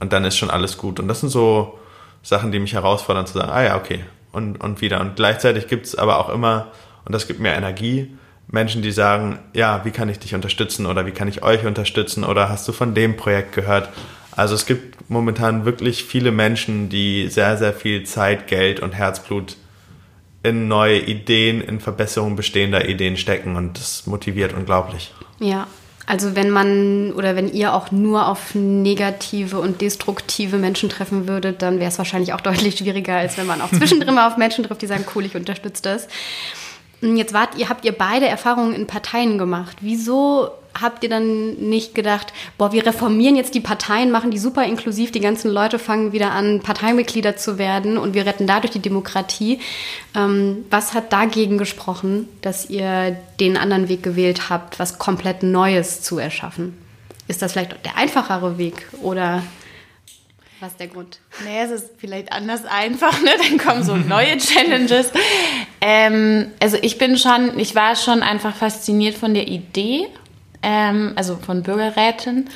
und 0.00 0.12
dann 0.12 0.26
ist 0.26 0.36
schon 0.36 0.50
alles 0.50 0.76
gut. 0.76 1.00
Und 1.00 1.08
das 1.08 1.20
sind 1.20 1.30
so 1.30 1.78
Sachen, 2.22 2.52
die 2.52 2.58
mich 2.58 2.74
herausfordern 2.74 3.26
zu 3.26 3.38
sagen, 3.38 3.50
ah 3.50 3.62
ja, 3.62 3.76
okay, 3.78 4.04
und, 4.32 4.60
und 4.62 4.82
wieder. 4.82 5.00
Und 5.00 5.16
gleichzeitig 5.16 5.66
gibt 5.66 5.86
es 5.86 5.94
aber 5.94 6.18
auch 6.18 6.28
immer, 6.28 6.72
und 7.06 7.14
das 7.14 7.26
gibt 7.26 7.40
mir 7.40 7.54
Energie, 7.54 8.18
Menschen, 8.52 8.82
die 8.82 8.92
sagen, 8.92 9.38
ja, 9.54 9.84
wie 9.84 9.90
kann 9.90 10.08
ich 10.08 10.18
dich 10.18 10.34
unterstützen 10.34 10.86
oder 10.86 11.06
wie 11.06 11.10
kann 11.10 11.26
ich 11.26 11.42
euch 11.42 11.66
unterstützen 11.66 12.22
oder 12.22 12.48
hast 12.50 12.68
du 12.68 12.72
von 12.72 12.94
dem 12.94 13.16
Projekt 13.16 13.54
gehört? 13.54 13.88
Also 14.36 14.54
es 14.54 14.66
gibt 14.66 15.10
momentan 15.10 15.64
wirklich 15.64 16.04
viele 16.04 16.32
Menschen, 16.32 16.88
die 16.88 17.28
sehr, 17.28 17.56
sehr 17.56 17.72
viel 17.72 18.04
Zeit, 18.04 18.46
Geld 18.46 18.80
und 18.80 18.92
Herzblut 18.92 19.56
in 20.42 20.68
neue 20.68 20.98
Ideen, 20.98 21.62
in 21.62 21.80
Verbesserung 21.80 22.36
bestehender 22.36 22.88
Ideen 22.88 23.16
stecken 23.16 23.56
und 23.56 23.78
das 23.78 24.06
motiviert 24.06 24.52
unglaublich. 24.52 25.14
Ja, 25.38 25.66
also 26.04 26.36
wenn 26.36 26.50
man 26.50 27.12
oder 27.12 27.36
wenn 27.36 27.50
ihr 27.50 27.72
auch 27.72 27.90
nur 27.90 28.26
auf 28.26 28.54
negative 28.54 29.60
und 29.60 29.80
destruktive 29.80 30.58
Menschen 30.58 30.90
treffen 30.90 31.26
würdet, 31.26 31.62
dann 31.62 31.78
wäre 31.78 31.88
es 31.88 31.96
wahrscheinlich 31.96 32.34
auch 32.34 32.40
deutlich 32.42 32.76
schwieriger, 32.76 33.16
als 33.16 33.38
wenn 33.38 33.46
man 33.46 33.62
auch 33.62 33.70
zwischendrin 33.70 34.14
mal 34.14 34.28
auf 34.28 34.36
Menschen 34.36 34.64
trifft, 34.64 34.82
die 34.82 34.86
sagen, 34.86 35.06
cool, 35.14 35.24
ich 35.24 35.36
unterstütze 35.36 35.82
das. 35.82 36.08
Jetzt 37.02 37.34
wart 37.34 37.56
ihr, 37.58 37.68
habt 37.68 37.84
ihr 37.84 37.92
beide 37.92 38.28
Erfahrungen 38.28 38.74
in 38.74 38.86
Parteien 38.86 39.36
gemacht. 39.36 39.76
Wieso 39.80 40.50
habt 40.80 41.02
ihr 41.02 41.10
dann 41.10 41.54
nicht 41.56 41.94
gedacht, 41.94 42.32
boah, 42.56 42.72
wir 42.72 42.86
reformieren 42.86 43.36
jetzt 43.36 43.54
die 43.54 43.60
Parteien, 43.60 44.10
machen 44.10 44.30
die 44.30 44.38
super 44.38 44.64
inklusiv, 44.64 45.10
die 45.10 45.20
ganzen 45.20 45.50
Leute 45.50 45.78
fangen 45.78 46.12
wieder 46.12 46.30
an, 46.30 46.60
Parteimitglieder 46.60 47.36
zu 47.36 47.58
werden 47.58 47.98
und 47.98 48.14
wir 48.14 48.24
retten 48.24 48.46
dadurch 48.46 48.72
die 48.72 48.78
Demokratie. 48.78 49.58
Ähm, 50.14 50.64
was 50.70 50.94
hat 50.94 51.12
dagegen 51.12 51.58
gesprochen, 51.58 52.28
dass 52.40 52.70
ihr 52.70 53.16
den 53.40 53.56
anderen 53.56 53.88
Weg 53.88 54.02
gewählt 54.02 54.48
habt, 54.48 54.78
was 54.78 54.98
komplett 54.98 55.42
Neues 55.42 56.02
zu 56.02 56.18
erschaffen? 56.18 56.78
Ist 57.28 57.42
das 57.42 57.52
vielleicht 57.52 57.84
der 57.84 57.96
einfachere 57.96 58.58
Weg 58.58 58.88
oder 59.02 59.42
was 60.62 60.72
ist 60.72 60.80
der 60.80 60.86
Grund? 60.86 61.18
Naja, 61.44 61.64
es 61.64 61.70
ist 61.72 61.90
vielleicht 61.98 62.32
anders 62.32 62.64
einfach, 62.64 63.20
ne? 63.20 63.30
Dann 63.36 63.58
kommen 63.58 63.82
so 63.82 63.96
neue 63.96 64.38
Challenges. 64.38 65.10
Ähm, 65.80 66.52
also 66.60 66.78
ich 66.80 66.98
bin 66.98 67.18
schon, 67.18 67.58
ich 67.58 67.74
war 67.74 67.96
schon 67.96 68.22
einfach 68.22 68.54
fasziniert 68.54 69.16
von 69.16 69.34
der 69.34 69.48
Idee, 69.48 70.06
ähm, 70.62 71.12
also 71.16 71.36
von 71.36 71.64
Bürgerräten. 71.64 72.48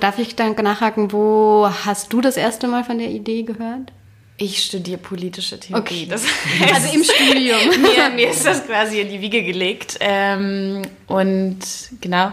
Darf 0.00 0.18
ich 0.18 0.34
dann 0.36 0.54
nachhaken, 0.54 1.12
wo 1.12 1.68
hast 1.84 2.12
du 2.12 2.22
das 2.22 2.38
erste 2.38 2.66
Mal 2.66 2.82
von 2.82 2.98
der 2.98 3.10
Idee 3.10 3.42
gehört? 3.42 3.92
Ich 4.38 4.64
studiere 4.64 4.96
politische 4.96 5.60
Theorie. 5.60 5.80
Okay. 5.82 6.06
Das 6.08 6.24
Also 6.72 6.94
im 6.94 7.04
Studium. 7.04 7.82
mir, 7.82 8.08
mir 8.14 8.30
ist 8.30 8.46
das 8.46 8.66
quasi 8.66 9.00
in 9.00 9.10
die 9.10 9.20
Wiege 9.20 9.42
gelegt. 9.42 9.98
Ähm, 10.00 10.80
und 11.06 11.58
genau. 12.00 12.32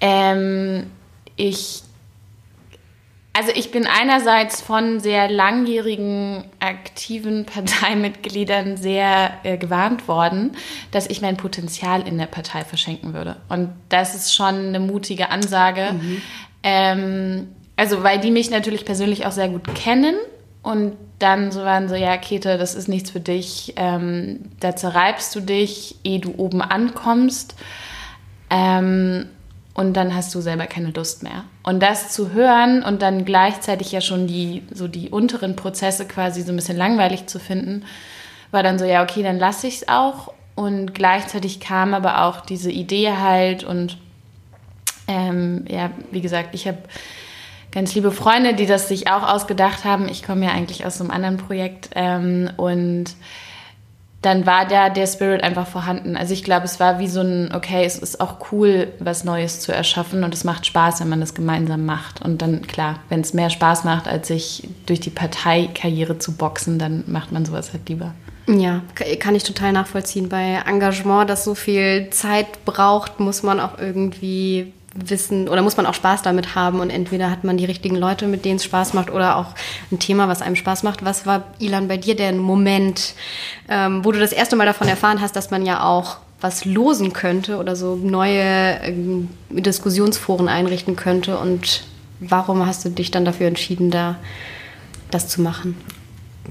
Ähm, 0.00 0.86
ich. 1.34 1.82
Also 3.36 3.50
ich 3.52 3.72
bin 3.72 3.88
einerseits 3.88 4.60
von 4.60 5.00
sehr 5.00 5.28
langjährigen 5.28 6.44
aktiven 6.60 7.44
Parteimitgliedern 7.44 8.76
sehr 8.76 9.32
äh, 9.42 9.58
gewarnt 9.58 10.06
worden, 10.06 10.52
dass 10.92 11.08
ich 11.08 11.20
mein 11.20 11.36
Potenzial 11.36 12.06
in 12.06 12.16
der 12.16 12.26
Partei 12.26 12.64
verschenken 12.64 13.12
würde. 13.12 13.36
Und 13.48 13.70
das 13.88 14.14
ist 14.14 14.32
schon 14.32 14.68
eine 14.68 14.78
mutige 14.78 15.30
Ansage. 15.30 15.96
Ähm, 16.62 17.48
also 17.74 18.04
weil 18.04 18.20
die 18.20 18.30
mich 18.30 18.50
natürlich 18.50 18.84
persönlich 18.84 19.26
auch 19.26 19.32
sehr 19.32 19.48
gut 19.48 19.74
kennen 19.74 20.14
und 20.62 20.96
dann 21.18 21.50
so 21.50 21.60
waren 21.60 21.88
so, 21.88 21.96
ja, 21.96 22.16
Käthe, 22.16 22.56
das 22.56 22.76
ist 22.76 22.88
nichts 22.88 23.10
für 23.10 23.20
dich, 23.20 23.74
ähm, 23.76 24.50
da 24.60 24.76
zerreibst 24.76 25.34
du 25.34 25.40
dich, 25.40 25.96
ehe 26.04 26.20
du 26.20 26.34
oben 26.36 26.62
ankommst. 26.62 27.56
Ähm, 28.48 29.26
und 29.74 29.94
dann 29.94 30.14
hast 30.14 30.34
du 30.34 30.40
selber 30.40 30.66
keine 30.66 30.90
Lust 30.90 31.24
mehr. 31.24 31.44
Und 31.64 31.82
das 31.82 32.12
zu 32.12 32.32
hören 32.32 32.82
und 32.82 33.00
dann 33.00 33.24
gleichzeitig 33.24 33.90
ja 33.90 34.02
schon 34.02 34.26
die, 34.26 34.62
so 34.72 34.86
die 34.86 35.08
unteren 35.08 35.56
Prozesse 35.56 36.06
quasi 36.06 36.42
so 36.42 36.52
ein 36.52 36.56
bisschen 36.56 36.76
langweilig 36.76 37.26
zu 37.26 37.38
finden, 37.38 37.84
war 38.50 38.62
dann 38.62 38.78
so, 38.78 38.84
ja, 38.84 39.02
okay, 39.02 39.22
dann 39.22 39.38
lasse 39.38 39.66
ich 39.66 39.76
es 39.76 39.88
auch. 39.88 40.32
Und 40.54 40.94
gleichzeitig 40.94 41.60
kam 41.60 41.94
aber 41.94 42.22
auch 42.22 42.42
diese 42.42 42.70
Idee 42.70 43.12
halt 43.12 43.64
und 43.64 43.96
ähm, 45.08 45.64
ja, 45.68 45.90
wie 46.10 46.20
gesagt, 46.20 46.54
ich 46.54 46.68
habe 46.68 46.78
ganz 47.72 47.94
liebe 47.94 48.12
Freunde, 48.12 48.54
die 48.54 48.66
das 48.66 48.88
sich 48.88 49.10
auch 49.10 49.22
ausgedacht 49.22 49.84
haben. 49.84 50.08
Ich 50.08 50.22
komme 50.22 50.46
ja 50.46 50.52
eigentlich 50.52 50.86
aus 50.86 51.00
einem 51.00 51.10
anderen 51.10 51.38
Projekt 51.38 51.90
ähm, 51.94 52.50
und 52.56 53.06
dann 54.24 54.46
war 54.46 54.66
da 54.66 54.88
der 54.88 55.06
Spirit 55.06 55.42
einfach 55.42 55.66
vorhanden. 55.66 56.16
Also 56.16 56.32
ich 56.32 56.44
glaube, 56.44 56.64
es 56.64 56.80
war 56.80 56.98
wie 56.98 57.08
so 57.08 57.20
ein, 57.20 57.52
okay, 57.54 57.84
es 57.84 57.98
ist 57.98 58.20
auch 58.20 58.36
cool, 58.52 58.88
was 58.98 59.24
Neues 59.24 59.60
zu 59.60 59.72
erschaffen 59.72 60.24
und 60.24 60.32
es 60.32 60.44
macht 60.44 60.64
Spaß, 60.66 61.00
wenn 61.00 61.08
man 61.08 61.20
das 61.20 61.34
gemeinsam 61.34 61.84
macht. 61.84 62.22
Und 62.22 62.40
dann, 62.40 62.66
klar, 62.66 63.00
wenn 63.10 63.20
es 63.20 63.34
mehr 63.34 63.50
Spaß 63.50 63.84
macht, 63.84 64.08
als 64.08 64.28
sich 64.28 64.68
durch 64.86 65.00
die 65.00 65.10
Parteikarriere 65.10 66.18
zu 66.18 66.32
boxen, 66.36 66.78
dann 66.78 67.04
macht 67.06 67.32
man 67.32 67.44
sowas 67.44 67.72
halt 67.72 67.88
lieber. 67.88 68.14
Ja, 68.46 68.82
kann 69.20 69.34
ich 69.34 69.44
total 69.44 69.72
nachvollziehen. 69.72 70.28
Bei 70.28 70.62
Engagement, 70.66 71.28
das 71.28 71.44
so 71.44 71.54
viel 71.54 72.08
Zeit 72.10 72.64
braucht, 72.64 73.20
muss 73.20 73.42
man 73.42 73.60
auch 73.60 73.78
irgendwie 73.78 74.72
wissen 74.94 75.48
oder 75.48 75.62
muss 75.62 75.76
man 75.76 75.86
auch 75.86 75.94
Spaß 75.94 76.22
damit 76.22 76.54
haben 76.54 76.80
und 76.80 76.90
entweder 76.90 77.30
hat 77.30 77.44
man 77.44 77.56
die 77.56 77.64
richtigen 77.64 77.96
Leute, 77.96 78.26
mit 78.26 78.44
denen 78.44 78.56
es 78.56 78.64
Spaß 78.64 78.94
macht 78.94 79.10
oder 79.10 79.36
auch 79.36 79.48
ein 79.90 79.98
Thema, 79.98 80.28
was 80.28 80.42
einem 80.42 80.56
Spaß 80.56 80.82
macht. 80.82 81.04
Was 81.04 81.26
war, 81.26 81.44
Ilan, 81.58 81.88
bei 81.88 81.96
dir 81.96 82.14
der 82.14 82.32
Moment, 82.32 83.14
ähm, 83.68 84.04
wo 84.04 84.12
du 84.12 84.20
das 84.20 84.32
erste 84.32 84.56
Mal 84.56 84.66
davon 84.66 84.88
erfahren 84.88 85.20
hast, 85.20 85.36
dass 85.36 85.50
man 85.50 85.66
ja 85.66 85.82
auch 85.82 86.18
was 86.40 86.64
losen 86.64 87.12
könnte 87.12 87.58
oder 87.58 87.74
so 87.74 87.96
neue 87.96 88.78
ähm, 88.82 89.30
Diskussionsforen 89.50 90.48
einrichten 90.48 90.94
könnte 90.94 91.38
und 91.38 91.84
warum 92.20 92.66
hast 92.66 92.84
du 92.84 92.90
dich 92.90 93.10
dann 93.10 93.24
dafür 93.24 93.48
entschieden, 93.48 93.90
da 93.90 94.16
das 95.10 95.28
zu 95.28 95.40
machen? 95.40 95.76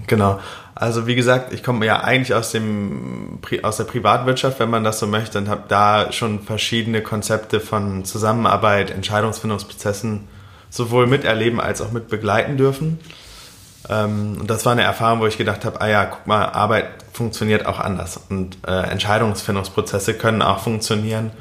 Genau. 0.07 0.39
Also 0.76 1.05
wie 1.05 1.15
gesagt, 1.15 1.53
ich 1.53 1.63
komme 1.63 1.86
ja 1.86 2.01
eigentlich 2.01 2.34
aus 2.34 2.51
dem 2.51 3.39
aus 3.61 3.78
der 3.78 3.84
Privatwirtschaft, 3.84 4.59
wenn 4.59 4.69
man 4.69 4.84
das 4.84 4.99
so 4.99 5.07
möchte, 5.07 5.38
und 5.38 5.47
habe 5.47 5.63
da 5.67 6.11
schon 6.11 6.41
verschiedene 6.41 7.01
Konzepte 7.01 7.59
von 7.59 8.05
Zusammenarbeit, 8.05 8.89
Entscheidungsfindungsprozessen 8.89 10.28
sowohl 10.69 11.05
miterleben 11.05 11.59
als 11.61 11.82
auch 11.82 11.91
mit 11.91 12.07
begleiten 12.07 12.57
dürfen. 12.57 12.99
Ähm, 13.89 14.38
und 14.39 14.49
das 14.49 14.65
war 14.65 14.71
eine 14.71 14.82
Erfahrung, 14.82 15.19
wo 15.19 15.28
ich 15.28 15.38
gedacht 15.38 15.65
habe, 15.65 15.80
ah 15.82 15.88
ja, 15.88 16.05
guck 16.05 16.26
mal, 16.26 16.45
Arbeit 16.45 16.88
funktioniert 17.11 17.67
auch 17.67 17.80
anders 17.80 18.19
und 18.30 18.57
äh, 18.67 18.71
Entscheidungsfindungsprozesse 18.71 20.15
können 20.15 20.41
auch 20.41 20.59
funktionieren, 20.59 21.32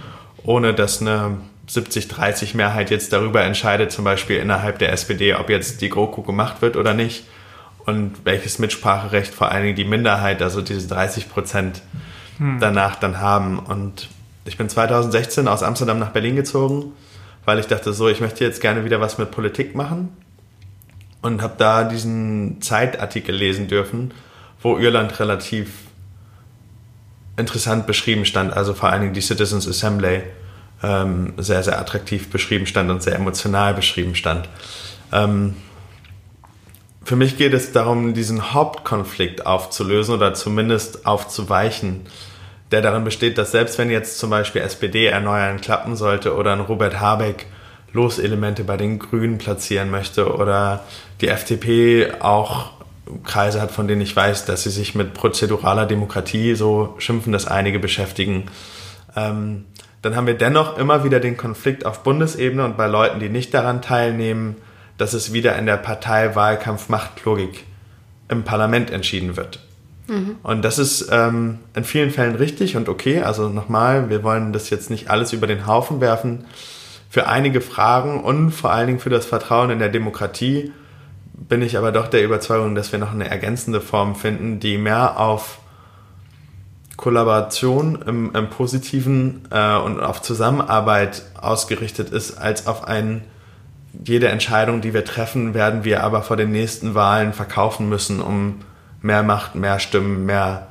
ohne 0.44 0.74
dass 0.74 1.00
eine 1.00 1.38
70-30 1.70 2.56
Mehrheit 2.56 2.90
jetzt 2.90 3.12
darüber 3.14 3.42
entscheidet, 3.42 3.92
zum 3.92 4.04
Beispiel 4.04 4.36
innerhalb 4.36 4.78
der 4.78 4.92
SPD, 4.92 5.34
ob 5.34 5.48
jetzt 5.48 5.80
die 5.80 5.88
GroKo 5.88 6.22
gemacht 6.22 6.60
wird 6.60 6.76
oder 6.76 6.92
nicht 6.92 7.24
und 7.84 8.24
welches 8.24 8.58
Mitspracherecht 8.58 9.34
vor 9.34 9.50
allen 9.50 9.64
Dingen 9.64 9.76
die 9.76 9.84
Minderheit, 9.84 10.42
also 10.42 10.60
diese 10.62 10.88
30 10.88 11.28
Prozent 11.30 11.82
danach 12.60 12.96
dann 12.96 13.20
haben. 13.20 13.58
Und 13.58 14.08
ich 14.44 14.56
bin 14.56 14.68
2016 14.68 15.48
aus 15.48 15.62
Amsterdam 15.62 15.98
nach 15.98 16.10
Berlin 16.10 16.36
gezogen, 16.36 16.92
weil 17.44 17.58
ich 17.58 17.66
dachte 17.66 17.92
so, 17.92 18.08
ich 18.08 18.20
möchte 18.20 18.44
jetzt 18.44 18.60
gerne 18.60 18.84
wieder 18.84 19.00
was 19.00 19.18
mit 19.18 19.30
Politik 19.30 19.74
machen 19.74 20.16
und 21.20 21.42
habe 21.42 21.54
da 21.58 21.84
diesen 21.84 22.60
Zeitartikel 22.60 23.34
lesen 23.34 23.68
dürfen, 23.68 24.12
wo 24.60 24.78
Irland 24.78 25.18
relativ 25.20 25.70
interessant 27.36 27.86
beschrieben 27.86 28.24
stand, 28.24 28.52
also 28.52 28.74
vor 28.74 28.90
allen 28.90 29.02
Dingen 29.02 29.14
die 29.14 29.20
Citizens 29.20 29.66
Assembly 29.66 30.22
ähm, 30.82 31.34
sehr, 31.38 31.62
sehr 31.62 31.78
attraktiv 31.78 32.30
beschrieben 32.30 32.66
stand 32.66 32.90
und 32.90 33.02
sehr 33.02 33.14
emotional 33.14 33.74
beschrieben 33.74 34.14
stand. 34.14 34.48
Ähm, 35.12 35.54
für 37.04 37.16
mich 37.16 37.36
geht 37.36 37.52
es 37.52 37.72
darum, 37.72 38.14
diesen 38.14 38.52
Hauptkonflikt 38.52 39.46
aufzulösen 39.46 40.14
oder 40.14 40.34
zumindest 40.34 41.06
aufzuweichen, 41.06 42.02
der 42.70 42.82
darin 42.82 43.04
besteht, 43.04 43.38
dass 43.38 43.52
selbst 43.52 43.78
wenn 43.78 43.90
jetzt 43.90 44.18
zum 44.18 44.30
Beispiel 44.30 44.62
SPD 44.62 45.06
erneuern 45.06 45.60
klappen 45.60 45.96
sollte 45.96 46.34
oder 46.34 46.52
ein 46.52 46.60
Robert 46.60 47.00
Habeck 47.00 47.46
Loselemente 47.94 48.64
bei 48.64 48.78
den 48.78 48.98
Grünen 48.98 49.36
platzieren 49.36 49.90
möchte 49.90 50.34
oder 50.34 50.82
die 51.20 51.28
FDP 51.28 52.12
auch 52.20 52.70
Kreise 53.24 53.60
hat, 53.60 53.70
von 53.70 53.86
denen 53.86 54.00
ich 54.00 54.16
weiß, 54.16 54.46
dass 54.46 54.62
sie 54.62 54.70
sich 54.70 54.94
mit 54.94 55.12
prozeduraler 55.12 55.84
Demokratie, 55.84 56.54
so 56.54 56.94
schimpfen 56.98 57.32
das 57.32 57.46
einige, 57.46 57.78
beschäftigen, 57.78 58.44
ähm, 59.14 59.66
dann 60.00 60.16
haben 60.16 60.26
wir 60.26 60.34
dennoch 60.34 60.78
immer 60.78 61.04
wieder 61.04 61.20
den 61.20 61.36
Konflikt 61.36 61.84
auf 61.84 62.02
Bundesebene 62.02 62.64
und 62.64 62.76
bei 62.76 62.86
Leuten, 62.86 63.20
die 63.20 63.28
nicht 63.28 63.52
daran 63.52 63.82
teilnehmen, 63.82 64.56
dass 64.98 65.14
es 65.14 65.32
wieder 65.32 65.56
in 65.58 65.66
der 65.66 65.76
Partei-Wahlkampf-Machtlogik 65.76 67.64
im 68.28 68.44
Parlament 68.44 68.90
entschieden 68.90 69.36
wird. 69.36 69.60
Mhm. 70.08 70.36
Und 70.42 70.62
das 70.62 70.78
ist 70.78 71.08
ähm, 71.10 71.58
in 71.74 71.84
vielen 71.84 72.10
Fällen 72.10 72.34
richtig 72.34 72.76
und 72.76 72.88
okay. 72.88 73.22
Also 73.22 73.48
nochmal, 73.48 74.10
wir 74.10 74.22
wollen 74.22 74.52
das 74.52 74.70
jetzt 74.70 74.90
nicht 74.90 75.10
alles 75.10 75.32
über 75.32 75.46
den 75.46 75.66
Haufen 75.66 76.00
werfen. 76.00 76.44
Für 77.08 77.28
einige 77.28 77.60
Fragen 77.60 78.22
und 78.22 78.52
vor 78.52 78.72
allen 78.72 78.86
Dingen 78.86 78.98
für 78.98 79.10
das 79.10 79.26
Vertrauen 79.26 79.70
in 79.70 79.78
der 79.78 79.90
Demokratie 79.90 80.72
bin 81.34 81.62
ich 81.62 81.76
aber 81.76 81.92
doch 81.92 82.08
der 82.08 82.24
Überzeugung, 82.24 82.74
dass 82.74 82.92
wir 82.92 82.98
noch 82.98 83.12
eine 83.12 83.28
ergänzende 83.28 83.80
Form 83.80 84.14
finden, 84.14 84.60
die 84.60 84.78
mehr 84.78 85.18
auf 85.18 85.58
Kollaboration 86.96 88.00
im, 88.06 88.30
im 88.34 88.48
Positiven 88.48 89.42
äh, 89.50 89.76
und 89.76 90.00
auf 90.00 90.22
Zusammenarbeit 90.22 91.22
ausgerichtet 91.40 92.10
ist, 92.10 92.38
als 92.38 92.66
auf 92.66 92.84
ein, 92.84 93.24
jede 94.04 94.28
Entscheidung, 94.28 94.80
die 94.80 94.94
wir 94.94 95.04
treffen, 95.04 95.54
werden 95.54 95.84
wir 95.84 96.02
aber 96.02 96.22
vor 96.22 96.36
den 96.36 96.50
nächsten 96.50 96.94
Wahlen 96.94 97.32
verkaufen 97.32 97.88
müssen, 97.88 98.20
um 98.20 98.60
mehr 99.00 99.22
Macht, 99.22 99.54
mehr 99.54 99.78
Stimmen, 99.78 100.26
mehr, 100.26 100.68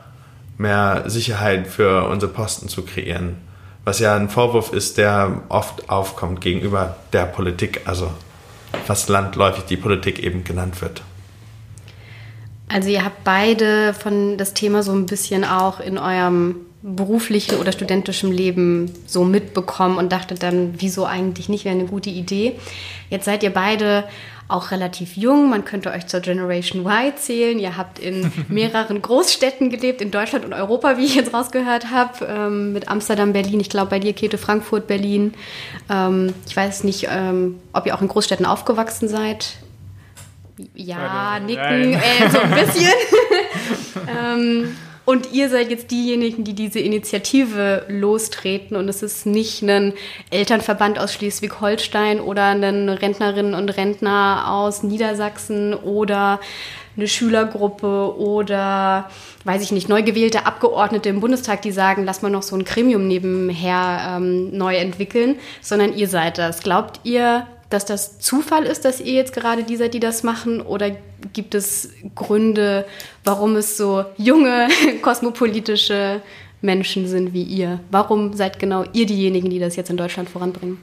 mehr 0.57 1.03
Sicherheit 1.07 1.67
für 1.67 2.07
unsere 2.07 2.31
Posten 2.31 2.67
zu 2.67 2.83
kreieren 2.83 3.37
was 3.83 3.99
ja 3.99 4.15
ein 4.15 4.29
Vorwurf 4.29 4.73
ist, 4.73 4.97
der 4.97 5.41
oft 5.49 5.89
aufkommt 5.89 6.41
gegenüber 6.41 6.97
der 7.13 7.25
Politik, 7.25 7.81
also 7.85 8.11
fast 8.85 9.09
landläufig 9.09 9.63
die 9.65 9.77
Politik 9.77 10.19
eben 10.19 10.43
genannt 10.43 10.81
wird. 10.81 11.01
Also 12.67 12.89
ihr 12.89 13.03
habt 13.03 13.23
beide 13.23 13.93
von 13.93 14.37
das 14.37 14.53
Thema 14.53 14.81
so 14.83 14.93
ein 14.93 15.05
bisschen 15.05 15.43
auch 15.43 15.79
in 15.79 15.97
eurem 15.97 16.55
beruflichen 16.83 17.57
oder 17.59 17.71
studentischen 17.71 18.31
Leben 18.31 18.91
so 19.05 19.23
mitbekommen 19.23 19.97
und 19.97 20.11
dachtet 20.11 20.41
dann, 20.41 20.73
wieso 20.77 21.05
eigentlich 21.05 21.47
nicht, 21.47 21.65
wäre 21.65 21.75
eine 21.75 21.85
gute 21.85 22.09
Idee. 22.09 22.55
Jetzt 23.09 23.25
seid 23.25 23.43
ihr 23.43 23.51
beide 23.51 24.05
auch 24.47 24.71
relativ 24.71 25.15
jung. 25.15 25.49
Man 25.49 25.63
könnte 25.63 25.91
euch 25.91 26.07
zur 26.07 26.19
Generation 26.19 26.85
Y 26.85 27.15
zählen. 27.15 27.59
Ihr 27.59 27.77
habt 27.77 27.99
in 27.99 28.31
mehreren 28.49 29.01
Großstädten 29.01 29.69
gelebt, 29.69 30.01
in 30.01 30.11
Deutschland 30.11 30.43
und 30.43 30.53
Europa, 30.53 30.97
wie 30.97 31.05
ich 31.05 31.15
jetzt 31.15 31.33
rausgehört 31.33 31.91
habe, 31.91 32.25
ähm, 32.25 32.73
mit 32.73 32.89
Amsterdam, 32.89 33.31
Berlin. 33.31 33.59
Ich 33.59 33.69
glaube, 33.69 33.91
bei 33.91 33.99
dir, 33.99 34.13
Käthe, 34.13 34.37
Frankfurt, 34.37 34.87
Berlin. 34.87 35.35
Ähm, 35.89 36.33
ich 36.47 36.57
weiß 36.57 36.83
nicht, 36.83 37.07
ähm, 37.09 37.59
ob 37.73 37.85
ihr 37.85 37.95
auch 37.95 38.01
in 38.01 38.07
Großstädten 38.07 38.45
aufgewachsen 38.45 39.07
seid. 39.07 39.57
Ja, 40.75 41.39
nicken, 41.39 41.93
äh, 41.93 42.29
so 42.29 42.39
ein 42.39 42.51
bisschen. 42.51 42.89
und 45.03 45.33
ihr 45.33 45.49
seid 45.49 45.71
jetzt 45.71 45.89
diejenigen, 45.89 46.43
die 46.43 46.53
diese 46.53 46.79
Initiative 46.79 47.85
lostreten. 47.87 48.77
Und 48.77 48.87
es 48.87 49.01
ist 49.01 49.25
nicht 49.25 49.63
ein 49.63 49.93
Elternverband 50.29 50.99
aus 50.99 51.13
Schleswig-Holstein 51.13 52.19
oder 52.19 52.45
ein 52.45 52.87
Rentnerinnen 52.87 53.55
und 53.55 53.69
Rentner 53.69 54.45
aus 54.47 54.83
Niedersachsen 54.83 55.73
oder 55.73 56.39
eine 56.97 57.07
Schülergruppe 57.07 58.15
oder, 58.17 59.09
weiß 59.45 59.63
ich 59.63 59.71
nicht, 59.71 59.89
neu 59.89 60.03
gewählte 60.03 60.45
Abgeordnete 60.45 61.09
im 61.09 61.19
Bundestag, 61.19 61.61
die 61.61 61.71
sagen, 61.71 62.03
lass 62.03 62.21
mal 62.21 62.29
noch 62.29 62.43
so 62.43 62.55
ein 62.55 62.65
Gremium 62.65 63.07
nebenher 63.07 64.17
ähm, 64.17 64.55
neu 64.55 64.75
entwickeln, 64.75 65.37
sondern 65.61 65.95
ihr 65.95 66.07
seid 66.09 66.37
das. 66.37 66.61
Glaubt 66.61 66.99
ihr, 67.03 67.47
dass 67.71 67.85
das 67.85 68.19
Zufall 68.19 68.65
ist, 68.65 68.85
dass 68.85 68.99
ihr 68.99 69.13
jetzt 69.13 69.33
gerade 69.33 69.63
die 69.63 69.77
seid, 69.77 69.93
die 69.93 69.99
das 69.99 70.23
machen? 70.23 70.61
Oder 70.61 70.91
gibt 71.33 71.55
es 71.55 71.89
Gründe, 72.15 72.85
warum 73.23 73.55
es 73.55 73.77
so 73.77 74.05
junge, 74.17 74.67
kosmopolitische 75.01 76.21
Menschen 76.61 77.07
sind 77.07 77.33
wie 77.33 77.43
ihr? 77.43 77.79
Warum 77.89 78.33
seid 78.33 78.59
genau 78.59 78.85
ihr 78.93 79.05
diejenigen, 79.05 79.49
die 79.49 79.59
das 79.59 79.75
jetzt 79.75 79.89
in 79.89 79.97
Deutschland 79.97 80.29
voranbringen? 80.29 80.77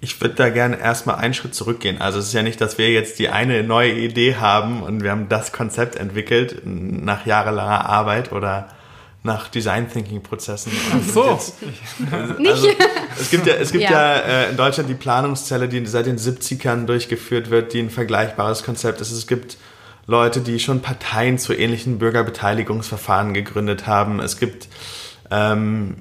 Ich 0.00 0.20
würde 0.20 0.34
da 0.34 0.50
gerne 0.50 0.78
erstmal 0.78 1.16
einen 1.16 1.34
Schritt 1.34 1.54
zurückgehen. 1.54 2.00
Also 2.00 2.18
es 2.18 2.26
ist 2.26 2.34
ja 2.34 2.42
nicht, 2.42 2.60
dass 2.60 2.78
wir 2.78 2.90
jetzt 2.92 3.18
die 3.18 3.28
eine 3.28 3.62
neue 3.62 3.92
Idee 3.92 4.36
haben 4.36 4.82
und 4.82 5.02
wir 5.02 5.10
haben 5.10 5.28
das 5.28 5.52
Konzept 5.52 5.96
entwickelt 5.96 6.62
nach 6.64 7.26
jahrelanger 7.26 7.88
Arbeit 7.88 8.30
oder 8.32 8.68
nach 9.26 9.48
Design 9.48 9.90
Thinking 9.90 10.22
Prozessen. 10.22 10.72
Ach 10.90 11.12
so. 11.12 11.30
Jetzt, 11.30 11.54
also, 12.46 12.68
es 13.20 13.30
gibt 13.30 13.46
ja, 13.46 13.54
es 13.54 13.72
gibt 13.72 13.84
ja, 13.84 13.90
ja 13.90 14.16
äh, 14.16 14.50
in 14.50 14.56
Deutschland 14.56 14.88
die 14.88 14.94
Planungszelle, 14.94 15.68
die 15.68 15.84
seit 15.84 16.06
den 16.06 16.18
70ern 16.18 16.86
durchgeführt 16.86 17.50
wird, 17.50 17.74
die 17.74 17.80
ein 17.80 17.90
vergleichbares 17.90 18.62
Konzept 18.62 19.02
ist. 19.02 19.12
Es 19.12 19.26
gibt 19.26 19.58
Leute, 20.06 20.40
die 20.40 20.58
schon 20.58 20.80
Parteien 20.80 21.38
zu 21.38 21.52
ähnlichen 21.52 21.98
Bürgerbeteiligungsverfahren 21.98 23.34
gegründet 23.34 23.86
haben. 23.86 24.20
Es 24.20 24.38
gibt 24.38 24.68
ähm, 25.30 25.96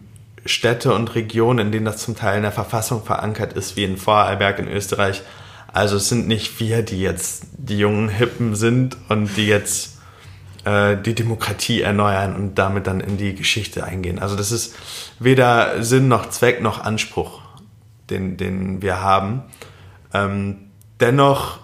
Städte 0.45 0.93
und 0.93 1.15
Regionen, 1.15 1.67
in 1.67 1.71
denen 1.71 1.86
das 1.86 1.97
zum 1.97 2.15
Teil 2.15 2.38
in 2.38 2.43
der 2.43 2.51
Verfassung 2.51 3.03
verankert 3.03 3.53
ist, 3.53 3.76
wie 3.76 3.84
in 3.84 3.97
Vorarlberg 3.97 4.59
in 4.59 4.67
Österreich. 4.67 5.23
Also 5.73 5.97
es 5.97 6.07
sind 6.07 6.28
nicht 6.28 6.59
wir, 6.59 6.84
die 6.84 7.01
jetzt 7.01 7.47
die 7.57 7.80
jungen 7.80 8.09
Hippen 8.09 8.55
sind 8.55 8.95
und 9.09 9.36
die 9.36 9.47
jetzt 9.47 9.95
äh, 10.66 10.97
die 10.97 11.13
Demokratie 11.13 11.82
erneuern 11.82 12.36
und 12.36 12.55
damit 12.55 12.88
dann 12.88 12.99
in 12.99 13.18
die 13.18 13.36
Geschichte 13.36 13.84
eingehen. 13.84 14.20
Also 14.20 14.36
das 14.36 14.51
ist 14.51 14.76
weder 15.20 15.84
Sinn 15.84 16.07
noch 16.07 16.30
Zweck 16.30 16.61
noch 16.61 16.84
Anspruch, 16.84 17.41
den, 18.09 18.36
den 18.38 18.82
wir 18.82 19.01
haben. 19.01 19.43
Ähm, 20.13 20.57
dennoch 20.99 21.59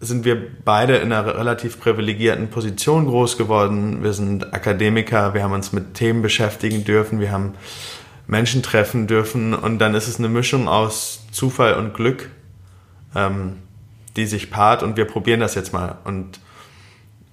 sind 0.00 0.24
wir 0.24 0.36
beide 0.64 0.96
in 0.96 1.12
einer 1.12 1.38
relativ 1.38 1.80
privilegierten 1.80 2.50
Position 2.50 3.06
groß 3.06 3.36
geworden. 3.36 4.02
Wir 4.02 4.12
sind 4.12 4.52
Akademiker, 4.54 5.34
wir 5.34 5.42
haben 5.42 5.52
uns 5.52 5.72
mit 5.72 5.94
Themen 5.94 6.22
beschäftigen 6.22 6.84
dürfen, 6.84 7.20
wir 7.20 7.32
haben 7.32 7.54
Menschen 8.26 8.62
treffen 8.62 9.06
dürfen 9.06 9.54
und 9.54 9.78
dann 9.78 9.94
ist 9.94 10.06
es 10.06 10.18
eine 10.18 10.28
Mischung 10.28 10.68
aus 10.68 11.22
Zufall 11.32 11.74
und 11.74 11.94
Glück, 11.94 12.30
ähm, 13.16 13.56
die 14.16 14.26
sich 14.26 14.50
paart 14.50 14.82
und 14.82 14.96
wir 14.96 15.06
probieren 15.06 15.40
das 15.40 15.54
jetzt 15.54 15.72
mal. 15.72 15.96
Und 16.04 16.38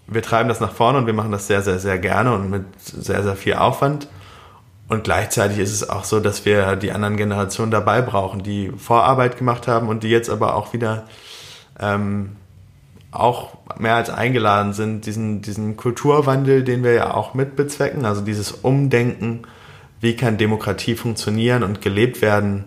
wir 0.08 0.22
treiben 0.22 0.50
das 0.50 0.60
nach 0.60 0.72
vorne 0.72 1.00
und 1.00 1.06
wir 1.06 1.14
machen 1.14 1.32
das 1.32 1.48
sehr, 1.48 1.62
sehr, 1.62 1.80
sehr 1.80 1.98
gerne 1.98 2.34
und 2.34 2.50
mit 2.50 2.64
sehr, 2.80 3.24
sehr 3.24 3.36
viel 3.36 3.56
Aufwand. 3.56 4.08
Und 4.88 5.04
gleichzeitig 5.04 5.58
ist 5.58 5.74
es 5.74 5.90
auch 5.90 6.04
so, 6.04 6.20
dass 6.20 6.46
wir 6.46 6.76
die 6.76 6.92
anderen 6.92 7.18
Generationen 7.18 7.72
dabei 7.72 8.02
brauchen, 8.02 8.44
die 8.44 8.72
Vorarbeit 8.78 9.38
gemacht 9.38 9.68
haben 9.68 9.88
und 9.88 10.04
die 10.04 10.10
jetzt 10.10 10.30
aber 10.30 10.56
auch 10.56 10.74
wieder 10.74 11.06
ähm, 11.80 12.36
auch 13.12 13.58
mehr 13.80 13.96
als 13.96 14.10
eingeladen 14.10 14.74
sind, 14.74 15.06
diesen, 15.08 15.42
diesen 15.42 15.76
Kulturwandel, 15.76 16.64
den 16.64 16.84
wir 16.84 16.94
ja 16.94 17.14
auch 17.14 17.34
mitbezwecken, 17.34 18.06
also 18.06 18.22
dieses 18.22 18.52
Umdenken, 18.52 19.44
wie 20.02 20.16
kann 20.16 20.38
Demokratie 20.38 20.96
funktionieren 20.96 21.64
und 21.64 21.82
gelebt 21.82 22.22
werden, 22.22 22.66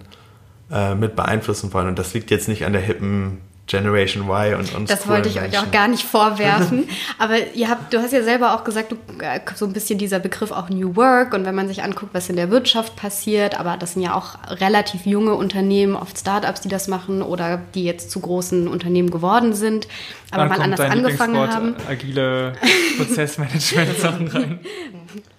äh, 0.73 0.95
mit 0.97 1.15
beeinflussen 1.15 1.73
wollen. 1.73 1.89
Und 1.89 1.99
das 1.99 2.15
liegt 2.15 2.31
jetzt 2.33 2.49
nicht 2.49 2.65
an 2.65 2.73
der 2.73 2.83
hippen 2.83 3.39
Generation 3.69 4.29
Y 4.29 4.55
und 4.55 4.75
uns. 4.75 4.91
Das 4.91 5.07
wollte 5.07 5.29
ich 5.29 5.37
Menschen. 5.37 5.55
euch 5.55 5.67
auch 5.67 5.71
gar 5.71 5.89
nicht 5.89 6.03
vorwerfen. 6.03 6.89
Aber 7.19 7.35
ihr 7.55 7.69
habt, 7.69 7.93
du 7.93 7.99
hast 7.99 8.13
ja 8.13 8.23
selber 8.23 8.55
auch 8.55 8.65
gesagt, 8.65 8.93
du, 8.93 8.97
äh, 9.23 9.41
so 9.55 9.67
ein 9.67 9.73
bisschen 9.73 9.99
dieser 9.99 10.19
Begriff 10.19 10.51
auch 10.51 10.71
New 10.71 10.97
Work 10.97 11.35
und 11.35 11.45
wenn 11.45 11.55
man 11.55 11.69
sich 11.69 11.83
anguckt, 11.83 12.15
was 12.15 12.29
in 12.29 12.37
der 12.37 12.51
Wirtschaft 12.51 12.97
passiert, 12.97 13.61
aber 13.61 13.77
das 13.77 13.93
sind 13.93 14.03
ja 14.03 14.15
auch 14.15 14.39
relativ 14.49 15.07
junge 15.07 15.35
Unternehmen, 15.35 15.95
oft 15.95 16.19
Startups, 16.19 16.63
die 16.63 16.69
das 16.69 16.89
machen 16.89 17.23
oder 17.23 17.61
die 17.75 17.85
jetzt 17.85 18.11
zu 18.11 18.21
großen 18.21 18.67
Unternehmen 18.69 19.11
geworden 19.11 19.53
sind, 19.53 19.87
aber 20.31 20.47
Dann 20.47 20.59
mal 20.59 20.61
anders 20.65 20.81
angefangen 20.81 21.37
haben. 21.37 21.77
Agile 21.89 22.55
Prozessmanagement-Sachen 22.97 24.29
rein. 24.29 24.61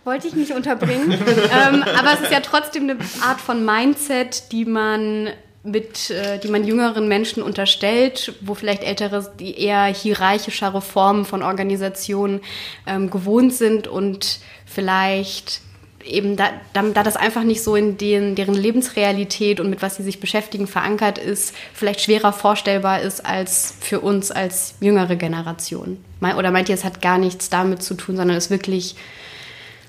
Wollte 0.04 0.28
ich 0.28 0.36
nicht 0.36 0.52
unterbringen. 0.52 1.12
ähm, 1.12 1.84
aber 1.84 2.14
es 2.14 2.22
ist 2.22 2.32
ja 2.32 2.40
trotzdem 2.42 2.84
eine 2.84 2.98
Art 3.22 3.42
von 3.42 3.66
Mindset, 3.66 4.52
die 4.52 4.66
man 4.66 5.30
mit, 5.64 6.10
äh, 6.10 6.40
die 6.40 6.48
man 6.48 6.64
jüngeren 6.64 7.08
Menschen 7.08 7.44
unterstellt, 7.44 8.34
wo 8.42 8.54
vielleicht 8.56 8.84
ältere, 8.84 9.32
die 9.40 9.60
eher 9.60 9.86
hierarchischere 9.86 10.82
Formen 10.82 11.26
von 11.26 11.44
Organisationen 11.44 12.42
ähm, 12.88 13.10
gewohnt 13.10 13.54
sind 13.54 13.88
und 13.88 14.40
vielleicht 14.66 15.62
eben 16.06 16.38
da, 16.38 16.50
da, 16.74 16.84
da, 16.84 17.04
das 17.04 17.18
einfach 17.18 17.44
nicht 17.44 17.62
so 17.62 17.76
in 17.76 17.98
den, 17.98 18.36
deren 18.36 18.54
Lebensrealität 18.54 19.60
und 19.60 19.70
mit 19.70 19.82
was 19.82 19.98
sie 19.98 20.04
sich 20.04 20.20
beschäftigen 20.20 20.68
verankert 20.68 21.18
ist, 21.18 21.54
vielleicht 21.74 22.02
schwerer 22.02 22.32
vorstellbar 22.32 23.02
ist 23.02 23.26
als 23.26 23.76
für 23.80 24.00
uns 24.00 24.32
als 24.32 24.76
jüngere 24.80 25.16
Generation. 25.16 26.04
Oder 26.22 26.52
meint 26.52 26.70
ihr, 26.70 26.76
es 26.76 26.84
hat 26.84 27.02
gar 27.02 27.18
nichts 27.18 27.50
damit 27.50 27.84
zu 27.84 27.96
tun, 27.96 28.16
sondern 28.16 28.38
es 28.38 28.50
wirklich. 28.50 28.96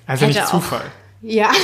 Also 0.06 0.26
nicht 0.26 0.46
Zufall. 0.46 0.90
Ja. 1.22 1.50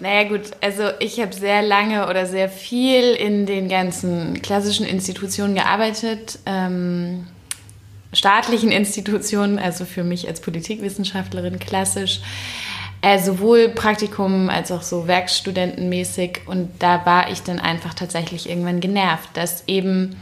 naja 0.00 0.28
gut, 0.28 0.42
also 0.60 0.84
ich 1.00 1.20
habe 1.20 1.32
sehr 1.32 1.62
lange 1.62 2.08
oder 2.08 2.26
sehr 2.26 2.48
viel 2.48 3.14
in 3.14 3.46
den 3.46 3.68
ganzen 3.68 4.42
klassischen 4.42 4.86
Institutionen 4.86 5.54
gearbeitet, 5.54 6.38
ähm, 6.46 7.26
staatlichen 8.12 8.72
Institutionen, 8.72 9.58
also 9.58 9.84
für 9.84 10.04
mich 10.04 10.28
als 10.28 10.40
Politikwissenschaftlerin 10.40 11.58
klassisch, 11.58 12.20
äh, 13.02 13.18
sowohl 13.18 13.68
Praktikum 13.70 14.50
als 14.50 14.72
auch 14.72 14.82
so 14.82 15.06
Werkstudentenmäßig. 15.06 16.42
Und 16.46 16.70
da 16.80 17.06
war 17.06 17.30
ich 17.30 17.42
dann 17.42 17.58
einfach 17.58 17.94
tatsächlich 17.94 18.48
irgendwann 18.48 18.80
genervt, 18.80 19.30
dass 19.34 19.64
eben 19.66 20.16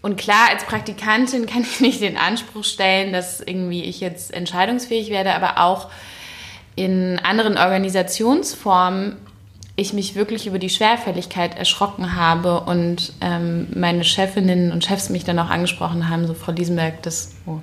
und 0.00 0.16
klar, 0.16 0.48
als 0.50 0.64
Praktikantin 0.64 1.46
kann 1.52 1.62
ich 1.62 1.80
nicht 1.80 2.00
den 2.00 2.16
Anspruch 2.16 2.64
stellen, 2.64 3.12
dass 3.12 3.40
irgendwie 3.40 3.84
ich 3.84 4.00
jetzt 4.00 4.32
entscheidungsfähig 4.32 5.10
werde, 5.10 5.34
aber 5.34 5.58
auch 5.58 5.88
in 6.78 7.18
anderen 7.22 7.58
Organisationsformen 7.58 9.16
ich 9.78 9.92
mich 9.92 10.16
wirklich 10.16 10.48
über 10.48 10.58
die 10.58 10.70
Schwerfälligkeit 10.70 11.56
erschrocken 11.56 12.16
habe 12.16 12.62
und 12.62 13.12
ähm, 13.20 13.68
meine 13.76 14.02
Chefinnen 14.02 14.72
und 14.72 14.84
Chefs 14.84 15.08
mich 15.08 15.22
dann 15.22 15.38
auch 15.38 15.50
angesprochen 15.50 16.10
haben, 16.10 16.26
so 16.26 16.34
Frau 16.34 16.50
Liesenberg, 16.50 17.00
das, 17.02 17.36
oh, 17.46 17.58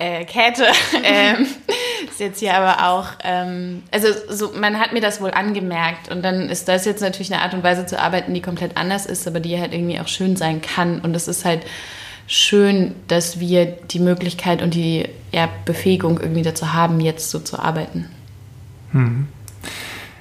äh, 0.00 0.24
Käthe, 0.24 0.66
ähm, 1.04 1.46
ist 2.10 2.18
jetzt 2.18 2.40
hier 2.40 2.54
aber 2.54 2.90
auch, 2.90 3.06
ähm, 3.22 3.84
also 3.92 4.08
so, 4.28 4.50
man 4.58 4.80
hat 4.80 4.92
mir 4.92 5.00
das 5.00 5.20
wohl 5.20 5.30
angemerkt 5.30 6.10
und 6.10 6.24
dann 6.24 6.48
ist 6.48 6.66
das 6.66 6.84
jetzt 6.86 7.02
natürlich 7.02 7.32
eine 7.32 7.42
Art 7.42 7.54
und 7.54 7.62
Weise 7.62 7.86
zu 7.86 8.00
arbeiten, 8.00 8.34
die 8.34 8.42
komplett 8.42 8.76
anders 8.76 9.06
ist, 9.06 9.28
aber 9.28 9.38
die 9.38 9.60
halt 9.60 9.72
irgendwie 9.72 10.00
auch 10.00 10.08
schön 10.08 10.34
sein 10.34 10.60
kann 10.60 10.98
und 11.02 11.14
es 11.14 11.28
ist 11.28 11.44
halt 11.44 11.64
schön, 12.26 12.96
dass 13.06 13.38
wir 13.38 13.66
die 13.66 14.00
Möglichkeit 14.00 14.60
und 14.60 14.74
die 14.74 15.08
ja, 15.30 15.48
Befähigung 15.64 16.18
irgendwie 16.18 16.42
dazu 16.42 16.72
haben, 16.72 17.00
jetzt 17.00 17.30
so 17.30 17.38
zu 17.38 17.60
arbeiten. 17.60 18.10
Hm. 18.94 19.28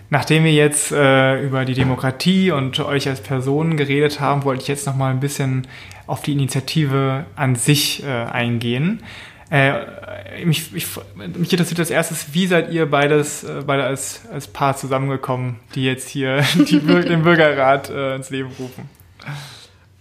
Nachdem 0.10 0.44
wir 0.44 0.54
jetzt 0.54 0.92
äh, 0.92 1.42
über 1.42 1.66
die 1.66 1.74
Demokratie 1.74 2.52
und 2.52 2.80
euch 2.80 3.08
als 3.08 3.22
Personen 3.22 3.78
geredet 3.78 4.20
haben, 4.20 4.44
wollte 4.44 4.62
ich 4.62 4.68
jetzt 4.68 4.86
noch 4.86 4.96
mal 4.96 5.10
ein 5.10 5.20
bisschen 5.20 5.66
auf 6.06 6.22
die 6.22 6.34
Initiative 6.34 7.26
an 7.36 7.56
sich 7.56 8.04
äh, 8.04 8.08
eingehen. 8.08 9.02
Äh, 9.50 10.46
mich, 10.46 10.72
mich, 10.72 10.88
mich, 11.16 11.52
interessiert 11.52 11.80
als 11.80 11.90
erstes, 11.90 12.34
wie 12.34 12.48
seid 12.48 12.72
ihr 12.72 12.90
beides, 12.90 13.44
äh, 13.44 13.62
beide 13.66 13.86
als, 13.86 14.22
als 14.32 14.48
Paar 14.48 14.76
zusammengekommen, 14.76 15.58
die 15.76 15.86
jetzt 15.86 16.10
hier 16.10 16.44
die, 16.56 16.80
den 16.80 17.24
Bürgerrat 17.24 17.90
äh, 17.90 18.16
ins 18.16 18.30
Leben 18.30 18.50
rufen? 18.60 18.90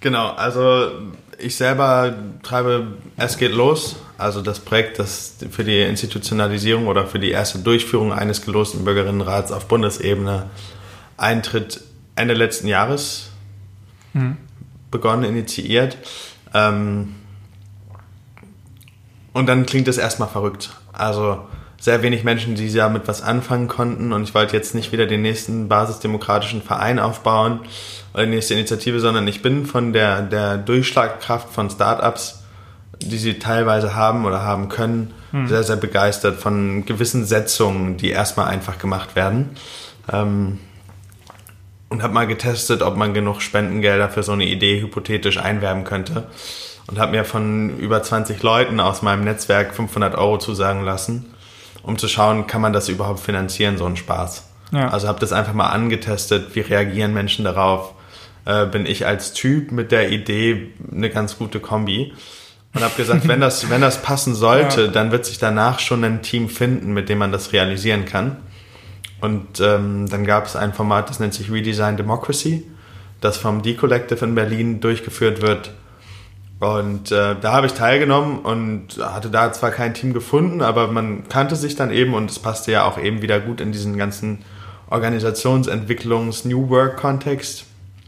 Genau, 0.01 0.31
also 0.31 0.91
ich 1.43 1.57
selber 1.57 2.15
treibe 2.43 2.99
Es 3.17 3.37
geht 3.37 3.53
los, 3.53 3.97
also 4.19 4.41
das 4.43 4.61
Projekt, 4.61 4.99
das 4.99 5.35
für 5.51 5.65
die 5.65 5.81
Institutionalisierung 5.81 6.87
oder 6.87 7.07
für 7.07 7.19
die 7.19 7.31
erste 7.31 7.59
Durchführung 7.59 8.13
eines 8.13 8.43
gelosten 8.43 8.85
Bürgerinnenrats 8.85 9.53
auf 9.53 9.67
Bundesebene 9.67 10.51
eintritt 11.17 11.83
Ende 12.15 12.35
letzten 12.35 12.69
Jahres 12.69 13.31
mhm. 14.13 14.37
begonnen, 14.91 15.25
initiiert. 15.25 15.97
Ähm, 16.55 17.15
und 19.33 19.47
dann 19.47 19.67
klingt 19.67 19.89
es 19.89 19.99
erstmal 19.99 20.29
verrückt. 20.29 20.71
Also 20.93 21.47
sehr 21.83 22.01
wenig 22.03 22.23
Menschen, 22.23 22.55
die 22.55 22.73
damit 22.73 23.09
was 23.09 23.23
anfangen 23.23 23.67
konnten. 23.67 24.13
Und 24.13 24.23
ich 24.23 24.35
wollte 24.37 24.57
jetzt 24.57 24.73
nicht 24.73 24.93
wieder 24.93 25.07
den 25.07 25.21
nächsten 25.21 25.67
basisdemokratischen 25.67 26.63
Verein 26.63 27.01
aufbauen 27.01 27.59
oder 28.15 28.23
die 28.23 28.31
nächste 28.31 28.55
Initiative, 28.55 29.01
sondern 29.01 29.27
ich 29.27 29.43
bin 29.43 29.67
von 29.67 29.93
der, 29.93 30.23
der 30.23 30.59
Durchschlagkraft 30.59 31.53
von 31.53 31.69
Startups, 31.71 32.45
die 33.01 33.19
sie 33.19 33.41
teilweise 33.41 33.97
haben 33.97 34.27
oder 34.27 34.45
haben 34.45 34.69
können, 34.69 35.13
hm. 35.33 35.49
sehr, 35.49 35.65
sehr 35.65 35.75
begeistert 35.75 36.37
von 36.39 36.87
gewissen 36.87 37.25
Setzungen, 37.25 37.97
die 37.97 38.11
erstmal 38.11 38.47
einfach 38.47 38.79
gemacht 38.79 39.17
werden. 39.17 39.51
Ähm, 40.13 40.61
und 41.89 42.05
habe 42.05 42.15
mal 42.15 42.29
getestet, 42.29 42.83
ob 42.83 42.97
man 42.97 43.13
genug 43.13 43.43
Spendengelder 43.43 44.09
für 44.09 44.23
so 44.23 44.31
eine 44.31 44.47
Idee 44.47 44.81
hypothetisch 44.81 45.39
einwerben 45.39 45.83
könnte. 45.83 46.29
Und 46.87 47.01
habe 47.01 47.11
mir 47.11 47.25
von 47.25 47.77
über 47.79 48.05
20 48.05 48.41
Leuten 48.45 48.79
aus 48.79 49.03
meinem 49.03 49.25
Netzwerk 49.25 49.75
500 49.75 50.15
Euro 50.15 50.39
zusagen 50.39 50.85
lassen, 50.85 51.32
um 51.83 51.99
zu 51.99 52.09
schauen, 52.09 52.47
kann 52.47 52.61
man 52.61 52.73
das 52.73 52.89
überhaupt 52.89 53.21
finanzieren, 53.21 53.77
so 53.77 53.87
ein 53.87 53.97
Spaß. 53.97 54.49
Ja. 54.73 54.89
Also 54.89 55.09
habe 55.09 55.21
das 55.21 55.33
einfach 55.33 55.53
mal 55.53 55.69
angetestet, 55.69 56.55
wie 56.55 56.61
reagieren 56.61 57.13
Menschen 57.13 57.45
darauf, 57.45 57.95
äh, 58.45 58.67
bin 58.67 58.87
ich 58.87 59.07
als 59.07 59.33
Typ 59.33 59.71
mit 59.71 59.93
der 59.93 60.11
Idee 60.11 60.73
eine 60.91 61.11
ganz 61.11 61.39
gute 61.39 61.61
Kombi. 61.61 62.13
Und 62.75 62.83
habe 62.83 62.95
gesagt, 62.97 63.29
wenn 63.29 63.41
das, 63.41 63.69
wenn 63.71 63.83
das 63.83 64.01
passen 64.03 64.35
sollte, 64.35 64.83
ja. 64.83 64.89
dann 64.89 65.13
wird 65.13 65.27
sich 65.27 65.39
danach 65.39 65.79
schon 65.79 66.05
ein 66.05 66.23
Team 66.23 66.49
finden, 66.49 66.93
mit 66.93 67.09
dem 67.09 67.19
man 67.19 67.33
das 67.33 67.53
realisieren 67.53 68.07
kann. 68.07 68.39
Und 69.21 69.61
ähm, 69.61 70.09
dann 70.09 70.25
gab 70.25 70.47
es 70.47 70.57
ein 70.57 70.73
Format, 70.73 71.09
das 71.09 71.21
nennt 71.21 71.35
sich 71.35 71.51
Redesign 71.51 71.97
Democracy, 71.97 72.67
das 73.21 73.37
vom 73.37 73.63
D-Collective 73.63 74.25
in 74.25 74.35
Berlin 74.35 74.81
durchgeführt 74.81 75.43
wird. 75.43 75.73
Und 76.63 77.11
äh, 77.11 77.35
da 77.41 77.53
habe 77.55 77.67
ich 77.67 77.73
teilgenommen 77.73 78.39
und 78.39 78.99
hatte 79.01 79.31
da 79.31 79.53
zwar 79.53 79.73
kein 79.73 79.95
Team 79.95 80.13
gefunden, 80.13 80.63
aber 80.63 80.87
man 80.87 81.29
kannte 81.29 81.57
sich 81.57 81.75
dann 81.75 81.91
eben 81.91 82.15
und 82.15 82.31
es 82.31 82.39
passte 82.39 82.71
ja 82.71 82.85
auch 82.85 82.99
eben 82.99 83.21
wieder 83.21 83.41
gut 83.41 83.61
in 83.61 83.73
diesen 83.73 83.99
ganzen 83.99 84.45
Organisationsentwicklungs-New 84.89 86.69
Work-Kontext. 86.69 87.65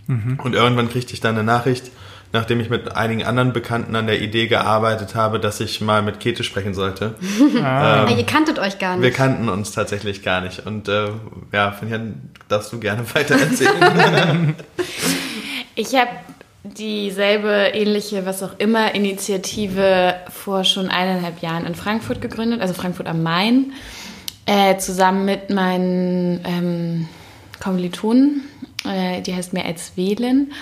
Mhm. 0.07 0.38
Und 0.40 0.55
irgendwann 0.55 0.88
kriegte 0.88 1.14
ich 1.14 1.20
dann 1.20 1.34
eine 1.34 1.42
Nachricht, 1.42 1.90
nachdem 2.32 2.61
ich 2.61 2.70
mit 2.70 2.94
einigen 2.94 3.24
anderen 3.24 3.52
Bekannten 3.52 3.96
an 3.96 4.07
der 4.07 4.22
Idee 4.22 4.46
gearbeitet 4.46 5.16
habe, 5.16 5.40
dass 5.40 5.59
ich 5.59 5.80
mal 5.80 6.02
mit 6.02 6.20
Käthe 6.20 6.44
sprechen 6.44 6.74
sollte. 6.74 7.16
Ah. 7.61 8.07
Ähm, 8.09 8.16
ihr 8.16 8.24
kanntet 8.24 8.61
euch 8.61 8.78
gar 8.78 8.94
nicht. 8.94 9.02
Wir 9.02 9.11
kannten 9.11 9.48
uns 9.48 9.72
tatsächlich 9.72 10.22
gar 10.22 10.40
nicht. 10.40 10.64
Und 10.64 10.86
äh, 10.86 11.09
ja, 11.50 11.72
von 11.72 11.88
hier 11.88 12.14
darfst 12.46 12.72
du 12.72 12.78
gerne 12.78 13.02
weiter 13.14 13.34
erzählen. 13.34 14.55
ich 15.74 15.94
habe 15.96 16.11
dieselbe 16.64 17.70
ähnliche, 17.74 18.26
was 18.26 18.42
auch 18.42 18.58
immer, 18.58 18.94
Initiative 18.94 20.14
vor 20.30 20.64
schon 20.64 20.88
eineinhalb 20.88 21.42
Jahren 21.42 21.66
in 21.66 21.74
Frankfurt 21.74 22.20
gegründet, 22.20 22.60
also 22.60 22.74
Frankfurt 22.74 23.06
am 23.06 23.22
Main, 23.22 23.72
äh, 24.46 24.76
zusammen 24.78 25.24
mit 25.24 25.50
meinen 25.50 26.40
ähm, 26.44 27.08
Kommilitonen 27.62 28.42
äh, 28.84 29.22
die 29.22 29.34
heißt 29.34 29.52
mehr 29.52 29.64
als 29.64 29.96
Wählen. 29.96 30.52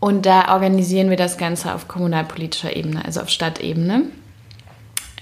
Und 0.00 0.26
da 0.26 0.54
organisieren 0.54 1.10
wir 1.10 1.16
das 1.16 1.38
Ganze 1.38 1.74
auf 1.74 1.88
kommunalpolitischer 1.88 2.74
Ebene, 2.76 3.04
also 3.04 3.20
auf 3.20 3.28
Stadtebene. 3.30 4.04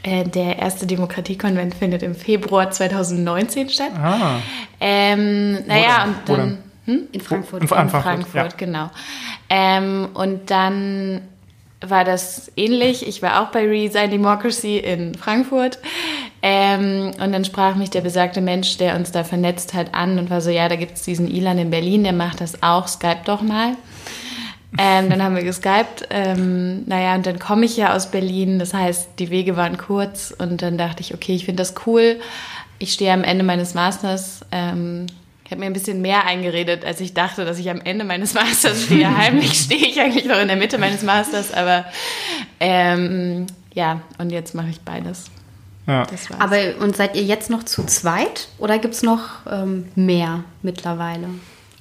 Äh, 0.03 0.25
der 0.25 0.59
erste 0.59 0.87
Demokratiekonvent 0.87 1.75
findet 1.75 2.03
im 2.03 2.15
Februar 2.15 2.71
2019 2.71 3.71
statt. 3.71 3.93
Ah. 3.99 4.39
Ähm, 4.81 5.65
naja, 5.67 6.05
und 6.05 6.17
dann. 6.27 6.59
Hm? 6.87 7.09
In 7.13 7.21
Frankfurt. 7.21 7.63
In, 7.63 7.69
Frankfurt, 7.69 8.03
Frankfurt 8.03 8.53
ja. 8.53 8.57
genau. 8.57 8.91
Ähm, 9.51 10.09
und 10.15 10.51
dann 10.51 11.21
war 11.81 12.05
das 12.05 12.51
ähnlich. 12.57 13.07
Ich 13.07 13.23
war 13.23 13.43
auch 13.43 13.49
bei 13.51 13.67
Resign 13.67 14.11
Democracy 14.11 14.79
in 14.79 15.15
Frankfurt. 15.15 15.79
Ähm, 16.43 17.13
und 17.21 17.33
dann 17.33 17.45
sprach 17.45 17.77
mich 17.77 17.91
der 17.91 18.01
besagte 18.01 18.41
Mensch, 18.41 18.79
der 18.79 18.97
uns 18.97 19.13
da 19.13 19.25
vernetzt 19.25 19.75
hat, 19.75 19.95
an 19.95 20.19
und 20.19 20.31
war 20.31 20.41
so, 20.41 20.51
ja, 20.51 20.69
da 20.69 20.77
gibt 20.77 20.97
es 20.97 21.03
diesen 21.03 21.29
Ilan 21.29 21.59
in 21.59 21.71
Berlin, 21.71 22.05
der 22.05 22.13
macht 22.13 22.41
das 22.41 22.63
auch, 22.63 22.89
Skype 22.89 23.23
doch 23.25 23.43
mal. 23.43 23.77
Ähm, 24.79 25.09
dann 25.11 25.23
haben 25.23 25.37
wir 25.37 25.45
geskypt. 25.45 26.09
Ähm, 26.11 26.85
naja, 26.87 27.15
und 27.15 27.27
dann 27.27 27.39
komme 27.39 27.65
ich 27.65 27.77
ja 27.77 27.95
aus 27.95 28.11
Berlin, 28.11 28.59
das 28.59 28.75
heißt, 28.75 29.11
die 29.19 29.31
Wege 29.31 29.57
waren 29.57 29.79
kurz 29.79 30.35
und 30.37 30.63
dann 30.63 30.77
dachte 30.77 31.01
ich, 31.01 31.15
okay, 31.15 31.35
ich 31.35 31.47
finde 31.47 31.63
das 31.63 31.75
cool. 31.87 32.21
Ich 32.79 32.93
stehe 32.93 33.13
am 33.13 33.25
Ende 33.25 33.43
meines 33.43 33.75
Masters. 33.75 34.41
Ähm, 34.53 35.07
ich 35.47 35.53
habe 35.53 35.61
mir 35.61 35.67
ein 35.67 35.73
bisschen 35.73 36.03
mehr 36.03 36.27
eingeredet, 36.27 36.85
als 36.85 37.01
ich 37.01 37.15
dachte, 37.15 37.45
dass 37.45 37.61
ich 37.61 37.71
am 37.71 37.81
Ende 37.81 38.05
meines 38.05 38.35
Masters 38.35 38.83
stehe. 38.83 39.17
Heimlich 39.17 39.61
stehe 39.61 39.87
ich 39.87 40.01
eigentlich 40.01 40.25
noch 40.25 40.41
in 40.41 40.49
der 40.49 40.57
Mitte 40.57 40.77
meines 40.77 41.03
Masters, 41.03 41.55
aber 41.55 41.85
ähm, 42.59 43.47
ja, 43.73 44.01
und 44.19 44.31
jetzt 44.31 44.57
mache 44.57 44.71
ich 44.71 44.81
beides. 44.81 45.27
Ja. 45.87 46.05
Aber 46.41 46.57
und 46.81 46.97
seid 46.97 47.15
ihr 47.15 47.23
jetzt 47.23 47.49
noch 47.49 47.63
zu 47.63 47.85
zweit 47.85 48.49
oder 48.59 48.81
gibt 48.81 48.95
es 48.95 49.05
noch 49.05 49.47
ähm, 49.49 49.87
mehr 49.95 50.43
mittlerweile? 50.63 51.29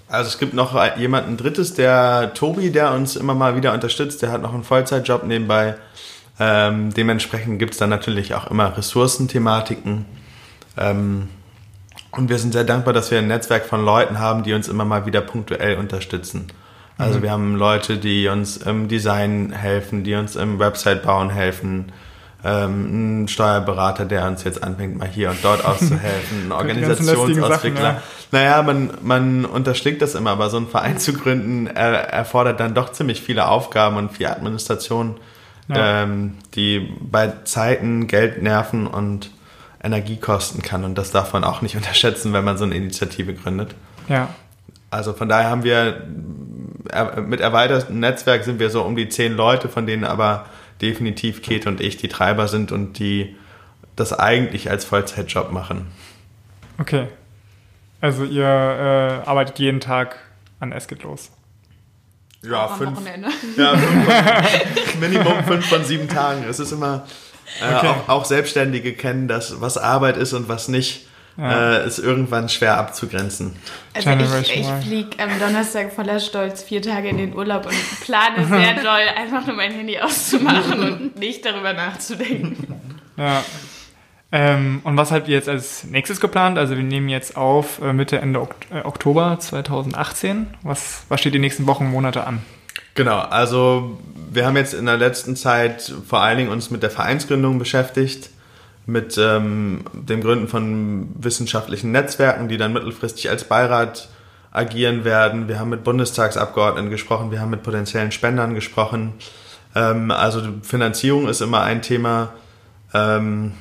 Also 0.08 0.28
es 0.28 0.38
gibt 0.38 0.54
noch 0.54 0.80
jemanden 0.98 1.36
drittes, 1.36 1.74
der 1.74 2.36
Tobi, 2.36 2.70
der 2.70 2.94
uns 2.94 3.16
immer 3.16 3.34
mal 3.34 3.56
wieder 3.56 3.74
unterstützt, 3.74 4.22
der 4.22 4.32
hat 4.32 4.44
noch 4.44 4.54
einen 4.54 4.64
Vollzeitjob 4.64 5.24
nebenbei. 5.24 5.74
Ähm, 6.40 6.94
dementsprechend 6.94 7.58
gibt 7.58 7.74
es 7.74 7.80
dann 7.80 7.90
natürlich 7.90 8.36
auch 8.36 8.52
immer 8.52 8.78
Ressourcenthematiken. 8.78 10.06
Ähm, 10.78 11.30
und 12.18 12.30
wir 12.30 12.38
sind 12.38 12.54
sehr 12.54 12.64
dankbar, 12.64 12.94
dass 12.94 13.12
wir 13.12 13.20
ein 13.20 13.28
Netzwerk 13.28 13.66
von 13.66 13.84
Leuten 13.84 14.20
haben, 14.20 14.44
die 14.44 14.54
uns 14.54 14.68
immer 14.68 14.86
mal 14.86 15.06
wieder 15.06 15.22
punktuell 15.22 15.78
unterstützen. 15.78 16.48
Also 16.98 17.20
mhm. 17.20 17.24
wir 17.24 17.32
haben 17.32 17.56
Leute, 17.56 17.98
die 17.98 18.28
uns 18.28 18.58
im 18.58 18.88
Design 18.88 19.52
helfen, 19.52 20.04
die 20.04 20.16
uns 20.16 20.36
im 20.36 20.60
Website 20.60 21.04
bauen 21.04 21.30
helfen, 21.30 21.92
ähm, 22.44 23.24
ein 23.24 23.28
Steuerberater, 23.28 24.06
der 24.06 24.28
uns 24.28 24.44
jetzt 24.44 24.64
anfängt, 24.64 24.98
mal 24.98 25.08
hier 25.08 25.32
und 25.32 25.44
dort 25.44 25.66
auszuhelfen, 25.66 26.48
ein 26.48 26.52
Organisationsauswickler. 26.52 27.84
Ja. 27.84 28.02
Naja, 28.32 28.64
man, 28.64 28.92
man 29.02 29.46
unterschlägt 29.46 30.02
das 30.02 30.16
immer, 30.16 30.32
aber 30.32 30.50
so 30.50 30.58
ein 30.58 30.68
Verein 30.68 31.00
zu 31.00 31.14
gründen 31.14 31.68
er, 31.68 32.10
erfordert 32.10 32.60
dann 32.60 32.74
doch 32.76 32.92
ziemlich 32.92 33.22
viele 33.22 33.48
Aufgaben 33.48 33.98
und 33.98 34.12
viel 34.12 34.28
Administration, 34.28 35.18
ja. 35.68 36.04
ähm, 36.04 36.36
die 36.54 36.94
bei 37.02 37.34
Zeiten, 37.44 38.08
Geld, 38.08 38.42
Nerven 38.42 38.88
und 38.88 39.32
Energie 39.86 40.18
kosten 40.18 40.62
kann. 40.62 40.84
Und 40.84 40.98
das 40.98 41.12
darf 41.12 41.34
man 41.34 41.44
auch 41.44 41.62
nicht 41.62 41.76
unterschätzen, 41.78 42.34
wenn 42.34 42.44
man 42.44 42.58
so 42.58 42.66
eine 42.66 42.76
Initiative 42.76 43.34
gründet. 43.34 43.76
Ja. 44.10 44.30
Also 44.90 45.14
von 45.14 45.30
daher 45.30 45.50
haben 45.50 45.64
wir 45.64 46.06
mit 47.26 47.42
erweitertem 47.42 48.00
Netzwerk 48.00 48.44
sind 48.44 48.60
wir 48.60 48.70
so 48.70 48.84
um 48.84 48.96
die 48.96 49.10
zehn 49.10 49.34
Leute, 49.34 49.70
von 49.70 49.86
denen 49.86 50.04
aber 50.04 50.46
definitiv 50.82 51.42
Kate 51.42 51.68
und 51.68 51.82
ich 51.82 51.98
die 51.98 52.08
Treiber 52.08 52.48
sind 52.48 52.72
und 52.72 53.00
die 53.00 53.36
das 53.96 54.14
eigentlich 54.14 54.70
als 54.70 54.86
Vollzeitjob 54.86 55.52
machen. 55.52 55.88
Okay. 56.78 57.08
Also 58.02 58.24
ihr 58.24 58.44
äh, 58.44 59.28
arbeitet 59.28 59.60
jeden 59.60 59.80
Tag 59.80 60.18
an 60.60 60.72
Es 60.72 60.88
geht 60.88 61.04
los. 61.04 61.32
Ja, 62.44 62.68
fünf, 62.68 63.00
ja 63.58 63.76
fünf, 63.78 65.00
Minimum 65.00 65.44
fünf 65.46 65.68
von 65.68 65.84
sieben 65.84 66.08
Tagen. 66.08 66.44
Es 66.48 66.60
ist 66.60 66.72
immer, 66.72 67.08
äh, 67.62 67.76
okay. 67.76 67.88
auch, 67.88 68.10
auch, 68.10 68.26
Selbstständige 68.26 68.94
kennen 68.94 69.28
das, 69.28 69.62
was 69.62 69.78
Arbeit 69.78 70.18
ist 70.18 70.34
und 70.34 70.50
was 70.50 70.68
nicht. 70.68 71.08
ja. 71.38 71.80
äh, 71.80 71.88
ist 71.88 72.00
irgendwann 72.00 72.48
schwer 72.48 72.78
abzugrenzen. 72.78 73.56
Also 73.94 74.10
ich, 74.12 74.56
ich 74.56 74.68
fliege 74.68 75.22
am 75.22 75.38
Donnerstag 75.38 75.92
voller 75.92 76.20
Stolz 76.20 76.64
vier 76.64 76.82
Tage 76.82 77.10
in 77.10 77.18
den 77.18 77.36
Urlaub 77.36 77.66
und 77.66 78.02
plane 78.02 78.46
sehr 78.48 78.76
doll, 78.76 79.08
einfach 79.18 79.46
nur 79.46 79.56
mein 79.56 79.74
Handy 79.74 80.00
auszumachen 80.00 80.80
und 80.82 81.20
nicht 81.20 81.46
darüber 81.46 81.74
nachzudenken. 81.74 82.82
Ja. 83.18 83.46
Ähm, 84.34 84.82
und 84.84 84.98
was 84.98 85.14
habt 85.14 85.30
ihr 85.30 85.36
jetzt 85.36 85.48
als 85.48 85.86
nächstes 85.86 86.20
geplant? 86.20 86.58
Also 86.58 86.76
wir 86.76 86.84
nehmen 86.84 87.08
jetzt 87.08 87.38
auf 87.38 87.82
äh, 87.82 87.94
Mitte, 87.94 88.18
Ende 88.18 88.46
äh, 88.70 88.82
Oktober 88.82 89.38
2018. 89.40 90.48
Was, 90.64 91.06
was 91.08 91.22
steht 91.22 91.34
die 91.34 91.40
nächsten 91.40 91.66
Wochen, 91.66 91.90
Monate 91.90 92.28
an? 92.28 92.42
Genau, 92.96 93.20
also 93.20 94.00
wir 94.32 94.46
haben 94.46 94.56
jetzt 94.56 94.74
in 94.74 94.86
der 94.86 94.98
letzten 94.98 95.36
Zeit 95.36 95.94
vor 96.08 96.22
allen 96.22 96.38
Dingen 96.38 96.50
uns 96.50 96.72
mit 96.72 96.82
der 96.82 96.90
Vereinsgründung 96.90 97.60
beschäftigt, 97.60 98.30
mit 98.86 99.18
ähm, 99.18 99.84
dem 99.94 100.22
Gründen 100.22 100.48
von 100.48 101.10
wissenschaftlichen 101.16 101.92
Netzwerken, 101.92 102.48
die 102.48 102.58
dann 102.58 102.72
mittelfristig 102.72 103.30
als 103.30 103.44
Beirat 103.44 104.08
agieren 104.52 105.04
werden. 105.04 105.50
Wir 105.50 105.60
haben 105.60 105.70
mit 105.70 105.84
Bundestagsabgeordneten 105.84 106.90
gesprochen, 106.90 107.32
wir 107.32 107.42
haben 107.42 107.50
mit 107.50 107.64
potenziellen 107.64 108.14
Spendern 108.14 108.54
gesprochen. 108.54 109.14
Ähm, 109.76 110.10
also 110.12 110.42
Finanzierung 110.62 111.28
ist 111.28 111.42
immer 111.42 111.64
ein 111.64 111.82
Thema, 111.82 112.34
ähm, 112.94 113.54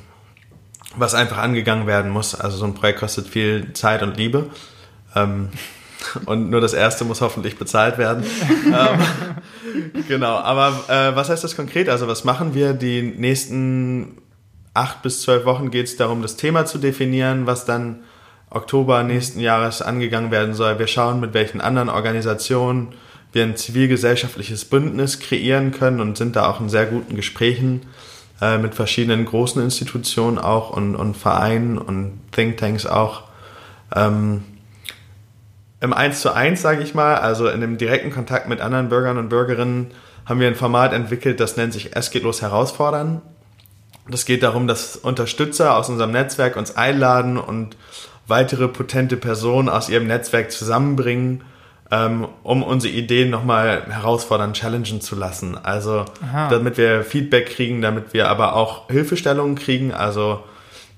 was 0.94 1.14
einfach 1.14 1.38
angegangen 1.38 1.88
werden 1.88 2.12
muss. 2.12 2.36
Also 2.36 2.56
so 2.56 2.66
ein 2.66 2.74
Projekt 2.74 3.00
kostet 3.00 3.26
viel 3.26 3.72
Zeit 3.72 4.04
und 4.04 4.16
Liebe. 4.16 4.50
Ähm, 5.16 5.48
und 6.26 6.50
nur 6.50 6.60
das 6.60 6.72
erste 6.72 7.04
muss 7.04 7.20
hoffentlich 7.20 7.58
bezahlt 7.58 7.98
werden. 7.98 8.24
ähm, 8.66 10.02
genau, 10.08 10.36
aber 10.36 10.84
äh, 10.88 11.16
was 11.16 11.28
heißt 11.28 11.44
das 11.44 11.56
konkret? 11.56 11.88
Also 11.88 12.08
was 12.08 12.24
machen 12.24 12.54
wir? 12.54 12.72
Die 12.72 13.02
nächsten 13.02 14.18
acht 14.74 15.02
bis 15.02 15.22
zwölf 15.22 15.44
Wochen 15.44 15.70
geht 15.70 15.86
es 15.86 15.96
darum, 15.96 16.22
das 16.22 16.36
Thema 16.36 16.66
zu 16.66 16.78
definieren, 16.78 17.46
was 17.46 17.64
dann 17.64 18.00
Oktober 18.50 19.02
nächsten 19.02 19.40
Jahres 19.40 19.82
angegangen 19.82 20.30
werden 20.30 20.54
soll. 20.54 20.78
Wir 20.78 20.86
schauen, 20.86 21.20
mit 21.20 21.34
welchen 21.34 21.60
anderen 21.60 21.88
Organisationen 21.88 22.94
wir 23.32 23.42
ein 23.42 23.56
zivilgesellschaftliches 23.56 24.64
Bündnis 24.64 25.18
kreieren 25.18 25.72
können 25.72 26.00
und 26.00 26.16
sind 26.16 26.36
da 26.36 26.48
auch 26.48 26.60
in 26.60 26.68
sehr 26.68 26.86
guten 26.86 27.16
Gesprächen 27.16 27.82
äh, 28.40 28.58
mit 28.58 28.74
verschiedenen 28.74 29.24
großen 29.24 29.62
Institutionen 29.62 30.38
auch 30.38 30.70
und, 30.70 30.94
und 30.94 31.16
Vereinen 31.16 31.78
und 31.78 32.20
Thinktanks 32.30 32.86
auch. 32.86 33.24
Ähm, 33.94 34.44
im 35.84 35.92
1 35.92 36.20
zu 36.22 36.32
1, 36.34 36.60
sage 36.60 36.82
ich 36.82 36.94
mal, 36.94 37.16
also 37.16 37.46
in 37.48 37.60
dem 37.60 37.76
direkten 37.76 38.10
Kontakt 38.10 38.48
mit 38.48 38.60
anderen 38.60 38.88
Bürgern 38.88 39.18
und 39.18 39.28
Bürgerinnen, 39.28 39.90
haben 40.24 40.40
wir 40.40 40.48
ein 40.48 40.54
Format 40.54 40.94
entwickelt, 40.94 41.38
das 41.40 41.58
nennt 41.58 41.74
sich 41.74 41.94
Es 41.94 42.10
geht 42.10 42.22
los 42.22 42.40
herausfordern. 42.40 43.20
Das 44.08 44.24
geht 44.24 44.42
darum, 44.42 44.66
dass 44.66 44.96
Unterstützer 44.96 45.76
aus 45.76 45.90
unserem 45.90 46.10
Netzwerk 46.10 46.56
uns 46.56 46.76
einladen 46.76 47.36
und 47.36 47.76
weitere 48.26 48.68
potente 48.68 49.18
Personen 49.18 49.68
aus 49.68 49.90
ihrem 49.90 50.06
Netzwerk 50.06 50.50
zusammenbringen, 50.50 51.44
ähm, 51.90 52.28
um 52.42 52.62
unsere 52.62 52.94
Ideen 52.94 53.28
nochmal 53.28 53.84
herausfordern, 53.88 54.54
challengen 54.54 55.02
zu 55.02 55.14
lassen. 55.16 55.58
Also 55.62 56.06
Aha. 56.22 56.48
damit 56.48 56.78
wir 56.78 57.02
Feedback 57.02 57.50
kriegen, 57.50 57.82
damit 57.82 58.14
wir 58.14 58.28
aber 58.28 58.56
auch 58.56 58.88
Hilfestellungen 58.88 59.54
kriegen. 59.54 59.92
Also 59.92 60.42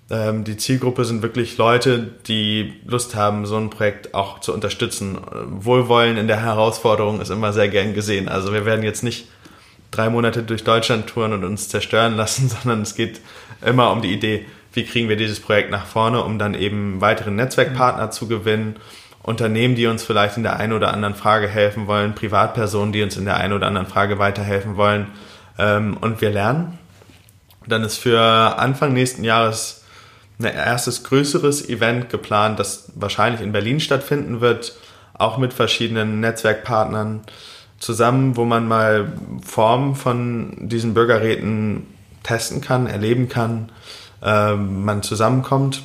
ähm, 0.09 0.45
die 0.45 0.57
Zielgruppe 0.57 1.05
sind 1.05 1.23
wirklich 1.23 1.57
Leute, 1.59 1.99
die 2.27 2.75
Lust 2.87 3.15
haben, 3.17 3.45
so 3.45 3.57
ein 3.57 3.71
Projekt 3.71 4.15
auch 4.15 4.41
zu 4.41 4.55
unterstützen. 4.55 5.19
Wohlwollen 5.47 6.17
in 6.17 6.29
der 6.29 6.41
Herausforderung 6.41 7.21
ist 7.21 7.31
immer 7.31 7.53
sehr 7.53 7.69
gern 7.69 7.95
gesehen. 7.95 8.29
Also 8.29 8.53
wir 8.53 8.65
werden 8.65 8.85
jetzt 8.85 9.03
nicht 9.03 9.27
drei 9.91 10.09
Monate 10.09 10.43
durch 10.43 10.63
Deutschland 10.63 11.09
touren 11.09 11.33
und 11.33 11.45
uns 11.45 11.69
zerstören 11.69 12.15
lassen, 12.17 12.49
sondern 12.49 12.83
es 12.83 12.95
geht 12.95 13.21
immer 13.65 13.91
um 13.91 14.01
die 14.01 14.13
Idee, 14.13 14.47
wie 14.73 14.85
kriegen 14.85 15.09
wir 15.09 15.17
dieses 15.17 15.41
Projekt 15.41 15.71
nach 15.71 15.87
vorne, 15.87 16.23
um 16.23 16.39
dann 16.39 16.55
eben 16.55 17.01
weitere 17.01 17.31
Netzwerkpartner 17.31 18.11
zu 18.11 18.29
gewinnen, 18.29 18.77
Unternehmen, 19.23 19.75
die 19.75 19.87
uns 19.87 20.05
vielleicht 20.05 20.37
in 20.37 20.45
der 20.45 20.59
einen 20.59 20.73
oder 20.73 20.93
anderen 20.93 21.17
Frage 21.17 21.49
helfen 21.49 21.89
wollen, 21.89 22.15
Privatpersonen, 22.15 22.93
die 22.93 23.03
uns 23.03 23.17
in 23.17 23.25
der 23.25 23.39
einen 23.39 23.55
oder 23.55 23.67
anderen 23.67 23.89
Frage 23.89 24.21
weiterhelfen 24.21 24.77
wollen. 24.77 25.09
Ähm, 25.59 25.97
und 26.01 26.21
wir 26.21 26.31
lernen. 26.31 26.79
Dann 27.67 27.83
ist 27.83 27.97
für 27.97 28.21
Anfang 28.21 28.93
nächsten 28.93 29.25
Jahres 29.25 29.85
ein 30.39 30.45
erstes 30.45 31.05
größeres 31.05 31.69
Event 31.69 32.11
geplant, 32.11 32.59
das 32.59 32.93
wahrscheinlich 32.95 33.41
in 33.41 33.53
Berlin 33.53 33.81
stattfinden 33.81 34.41
wird, 34.41 34.75
auch 35.15 35.39
mit 35.39 35.53
verschiedenen 35.53 36.21
Netzwerkpartnern 36.21 37.23
zusammen, 37.79 38.37
wo 38.37 38.45
man 38.45 38.69
mal 38.69 39.13
Formen 39.45 39.95
von 39.95 40.69
diesen 40.69 40.95
Bürgerräten 40.95 41.87
testen 42.23 42.61
kann, 42.61 42.87
erleben 42.87 43.29
kann, 43.29 43.71
äh, 44.23 44.55
man 44.55 45.03
zusammenkommt, 45.03 45.83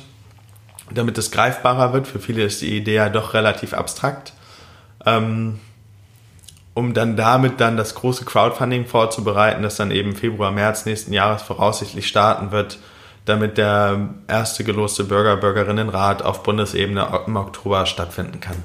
damit 0.90 1.16
es 1.18 1.30
greifbarer 1.30 1.92
wird. 1.92 2.06
Für 2.06 2.18
viele 2.18 2.42
ist 2.42 2.60
die 2.60 2.76
Idee 2.76 2.96
ja 2.96 3.08
doch 3.08 3.34
relativ 3.34 3.72
abstrakt. 3.72 4.32
Ähm, 5.06 5.58
um 6.74 6.94
dann 6.94 7.16
damit 7.16 7.60
dann 7.60 7.76
das 7.76 7.94
große 7.94 8.24
Crowdfunding 8.24 8.86
vorzubereiten, 8.86 9.62
das 9.62 9.76
dann 9.76 9.90
eben 9.90 10.16
Februar, 10.16 10.50
März 10.50 10.86
nächsten 10.86 11.12
Jahres 11.12 11.42
voraussichtlich 11.42 12.08
starten 12.08 12.50
wird, 12.50 12.78
damit 13.24 13.58
der 13.58 14.10
erste 14.28 14.64
geloste 14.64 15.04
Bürger, 15.04 15.36
Bürgerinnenrat 15.36 16.22
auf 16.22 16.42
Bundesebene 16.42 17.06
im 17.26 17.36
Oktober 17.36 17.86
stattfinden 17.86 18.40
kann. 18.40 18.56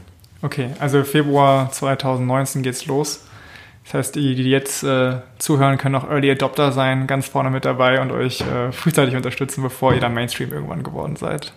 Okay, 0.41 0.69
also 0.79 1.03
Februar 1.03 1.71
2019 1.71 2.63
geht's 2.63 2.85
los. 2.85 3.23
Das 3.85 3.93
heißt, 3.93 4.15
die, 4.15 4.35
die 4.35 4.49
jetzt 4.49 4.83
äh, 4.83 5.21
zuhören, 5.37 5.77
können 5.77 5.95
auch 5.95 6.09
Early 6.09 6.29
Adopter 6.29 6.73
sein, 6.73 7.07
ganz 7.07 7.27
vorne 7.27 7.49
mit 7.49 7.63
dabei 7.63 8.01
und 8.01 8.11
euch 8.11 8.41
äh, 8.41 8.71
frühzeitig 8.73 9.15
unterstützen, 9.15 9.63
bevor 9.63 9.93
ihr 9.93 10.01
dann 10.01 10.13
Mainstream 10.13 10.51
irgendwann 10.51 10.83
geworden 10.83 11.15
seid. 11.15 11.53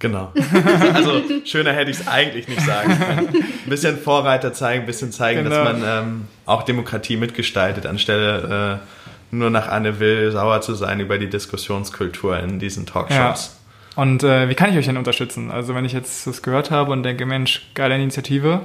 Genau. 0.00 0.32
Also 0.94 1.22
schöner 1.44 1.72
hätte 1.72 1.90
ich 1.90 2.00
es 2.00 2.08
eigentlich 2.08 2.48
nicht 2.48 2.62
sagen 2.62 2.98
können. 2.98 3.28
Ein 3.28 3.70
bisschen 3.70 3.98
Vorreiter 3.98 4.52
zeigen, 4.52 4.82
ein 4.82 4.86
bisschen 4.86 5.12
zeigen, 5.12 5.44
genau. 5.44 5.64
dass 5.64 5.72
man 5.72 5.82
ähm, 5.84 6.28
auch 6.46 6.62
Demokratie 6.64 7.16
mitgestaltet, 7.16 7.86
anstelle 7.86 8.80
äh, 8.80 9.07
nur 9.30 9.50
nach 9.50 9.68
Anne 9.68 10.00
Will 10.00 10.30
sauer 10.30 10.60
zu 10.60 10.74
sein 10.74 11.00
über 11.00 11.18
die 11.18 11.28
Diskussionskultur 11.28 12.38
in 12.38 12.58
diesen 12.58 12.86
Talkshows. 12.86 13.50
Ja. 13.96 14.02
Und 14.02 14.22
äh, 14.22 14.48
wie 14.48 14.54
kann 14.54 14.70
ich 14.70 14.76
euch 14.76 14.86
denn 14.86 14.96
unterstützen? 14.96 15.50
Also 15.50 15.74
wenn 15.74 15.84
ich 15.84 15.92
jetzt 15.92 16.26
das 16.26 16.42
gehört 16.42 16.70
habe 16.70 16.92
und 16.92 17.02
denke, 17.02 17.26
Mensch, 17.26 17.68
geile 17.74 17.96
Initiative, 17.96 18.60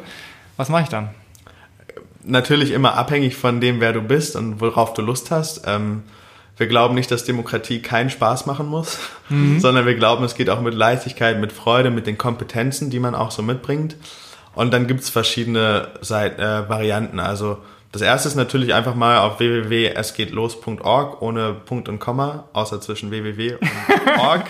was 0.57 0.70
mache 0.70 0.84
ich 0.84 0.89
dann? 0.89 1.09
Natürlich 2.24 2.72
immer 2.72 2.93
abhängig 2.95 3.36
von 3.36 3.59
dem, 3.59 3.82
wer 3.82 3.93
du 3.93 4.01
bist 4.01 4.36
und 4.36 4.61
worauf 4.61 4.93
du 4.93 5.01
Lust 5.01 5.32
hast. 5.32 5.64
Ähm, 5.66 6.03
wir 6.55 6.68
glauben 6.68 6.93
nicht, 6.93 7.09
dass 7.09 7.24
Demokratie 7.24 7.82
keinen 7.82 8.09
Spaß 8.09 8.45
machen 8.45 8.68
muss, 8.68 8.99
mhm. 9.30 9.59
sondern 9.59 9.86
wir 9.86 9.95
glauben, 9.95 10.24
es 10.24 10.36
geht 10.36 10.49
auch 10.49 10.61
mit 10.61 10.76
Leichtigkeit, 10.76 11.39
mit 11.39 11.51
Freude, 11.51 11.89
mit 11.89 12.05
den 12.05 12.18
Kompetenzen, 12.18 12.89
die 12.89 12.99
man 12.99 13.16
auch 13.16 13.32
so 13.32 13.41
mitbringt. 13.41 13.95
Und 14.55 14.72
dann 14.72 14.86
gibt 14.86 15.01
es 15.01 15.09
verschiedene 15.09 15.88
Seite, 16.01 16.41
äh, 16.41 16.70
Varianten. 16.70 17.20
Also 17.20 17.57
das 17.94 18.02
erste 18.02 18.28
ist 18.28 18.34
natürlich 18.34 18.74
einfach 18.74 18.96
mal 18.96 19.20
auf 19.20 19.39
www.esgehtlos.org 19.39 21.22
ohne 21.22 21.54
Punkt 21.54 21.88
und 21.88 22.00
Komma, 22.00 22.46
außer 22.52 22.82
zwischen 22.82 23.12
www 23.12 23.54
und 23.54 23.70
org 24.20 24.48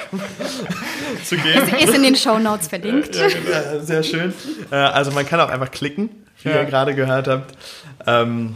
zu 1.26 1.36
gehen. 1.36 1.62
Es 1.62 1.84
ist 1.84 1.94
in 1.94 2.04
den 2.04 2.16
Show 2.16 2.40
Notes 2.40 2.70
verlinkt. 2.70 3.14
Ja, 3.14 3.28
genau, 3.28 3.84
sehr 3.84 4.02
schön. 4.02 4.34
Äh, 4.72 4.76
also 4.76 5.12
man 5.12 5.26
kann 5.26 5.42
auch 5.42 5.50
einfach 5.50 5.72
klicken, 5.72 6.10
wie 6.42 6.50
ja. 6.50 6.62
ihr 6.62 6.66
gerade 6.66 6.96
gehört 6.96 7.28
habt. 7.28 7.58
Ähm, 8.08 8.56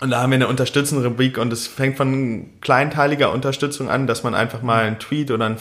und 0.00 0.10
da 0.10 0.22
haben 0.22 0.30
wir 0.30 0.36
eine 0.36 0.48
unterstützende 0.48 1.06
Rubrik 1.06 1.36
und 1.36 1.52
es 1.52 1.66
fängt 1.66 1.98
von 1.98 2.48
kleinteiliger 2.62 3.30
Unterstützung 3.30 3.90
an, 3.90 4.06
dass 4.06 4.22
man 4.22 4.34
einfach 4.34 4.62
mal 4.62 4.84
einen 4.84 4.98
Tweet 4.98 5.30
oder 5.30 5.44
einen 5.44 5.58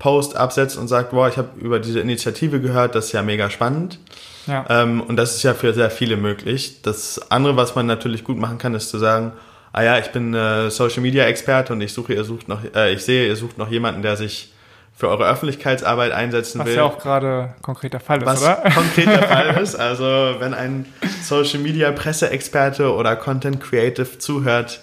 Facebook-Post 0.00 0.36
absetzt 0.36 0.76
und 0.76 0.88
sagt, 0.88 1.10
boah, 1.10 1.28
ich 1.28 1.36
habe 1.36 1.48
über 1.60 1.78
diese 1.78 2.00
Initiative 2.00 2.60
gehört, 2.60 2.94
das 2.94 3.06
ist 3.06 3.12
ja 3.12 3.22
mega 3.22 3.50
spannend. 3.50 3.98
Ja. 4.46 4.64
Ähm, 4.68 5.02
und 5.02 5.16
das 5.16 5.36
ist 5.36 5.42
ja 5.42 5.54
für 5.54 5.72
sehr 5.74 5.90
viele 5.90 6.16
möglich. 6.16 6.82
Das 6.82 7.30
andere, 7.30 7.56
was 7.56 7.74
man 7.74 7.86
natürlich 7.86 8.24
gut 8.24 8.38
machen 8.38 8.58
kann, 8.58 8.74
ist 8.74 8.88
zu 8.88 8.98
sagen, 8.98 9.32
ah 9.72 9.82
ja, 9.82 9.98
ich 9.98 10.10
bin 10.10 10.34
äh, 10.34 10.70
Social 10.70 11.02
Media 11.02 11.24
Experte 11.24 11.72
und 11.72 11.80
ich 11.80 11.92
suche, 11.92 12.14
ihr 12.14 12.24
sucht 12.24 12.48
noch, 12.48 12.60
äh, 12.74 12.92
ich 12.92 13.04
sehe, 13.04 13.28
ihr 13.28 13.36
sucht 13.36 13.58
noch 13.58 13.70
jemanden, 13.70 14.02
der 14.02 14.16
sich 14.16 14.52
für 14.96 15.08
eure 15.08 15.26
Öffentlichkeitsarbeit 15.28 16.12
einsetzen 16.12 16.58
was 16.58 16.66
will. 16.66 16.72
Was 16.72 16.76
ja 16.76 16.84
auch 16.84 16.98
gerade 16.98 17.54
konkreter 17.62 18.00
Fall 18.00 18.18
ist, 18.18 18.26
was 18.26 18.42
oder? 18.42 18.56
konkreter 18.74 19.22
Fall 19.22 19.56
ist. 19.62 19.74
Also 19.76 20.04
wenn 20.40 20.52
ein 20.52 20.86
Social 21.22 21.60
Media 21.60 21.92
Presseexperte 21.92 22.92
oder 22.92 23.16
Content 23.16 23.60
Creative 23.60 24.18
zuhört 24.18 24.80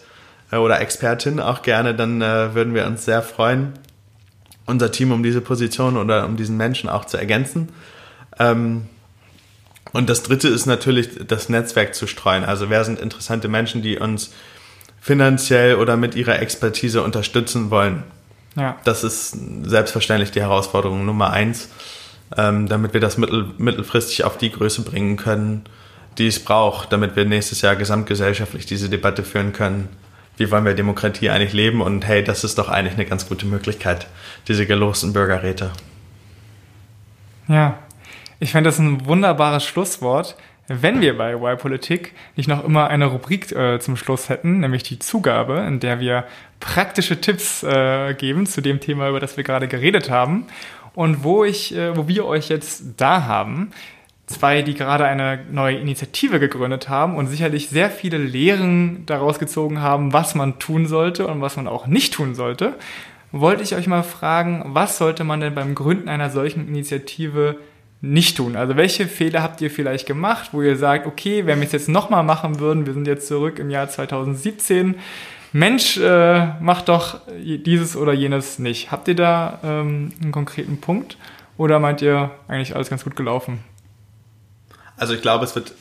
äh, 0.52 0.58
oder 0.58 0.80
Expertin 0.80 1.40
auch 1.40 1.62
gerne, 1.62 1.94
dann 1.94 2.22
äh, 2.22 2.54
würden 2.56 2.74
wir 2.74 2.86
uns 2.86 3.06
sehr 3.06 3.22
freuen, 3.22 3.74
unser 4.68 4.92
Team 4.92 5.12
um 5.12 5.24
diese 5.24 5.42
Position 5.42 5.98
oder 5.98 6.26
um 6.26 6.38
diesen 6.38 6.58
Menschen 6.58 6.90
auch 6.90 7.06
zu 7.06 7.18
ergänzen. 7.18 7.70
Ähm, 8.38 8.84
und 9.94 10.10
das 10.10 10.24
dritte 10.24 10.48
ist 10.48 10.66
natürlich 10.66 11.10
das 11.28 11.50
Netzwerk 11.50 11.96
zu 11.96 12.08
streuen. 12.08 12.44
Also 12.44 12.70
wer 12.70 12.84
sind 12.84 13.00
interessante 13.00 13.48
Menschen, 13.48 13.82
die 13.82 13.98
uns 13.98 14.32
finanziell 15.02 15.76
oder 15.76 15.98
mit 15.98 16.16
ihrer 16.16 16.40
Expertise 16.40 17.02
unterstützen 17.02 17.72
wollen. 17.72 18.04
Ja. 18.56 18.78
Das 18.84 19.04
ist 19.04 19.38
selbstverständlich 19.64 20.32
die 20.32 20.42
Herausforderung 20.42 21.06
Nummer 21.06 21.32
eins, 21.32 21.70
ähm, 22.36 22.68
damit 22.68 22.94
wir 22.94 23.00
das 23.00 23.18
mittel, 23.18 23.52
mittelfristig 23.58 24.24
auf 24.24 24.38
die 24.38 24.52
Größe 24.52 24.82
bringen 24.82 25.16
können, 25.16 25.64
die 26.18 26.28
es 26.28 26.44
braucht, 26.44 26.92
damit 26.92 27.16
wir 27.16 27.26
nächstes 27.26 27.62
Jahr 27.62 27.76
gesamtgesellschaftlich 27.76 28.66
diese 28.66 28.90
Debatte 28.90 29.24
führen 29.24 29.54
können. 29.54 29.88
Wie 30.38 30.50
wollen 30.52 30.66
wir 30.66 30.74
Demokratie 30.74 31.30
eigentlich 31.30 31.54
leben? 31.54 31.82
Und 31.82 32.08
hey, 32.08 32.24
das 32.24 32.44
ist 32.44 32.58
doch 32.58 32.70
eigentlich 32.70 32.94
eine 32.94 33.06
ganz 33.06 33.28
gute 33.28 33.46
Möglichkeit, 33.46 34.08
diese 34.48 34.66
gelosten 34.66 35.14
Bürgerräte. 35.14 35.72
Ja, 37.48 37.80
ich 38.40 38.52
fände 38.52 38.70
das 38.70 38.80
ein 38.80 39.06
wunderbares 39.06 39.66
Schlusswort, 39.66 40.36
wenn 40.68 41.00
wir 41.00 41.18
bei 41.18 41.34
Y-Politik 41.34 42.14
nicht 42.36 42.50
noch 42.50 42.64
immer 42.64 42.88
eine 42.88 43.06
Rubrik 43.06 43.52
äh, 43.54 43.80
zum 43.80 43.96
Schluss 43.96 44.28
hätten, 44.30 44.60
nämlich 44.60 44.84
die 44.84 45.00
Zugabe, 45.00 45.60
in 45.68 45.80
der 45.80 46.00
wir 46.00 46.26
praktische 46.60 47.22
Tipps 47.22 47.64
äh, 47.64 48.14
geben 48.14 48.46
zu 48.46 48.62
dem 48.62 48.80
Thema, 48.80 49.08
über 49.10 49.22
das 49.22 49.38
wir 49.38 49.44
gerade 49.44 49.68
geredet 49.68 50.10
haben. 50.10 50.46
Und 50.94 51.24
wo 51.24 51.46
ich, 51.46 51.74
äh, 51.76 51.96
wo 51.96 52.08
wir 52.08 52.26
euch 52.26 52.50
jetzt 52.50 52.84
da 52.98 53.24
haben, 53.26 53.72
zwei, 54.28 54.62
die 54.62 54.76
gerade 54.76 55.06
eine 55.06 55.40
neue 55.52 55.78
Initiative 55.78 56.40
gegründet 56.40 56.90
haben 56.90 57.16
und 57.16 57.28
sicherlich 57.28 57.70
sehr 57.70 57.90
viele 57.90 58.18
Lehren 58.18 59.06
daraus 59.06 59.40
gezogen 59.40 59.82
haben, 59.82 60.14
was 60.14 60.36
man 60.36 60.60
tun 60.60 60.86
sollte 60.86 61.28
und 61.28 61.42
was 61.42 61.56
man 61.56 61.68
auch 61.68 61.88
nicht 61.88 62.14
tun 62.14 62.36
sollte, 62.36 62.76
wollte 63.32 63.64
ich 63.64 63.76
euch 63.76 63.88
mal 63.88 64.04
fragen, 64.04 64.64
was 64.68 64.98
sollte 64.98 65.24
man 65.24 65.40
denn 65.40 65.56
beim 65.56 65.76
Gründen 65.76 66.10
einer 66.10 66.30
solchen 66.30 66.68
Initiative 66.68 67.58
nicht 68.02 68.38
tun? 68.38 68.56
Also 68.56 68.76
welche 68.76 69.08
Fehler 69.08 69.42
habt 69.44 69.62
ihr 69.62 69.72
vielleicht 69.72 70.06
gemacht, 70.06 70.50
wo 70.52 70.62
ihr 70.62 70.76
sagt, 70.76 71.08
okay, 71.08 71.46
wenn 71.46 71.60
wir 71.60 71.66
es 71.66 71.72
jetzt 71.72 71.90
nochmal 71.90 72.24
machen 72.24 72.60
würden, 72.60 72.86
wir 72.86 72.94
sind 72.94 73.08
jetzt 73.08 73.28
zurück 73.28 73.60
im 73.60 73.70
Jahr 73.70 73.90
2017, 73.90 74.96
Mensch, 75.54 75.98
äh, 75.98 76.48
macht 76.60 76.90
doch 76.90 77.22
dieses 77.40 77.96
oder 77.96 78.12
jenes 78.12 78.60
nicht. 78.60 78.92
Habt 78.92 79.08
ihr 79.08 79.16
da 79.16 79.60
ähm, 79.64 80.12
einen 80.22 80.34
konkreten 80.34 80.82
Punkt 80.82 81.18
oder 81.58 81.80
meint 81.80 82.02
ihr 82.02 82.32
eigentlich 82.50 82.76
alles 82.76 82.90
ganz 82.90 83.06
gut 83.06 83.16
gelaufen? 83.16 83.60
Also 84.98 85.14
ich 85.14 85.22
glaube, 85.22 85.46
es 85.46 85.56
wird 85.56 85.74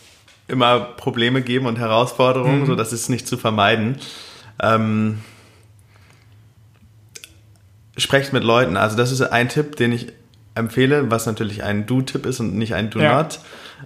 immer 0.49 0.79
Probleme 0.79 1.43
geben 1.43 1.67
und 1.67 1.79
Herausforderungen, 1.79 2.61
mhm. 2.61 2.67
so 2.67 2.77
das 2.77 2.93
ist 2.93 3.09
nicht 3.09 3.27
zu 3.27 3.37
vermeiden. 3.37 3.99
Ähm, 4.63 5.19
sprecht 7.97 8.33
mit 8.33 8.45
Leuten. 8.45 8.77
Also 8.77 8.97
das 8.97 9.11
ist 9.11 9.23
ein 9.23 9.49
Tipp, 9.49 9.77
den 9.77 9.93
ich 9.93 10.13
empfehle, 10.55 11.11
was 11.11 11.27
natürlich 11.27 11.63
ein 11.63 11.87
Do-Tipp 11.87 12.27
ist 12.27 12.41
und 12.41 12.55
nicht 12.55 12.75
ein 12.75 12.91
Do-Not. 12.91 13.41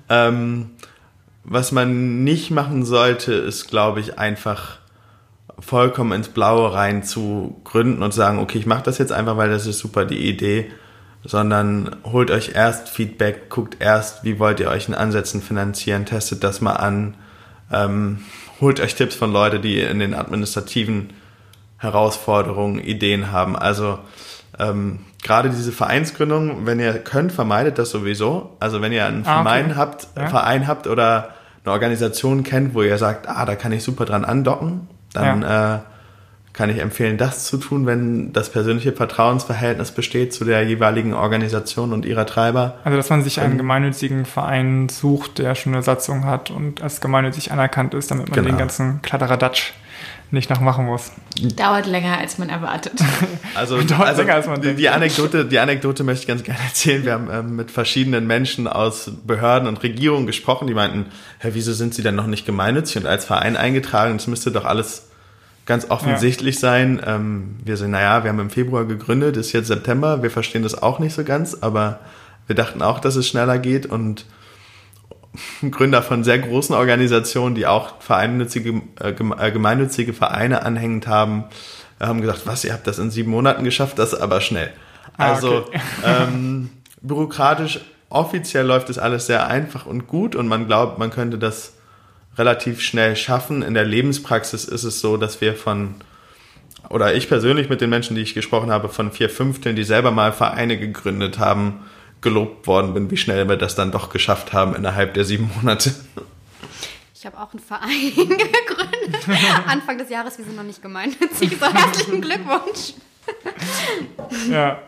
Ja. 0.08 0.28
Ähm, 0.28 0.70
was 1.44 1.72
man 1.72 2.22
nicht 2.22 2.50
machen 2.50 2.84
sollte, 2.84 3.32
ist, 3.32 3.68
glaube 3.68 4.00
ich, 4.00 4.18
einfach 4.18 4.78
vollkommen 5.58 6.12
ins 6.12 6.28
Blaue 6.28 6.72
rein 6.72 7.02
zu 7.02 7.60
gründen 7.64 8.02
und 8.02 8.12
sagen, 8.12 8.38
okay, 8.38 8.58
ich 8.58 8.66
mache 8.66 8.82
das 8.82 8.98
jetzt 8.98 9.12
einfach, 9.12 9.36
weil 9.36 9.50
das 9.50 9.66
ist 9.66 9.78
super 9.78 10.04
die 10.04 10.28
Idee, 10.28 10.70
sondern 11.24 11.96
holt 12.04 12.30
euch 12.30 12.52
erst 12.54 12.88
Feedback, 12.88 13.50
guckt 13.50 13.76
erst, 13.80 14.24
wie 14.24 14.38
wollt 14.38 14.60
ihr 14.60 14.68
euch 14.68 14.88
in 14.88 14.94
Ansätzen 14.94 15.42
finanzieren, 15.42 16.06
testet 16.06 16.42
das 16.42 16.60
mal 16.60 16.74
an, 16.74 17.14
ähm, 17.72 18.20
holt 18.60 18.80
euch 18.80 18.94
Tipps 18.94 19.14
von 19.14 19.32
Leuten, 19.32 19.62
die 19.62 19.80
in 19.80 19.98
den 19.98 20.14
administrativen 20.14 21.12
Herausforderungen 21.78 22.78
Ideen 22.78 23.32
haben. 23.32 23.56
Also 23.56 23.98
ähm, 24.58 25.00
gerade 25.22 25.50
diese 25.50 25.72
Vereinsgründung, 25.72 26.66
wenn 26.66 26.80
ihr 26.80 26.94
könnt, 26.94 27.32
vermeidet 27.32 27.78
das 27.78 27.90
sowieso. 27.90 28.56
Also 28.60 28.82
wenn 28.82 28.92
ihr 28.92 29.06
einen 29.06 29.26
ah, 29.26 29.42
Verein 29.42 29.66
okay. 29.66 29.74
habt, 29.76 30.08
ja. 30.16 30.28
Verein 30.28 30.66
habt 30.66 30.86
oder 30.86 31.30
eine 31.64 31.72
Organisation 31.72 32.42
kennt, 32.42 32.74
wo 32.74 32.82
ihr 32.82 32.98
sagt, 32.98 33.28
ah, 33.28 33.44
da 33.44 33.54
kann 33.54 33.72
ich 33.72 33.82
super 33.82 34.04
dran 34.04 34.24
andocken, 34.24 34.88
dann 35.12 35.42
ja. 35.42 35.76
äh, 35.76 35.78
kann 36.52 36.68
ich 36.68 36.78
empfehlen, 36.78 37.16
das 37.16 37.46
zu 37.46 37.58
tun, 37.58 37.86
wenn 37.86 38.32
das 38.32 38.50
persönliche 38.50 38.92
Vertrauensverhältnis 38.92 39.92
besteht 39.92 40.34
zu 40.34 40.44
der 40.44 40.62
jeweiligen 40.62 41.14
Organisation 41.14 41.92
und 41.92 42.04
ihrer 42.04 42.26
Treiber. 42.26 42.78
Also, 42.84 42.96
dass 42.96 43.08
man 43.08 43.22
sich 43.22 43.40
einen 43.40 43.56
gemeinnützigen 43.56 44.24
Verein 44.24 44.88
sucht, 44.88 45.38
der 45.38 45.54
schon 45.54 45.74
eine 45.74 45.82
Satzung 45.82 46.24
hat 46.24 46.50
und 46.50 46.82
als 46.82 47.00
gemeinnützig 47.00 47.52
anerkannt 47.52 47.94
ist, 47.94 48.10
damit 48.10 48.28
man 48.28 48.36
genau. 48.36 48.48
den 48.48 48.58
ganzen 48.58 49.00
Kladderadatsch 49.02 49.72
nicht 50.32 50.48
noch 50.48 50.60
machen 50.60 50.86
muss. 50.86 51.10
Dauert 51.56 51.86
länger, 51.86 52.18
als 52.18 52.38
man 52.38 52.48
erwartet. 52.48 52.94
Also, 53.56 53.76
also 53.76 54.22
länger, 54.22 54.34
als 54.34 54.46
man 54.46 54.62
die, 54.62 54.74
die, 54.74 54.88
Anekdote, 54.88 55.44
die 55.44 55.58
Anekdote 55.58 56.04
möchte 56.04 56.22
ich 56.22 56.28
ganz 56.28 56.44
gerne 56.44 56.60
erzählen. 56.62 57.04
Wir 57.04 57.14
haben 57.14 57.28
ähm, 57.32 57.56
mit 57.56 57.72
verschiedenen 57.72 58.28
Menschen 58.28 58.68
aus 58.68 59.10
Behörden 59.26 59.66
und 59.66 59.82
Regierungen 59.82 60.26
gesprochen, 60.26 60.68
die 60.68 60.74
meinten, 60.74 61.06
Herr, 61.38 61.54
wieso 61.54 61.72
sind 61.72 61.92
Sie 61.92 62.02
denn 62.02 62.14
noch 62.14 62.28
nicht 62.28 62.46
gemeinnützig 62.46 62.98
und 62.98 63.06
als 63.06 63.24
Verein 63.24 63.56
eingetragen? 63.56 64.16
Das 64.16 64.28
müsste 64.28 64.52
doch 64.52 64.64
alles 64.64 65.09
ganz 65.70 65.88
offensichtlich 65.88 66.56
ja. 66.56 66.60
sein. 66.62 67.00
Ähm, 67.06 67.56
wir 67.64 67.76
sind, 67.76 67.92
naja, 67.92 68.24
wir 68.24 68.30
haben 68.30 68.40
im 68.40 68.50
Februar 68.50 68.86
gegründet, 68.86 69.36
ist 69.36 69.52
jetzt 69.52 69.68
September, 69.68 70.20
wir 70.20 70.30
verstehen 70.32 70.64
das 70.64 70.82
auch 70.82 70.98
nicht 70.98 71.14
so 71.14 71.22
ganz, 71.22 71.58
aber 71.60 72.00
wir 72.48 72.56
dachten 72.56 72.82
auch, 72.82 72.98
dass 72.98 73.14
es 73.14 73.28
schneller 73.28 73.56
geht 73.60 73.86
und 73.86 74.26
Gründer 75.70 76.02
von 76.02 76.24
sehr 76.24 76.40
großen 76.40 76.74
Organisationen, 76.74 77.54
die 77.54 77.68
auch 77.68 78.02
vereinnützige, 78.02 78.82
äh, 79.00 79.10
äh, 79.10 79.52
gemeinnützige 79.52 80.12
Vereine 80.12 80.64
anhängend 80.64 81.06
haben, 81.06 81.44
haben 82.00 82.20
gesagt, 82.20 82.48
was, 82.48 82.64
ihr 82.64 82.72
habt 82.72 82.88
das 82.88 82.98
in 82.98 83.12
sieben 83.12 83.30
Monaten 83.30 83.62
geschafft, 83.62 84.00
das 84.00 84.12
aber 84.12 84.40
schnell. 84.40 84.72
Ah, 85.18 85.34
also 85.34 85.66
okay. 85.68 85.80
ähm, 86.04 86.70
bürokratisch, 87.00 87.78
offiziell 88.08 88.66
läuft 88.66 88.90
es 88.90 88.98
alles 88.98 89.26
sehr 89.26 89.46
einfach 89.46 89.86
und 89.86 90.08
gut 90.08 90.34
und 90.34 90.48
man 90.48 90.66
glaubt, 90.66 90.98
man 90.98 91.10
könnte 91.10 91.38
das 91.38 91.74
relativ 92.36 92.80
schnell 92.80 93.16
schaffen. 93.16 93.62
In 93.62 93.74
der 93.74 93.84
Lebenspraxis 93.84 94.64
ist 94.64 94.84
es 94.84 95.00
so, 95.00 95.16
dass 95.16 95.40
wir 95.40 95.54
von, 95.54 95.96
oder 96.88 97.14
ich 97.14 97.28
persönlich 97.28 97.68
mit 97.68 97.80
den 97.80 97.90
Menschen, 97.90 98.16
die 98.16 98.22
ich 98.22 98.34
gesprochen 98.34 98.70
habe, 98.70 98.88
von 98.88 99.12
vier 99.12 99.30
Fünfteln, 99.30 99.76
die 99.76 99.84
selber 99.84 100.10
mal 100.10 100.32
Vereine 100.32 100.78
gegründet 100.78 101.38
haben, 101.38 101.84
gelobt 102.20 102.66
worden 102.66 102.94
bin, 102.94 103.10
wie 103.10 103.16
schnell 103.16 103.48
wir 103.48 103.56
das 103.56 103.74
dann 103.74 103.92
doch 103.92 104.10
geschafft 104.10 104.52
haben 104.52 104.74
innerhalb 104.74 105.14
der 105.14 105.24
sieben 105.24 105.50
Monate. 105.56 105.94
Ich 107.14 107.26
habe 107.26 107.38
auch 107.38 107.52
einen 107.52 107.60
Verein 107.60 108.12
gegründet. 108.14 109.40
Anfang 109.66 109.98
des 109.98 110.08
Jahres, 110.08 110.38
wir 110.38 110.44
sind 110.44 110.56
noch 110.56 110.62
nicht 110.62 110.80
gemeinnützig. 110.80 111.58
So 111.58 111.66
herzlichen 111.66 112.22
Glückwunsch. 112.22 112.94
ja. 114.50 114.78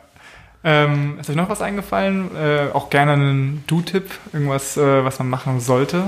Ähm, 0.64 1.18
ist 1.20 1.28
euch 1.28 1.36
noch 1.36 1.48
was 1.48 1.60
eingefallen? 1.60 2.34
Äh, 2.36 2.68
auch 2.72 2.88
gerne 2.88 3.12
einen 3.12 3.64
Do-Tipp, 3.66 4.10
irgendwas, 4.32 4.76
äh, 4.76 5.04
was 5.04 5.18
man 5.18 5.28
machen 5.28 5.60
sollte? 5.60 6.04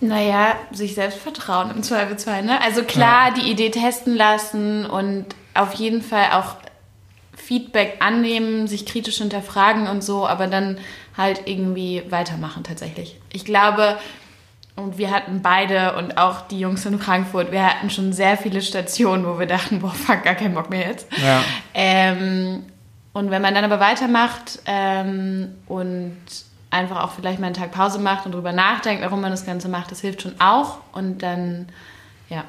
Naja, 0.00 0.56
sich 0.72 0.94
selbst 0.94 1.18
vertrauen 1.18 1.70
im 1.70 1.82
Zweifelsfall. 1.82 2.42
Ne? 2.42 2.60
Also 2.62 2.82
klar, 2.82 3.28
ja. 3.28 3.34
die 3.34 3.50
Idee 3.50 3.70
testen 3.70 4.16
lassen 4.16 4.86
und 4.86 5.26
auf 5.54 5.74
jeden 5.74 6.02
Fall 6.02 6.30
auch 6.32 6.56
Feedback 7.36 7.96
annehmen, 8.00 8.66
sich 8.66 8.86
kritisch 8.86 9.18
hinterfragen 9.18 9.88
und 9.88 10.02
so, 10.02 10.26
aber 10.26 10.46
dann 10.46 10.78
halt 11.16 11.42
irgendwie 11.46 12.02
weitermachen 12.08 12.64
tatsächlich. 12.64 13.18
Ich 13.32 13.44
glaube, 13.44 13.98
und 14.76 14.98
wir 14.98 15.10
hatten 15.10 15.42
beide 15.42 15.96
und 15.96 16.16
auch 16.16 16.42
die 16.48 16.60
Jungs 16.60 16.86
in 16.86 16.98
Frankfurt, 16.98 17.52
wir 17.52 17.66
hatten 17.66 17.90
schon 17.90 18.12
sehr 18.12 18.36
viele 18.36 18.62
Stationen, 18.62 19.26
wo 19.26 19.38
wir 19.38 19.46
dachten, 19.46 19.80
boah, 19.80 19.90
fuck, 19.90 20.22
gar 20.22 20.34
keinen 20.34 20.54
Bock 20.54 20.70
mehr 20.70 20.88
jetzt. 20.88 21.08
Ja. 21.22 21.42
Ähm, 21.74 22.64
und 23.12 23.30
wenn 23.30 23.42
man 23.42 23.54
dann 23.54 23.64
aber 23.64 23.80
weitermacht 23.80 24.60
ähm, 24.66 25.54
und 25.66 26.16
einfach 26.70 27.02
auch 27.02 27.12
vielleicht 27.12 27.40
mal 27.40 27.46
einen 27.46 27.56
Tag 27.56 27.72
Pause 27.72 27.98
macht 27.98 28.26
und 28.26 28.32
drüber 28.32 28.52
nachdenkt, 28.52 29.02
warum 29.02 29.20
man 29.20 29.30
das 29.30 29.44
Ganze 29.44 29.68
macht, 29.68 29.90
das 29.90 30.00
hilft 30.00 30.22
schon 30.22 30.34
auch. 30.38 30.78
Und 30.92 31.18
dann, 31.22 31.68
ja. 32.28 32.44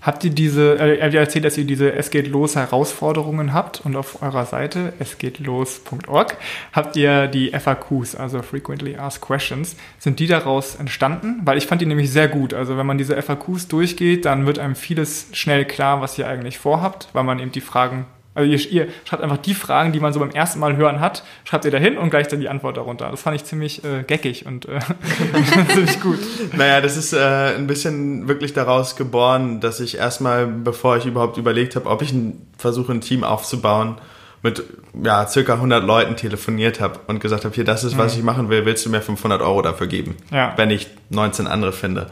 Habt 0.00 0.22
ihr 0.22 0.30
diese, 0.30 0.78
äh, 0.78 1.10
ihr 1.12 1.20
erzählt, 1.20 1.44
dass 1.44 1.58
ihr 1.58 1.64
diese 1.64 1.92
Es 1.92 2.10
geht 2.10 2.28
los 2.28 2.54
Herausforderungen 2.54 3.52
habt 3.52 3.80
und 3.84 3.96
auf 3.96 4.22
eurer 4.22 4.46
Seite 4.46 4.92
esgehtlos.org 5.00 6.36
habt 6.72 6.96
ihr 6.96 7.26
die 7.26 7.50
FAQs, 7.50 8.14
also 8.14 8.42
Frequently 8.42 8.96
Asked 8.96 9.22
Questions. 9.22 9.76
Sind 9.98 10.20
die 10.20 10.28
daraus 10.28 10.76
entstanden? 10.76 11.40
Weil 11.44 11.58
ich 11.58 11.66
fand 11.66 11.80
die 11.80 11.86
nämlich 11.86 12.12
sehr 12.12 12.28
gut. 12.28 12.54
Also 12.54 12.78
wenn 12.78 12.86
man 12.86 12.96
diese 12.96 13.20
FAQs 13.20 13.66
durchgeht, 13.66 14.24
dann 14.24 14.46
wird 14.46 14.60
einem 14.60 14.76
vieles 14.76 15.30
schnell 15.32 15.64
klar, 15.64 16.00
was 16.00 16.16
ihr 16.16 16.28
eigentlich 16.28 16.58
vorhabt, 16.58 17.08
weil 17.12 17.24
man 17.24 17.40
eben 17.40 17.50
die 17.50 17.60
Fragen 17.60 18.06
also 18.38 18.50
ihr, 18.50 18.70
ihr, 18.70 18.88
schreibt 19.04 19.22
einfach 19.22 19.38
die 19.38 19.54
Fragen, 19.54 19.92
die 19.92 20.00
man 20.00 20.12
so 20.12 20.20
beim 20.20 20.30
ersten 20.30 20.60
Mal 20.60 20.76
hören 20.76 21.00
hat, 21.00 21.24
schreibt 21.44 21.64
ihr 21.64 21.70
dahin 21.70 21.98
und 21.98 22.10
gleich 22.10 22.28
dann 22.28 22.40
die 22.40 22.48
Antwort 22.48 22.76
darunter. 22.76 23.10
Das 23.10 23.20
fand 23.20 23.36
ich 23.36 23.44
ziemlich 23.44 23.84
äh, 23.84 24.04
geckig 24.04 24.46
und 24.46 24.66
äh, 24.66 24.78
ziemlich 25.74 26.00
gut. 26.00 26.18
Naja, 26.56 26.80
das 26.80 26.96
ist 26.96 27.12
äh, 27.12 27.56
ein 27.56 27.66
bisschen 27.66 28.28
wirklich 28.28 28.52
daraus 28.52 28.96
geboren, 28.96 29.60
dass 29.60 29.80
ich 29.80 29.98
erstmal, 29.98 30.46
bevor 30.46 30.96
ich 30.96 31.06
überhaupt 31.06 31.36
überlegt 31.36 31.76
habe, 31.76 31.88
ob 31.90 32.02
ich 32.02 32.12
ein, 32.12 32.46
versuche, 32.56 32.92
ein 32.92 33.00
Team 33.00 33.24
aufzubauen, 33.24 33.96
mit 34.42 34.62
ja, 35.02 35.26
circa 35.26 35.54
100 35.54 35.84
Leuten 35.84 36.14
telefoniert 36.14 36.80
habe 36.80 37.00
und 37.08 37.20
gesagt 37.20 37.44
habe, 37.44 37.54
hier, 37.54 37.64
das 37.64 37.82
ist, 37.82 37.98
was 37.98 38.14
mhm. 38.14 38.20
ich 38.20 38.24
machen 38.24 38.48
will, 38.48 38.64
willst 38.64 38.86
du 38.86 38.90
mir 38.90 39.02
500 39.02 39.42
Euro 39.42 39.62
dafür 39.62 39.88
geben, 39.88 40.16
ja. 40.30 40.52
wenn 40.56 40.70
ich 40.70 40.86
19 41.10 41.48
andere 41.48 41.72
finde. 41.72 42.06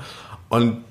Und 0.48 0.84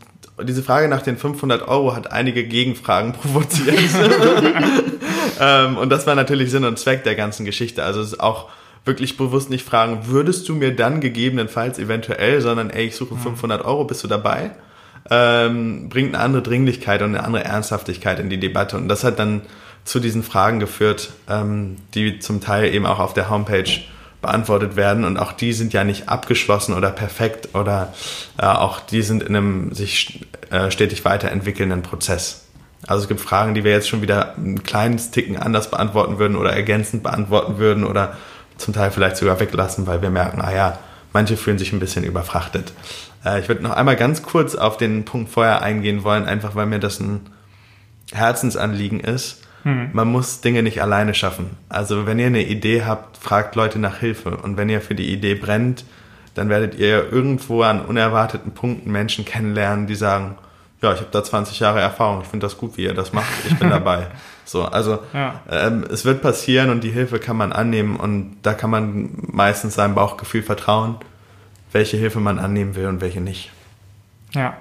diese 0.44 0.64
Frage 0.64 0.88
nach 0.88 1.02
den 1.02 1.18
500 1.18 1.68
Euro 1.68 1.96
hat 1.96 2.12
einige 2.12 2.46
Gegenfragen 2.46 3.14
provoziert. 3.22 3.78
ähm, 5.40 5.78
und 5.78 5.90
das 5.90 6.06
war 6.08 6.16
natürlich 6.16 6.52
Sinn 6.52 6.66
und 6.66 6.78
Zweck 6.78 7.04
der 7.04 7.16
ganzen 7.16 7.46
Geschichte. 7.46 7.84
Also 7.84 8.02
es 8.02 8.14
ist 8.14 8.20
auch 8.20 8.50
wirklich 8.84 9.18
bewusst 9.18 9.50
nicht 9.50 9.66
fragen, 9.66 10.08
würdest 10.08 10.48
du 10.48 10.54
mir 10.54 10.76
dann 10.76 11.02
gegebenenfalls 11.02 11.80
eventuell, 11.80 12.42
sondern 12.42 12.70
ey, 12.70 12.86
ich 12.86 12.96
suche 12.96 13.16
500 13.16 13.62
mhm. 13.62 13.68
Euro, 13.68 13.84
bist 13.86 14.04
du 14.04 14.08
dabei? 14.08 14.52
Ähm, 15.10 15.90
bringt 15.90 16.16
eine 16.16 16.24
andere 16.24 16.44
Dringlichkeit 16.44 17.02
und 17.02 17.10
eine 17.10 17.24
andere 17.24 17.44
Ernsthaftigkeit 17.44 18.20
in 18.20 18.30
die 18.30 18.40
Debatte. 18.40 18.78
Und 18.78 18.88
das 18.88 19.04
hat 19.04 19.20
dann 19.20 19.42
zu 19.84 20.00
diesen 20.00 20.24
Fragen 20.24 20.60
geführt, 20.60 21.12
ähm, 21.30 21.78
die 21.94 22.20
zum 22.20 22.42
Teil 22.42 22.74
eben 22.74 22.86
auch 22.86 23.00
auf 23.00 23.14
der 23.14 23.30
Homepage 23.30 23.70
beantwortet 24.26 24.76
werden 24.76 25.06
und 25.06 25.18
auch 25.18 25.32
die 25.32 25.54
sind 25.54 25.72
ja 25.74 25.84
nicht 25.84 26.10
abgeschlossen 26.10 26.74
oder 26.74 26.90
perfekt 26.90 27.50
oder 27.54 27.94
äh, 28.38 28.46
auch 28.46 28.80
die 28.80 29.04
sind 29.04 29.22
in 29.22 29.36
einem 29.36 29.74
sich 29.74 30.26
äh, 30.50 30.72
stetig 30.72 31.06
weiterentwickelnden 31.06 31.84
Prozess. 31.84 32.46
Also 32.88 33.04
es 33.04 33.08
gibt 33.08 33.22
Fragen, 33.22 33.54
die 33.54 33.64
wir 33.64 33.72
jetzt 33.72 33.88
schon 33.88 34.02
wieder 34.02 34.36
ein 34.38 34.64
kleines 34.64 35.12
Ticken 35.12 35.38
anders 35.38 35.70
beantworten 35.70 36.20
würden 36.20 36.36
oder 36.36 36.52
ergänzend 36.52 37.04
beantworten 37.04 37.58
würden 37.58 37.84
oder 37.84 38.18
zum 38.58 38.74
Teil 38.74 38.92
vielleicht 38.92 39.18
sogar 39.18 39.40
weglassen, 39.40 39.86
weil 39.86 40.02
wir 40.02 40.10
merken, 40.10 40.42
ah 40.42 40.54
ja, 40.54 40.80
manche 41.14 41.38
fühlen 41.38 41.58
sich 41.58 41.72
ein 41.72 41.80
bisschen 41.80 42.04
überfrachtet. 42.04 42.74
Äh, 43.24 43.40
ich 43.40 43.48
würde 43.48 43.64
noch 43.64 43.72
einmal 43.72 43.96
ganz 43.96 44.24
kurz 44.24 44.56
auf 44.56 44.78
den 44.78 45.06
Punkt 45.06 45.30
vorher 45.30 45.62
eingehen 45.62 46.04
wollen, 46.04 46.26
einfach 46.26 46.56
weil 46.56 46.66
mir 46.66 46.80
das 46.80 47.00
ein 47.00 47.22
Herzensanliegen 48.12 49.00
ist. 49.00 49.45
Hm. 49.66 49.90
Man 49.94 50.08
muss 50.08 50.42
Dinge 50.42 50.62
nicht 50.62 50.82
alleine 50.82 51.16
schaffen. 51.16 51.58
Also 51.70 52.06
wenn 52.06 52.20
ihr 52.20 52.28
eine 52.28 52.44
Idee 52.44 52.84
habt, 52.86 53.18
fragt 53.18 53.56
Leute 53.56 53.80
nach 53.80 53.98
Hilfe. 53.98 54.38
Und 54.38 54.58
wenn 54.58 54.70
ihr 54.70 54.80
für 54.80 54.94
die 54.96 55.12
Idee 55.12 55.34
brennt, 55.34 55.86
dann 56.36 56.50
werdet 56.50 56.76
ihr 56.76 57.12
irgendwo 57.12 57.64
an 57.64 57.82
unerwarteten 57.82 58.54
Punkten 58.54 58.92
Menschen 58.92 59.26
kennenlernen, 59.26 59.88
die 59.88 59.96
sagen, 59.96 60.36
ja, 60.82 60.94
ich 60.94 61.00
habe 61.00 61.10
da 61.12 61.24
20 61.24 61.60
Jahre 61.60 61.80
Erfahrung, 61.80 62.22
ich 62.22 62.28
finde 62.28 62.46
das 62.46 62.58
gut, 62.58 62.78
wie 62.78 62.84
ihr 62.84 62.94
das 62.94 63.12
macht, 63.12 63.32
ich 63.48 63.58
bin 63.58 63.70
dabei. 63.72 64.08
So, 64.44 64.66
also 64.66 65.00
ja. 65.14 65.42
ähm, 65.50 65.84
es 65.92 66.06
wird 66.06 66.22
passieren 66.22 66.70
und 66.70 66.84
die 66.84 66.92
Hilfe 66.92 67.18
kann 67.18 67.38
man 67.38 67.52
annehmen 67.52 67.96
und 67.96 68.38
da 68.44 68.54
kann 68.54 68.70
man 68.70 69.10
meistens 69.32 69.76
seinem 69.76 69.96
Bauchgefühl 69.96 70.44
vertrauen, 70.44 70.98
welche 71.72 71.98
Hilfe 71.98 72.20
man 72.20 72.38
annehmen 72.38 72.76
will 72.76 72.86
und 72.86 73.02
welche 73.02 73.22
nicht. 73.22 73.52
Ja. 74.34 74.58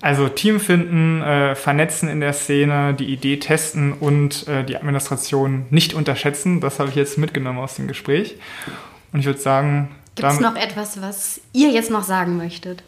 Also 0.00 0.28
Team 0.28 0.60
finden, 0.60 1.22
äh, 1.22 1.54
vernetzen 1.54 2.08
in 2.08 2.20
der 2.20 2.32
Szene, 2.32 2.94
die 2.94 3.12
Idee 3.12 3.38
testen 3.38 3.92
und 3.92 4.46
äh, 4.46 4.64
die 4.64 4.76
Administration 4.76 5.66
nicht 5.70 5.94
unterschätzen. 5.94 6.60
Das 6.60 6.78
habe 6.78 6.90
ich 6.90 6.94
jetzt 6.94 7.18
mitgenommen 7.18 7.58
aus 7.58 7.74
dem 7.74 7.88
Gespräch. 7.88 8.36
Und 9.12 9.20
ich 9.20 9.26
würde 9.26 9.40
sagen. 9.40 9.90
Gibt 10.14 10.30
es 10.30 10.40
noch 10.40 10.56
etwas, 10.56 11.00
was 11.02 11.40
ihr 11.52 11.70
jetzt 11.70 11.90
noch 11.90 12.04
sagen 12.04 12.36
möchtet? 12.36 12.82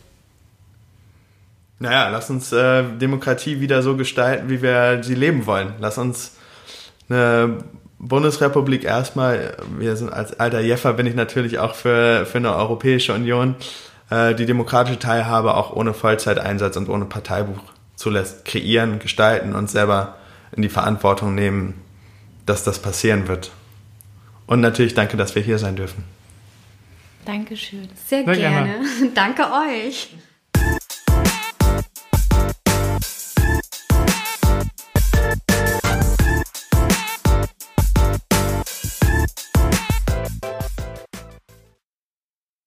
Naja, 1.78 2.10
lass 2.10 2.28
uns 2.30 2.52
äh, 2.52 2.84
Demokratie 2.84 3.60
wieder 3.60 3.82
so 3.82 3.96
gestalten, 3.96 4.50
wie 4.50 4.60
wir 4.60 5.02
sie 5.02 5.14
leben 5.14 5.46
wollen. 5.46 5.72
Lass 5.78 5.96
uns 5.96 6.36
eine 7.08 7.64
Bundesrepublik 7.98 8.84
erstmal, 8.84 9.56
wir 9.78 9.96
sind 9.96 10.12
als 10.12 10.38
alter 10.38 10.60
Jeffer 10.60 10.94
bin 10.94 11.06
ich 11.06 11.14
natürlich 11.14 11.58
auch 11.58 11.74
für, 11.74 12.26
für 12.26 12.38
eine 12.38 12.54
Europäische 12.54 13.14
Union, 13.14 13.56
äh, 14.10 14.34
die 14.34 14.46
demokratische 14.46 14.98
Teilhabe 14.98 15.54
auch 15.54 15.72
ohne 15.74 15.94
Vollzeiteinsatz 15.94 16.76
und 16.76 16.88
ohne 16.88 17.04
Parteibuch 17.04 17.60
zulässt, 17.96 18.44
kreieren, 18.44 18.98
gestalten 18.98 19.54
und 19.54 19.70
selber 19.70 20.16
in 20.52 20.62
die 20.62 20.68
Verantwortung 20.68 21.34
nehmen, 21.34 21.74
dass 22.46 22.64
das 22.64 22.80
passieren 22.80 23.28
wird. 23.28 23.52
Und 24.46 24.60
natürlich 24.60 24.94
danke, 24.94 25.16
dass 25.16 25.34
wir 25.34 25.42
hier 25.42 25.58
sein 25.58 25.76
dürfen. 25.76 26.04
Dankeschön. 27.24 27.88
Sehr, 28.06 28.24
Sehr 28.24 28.36
gerne. 28.36 28.66
gerne. 28.66 29.10
Danke 29.14 29.42
euch. 29.44 30.10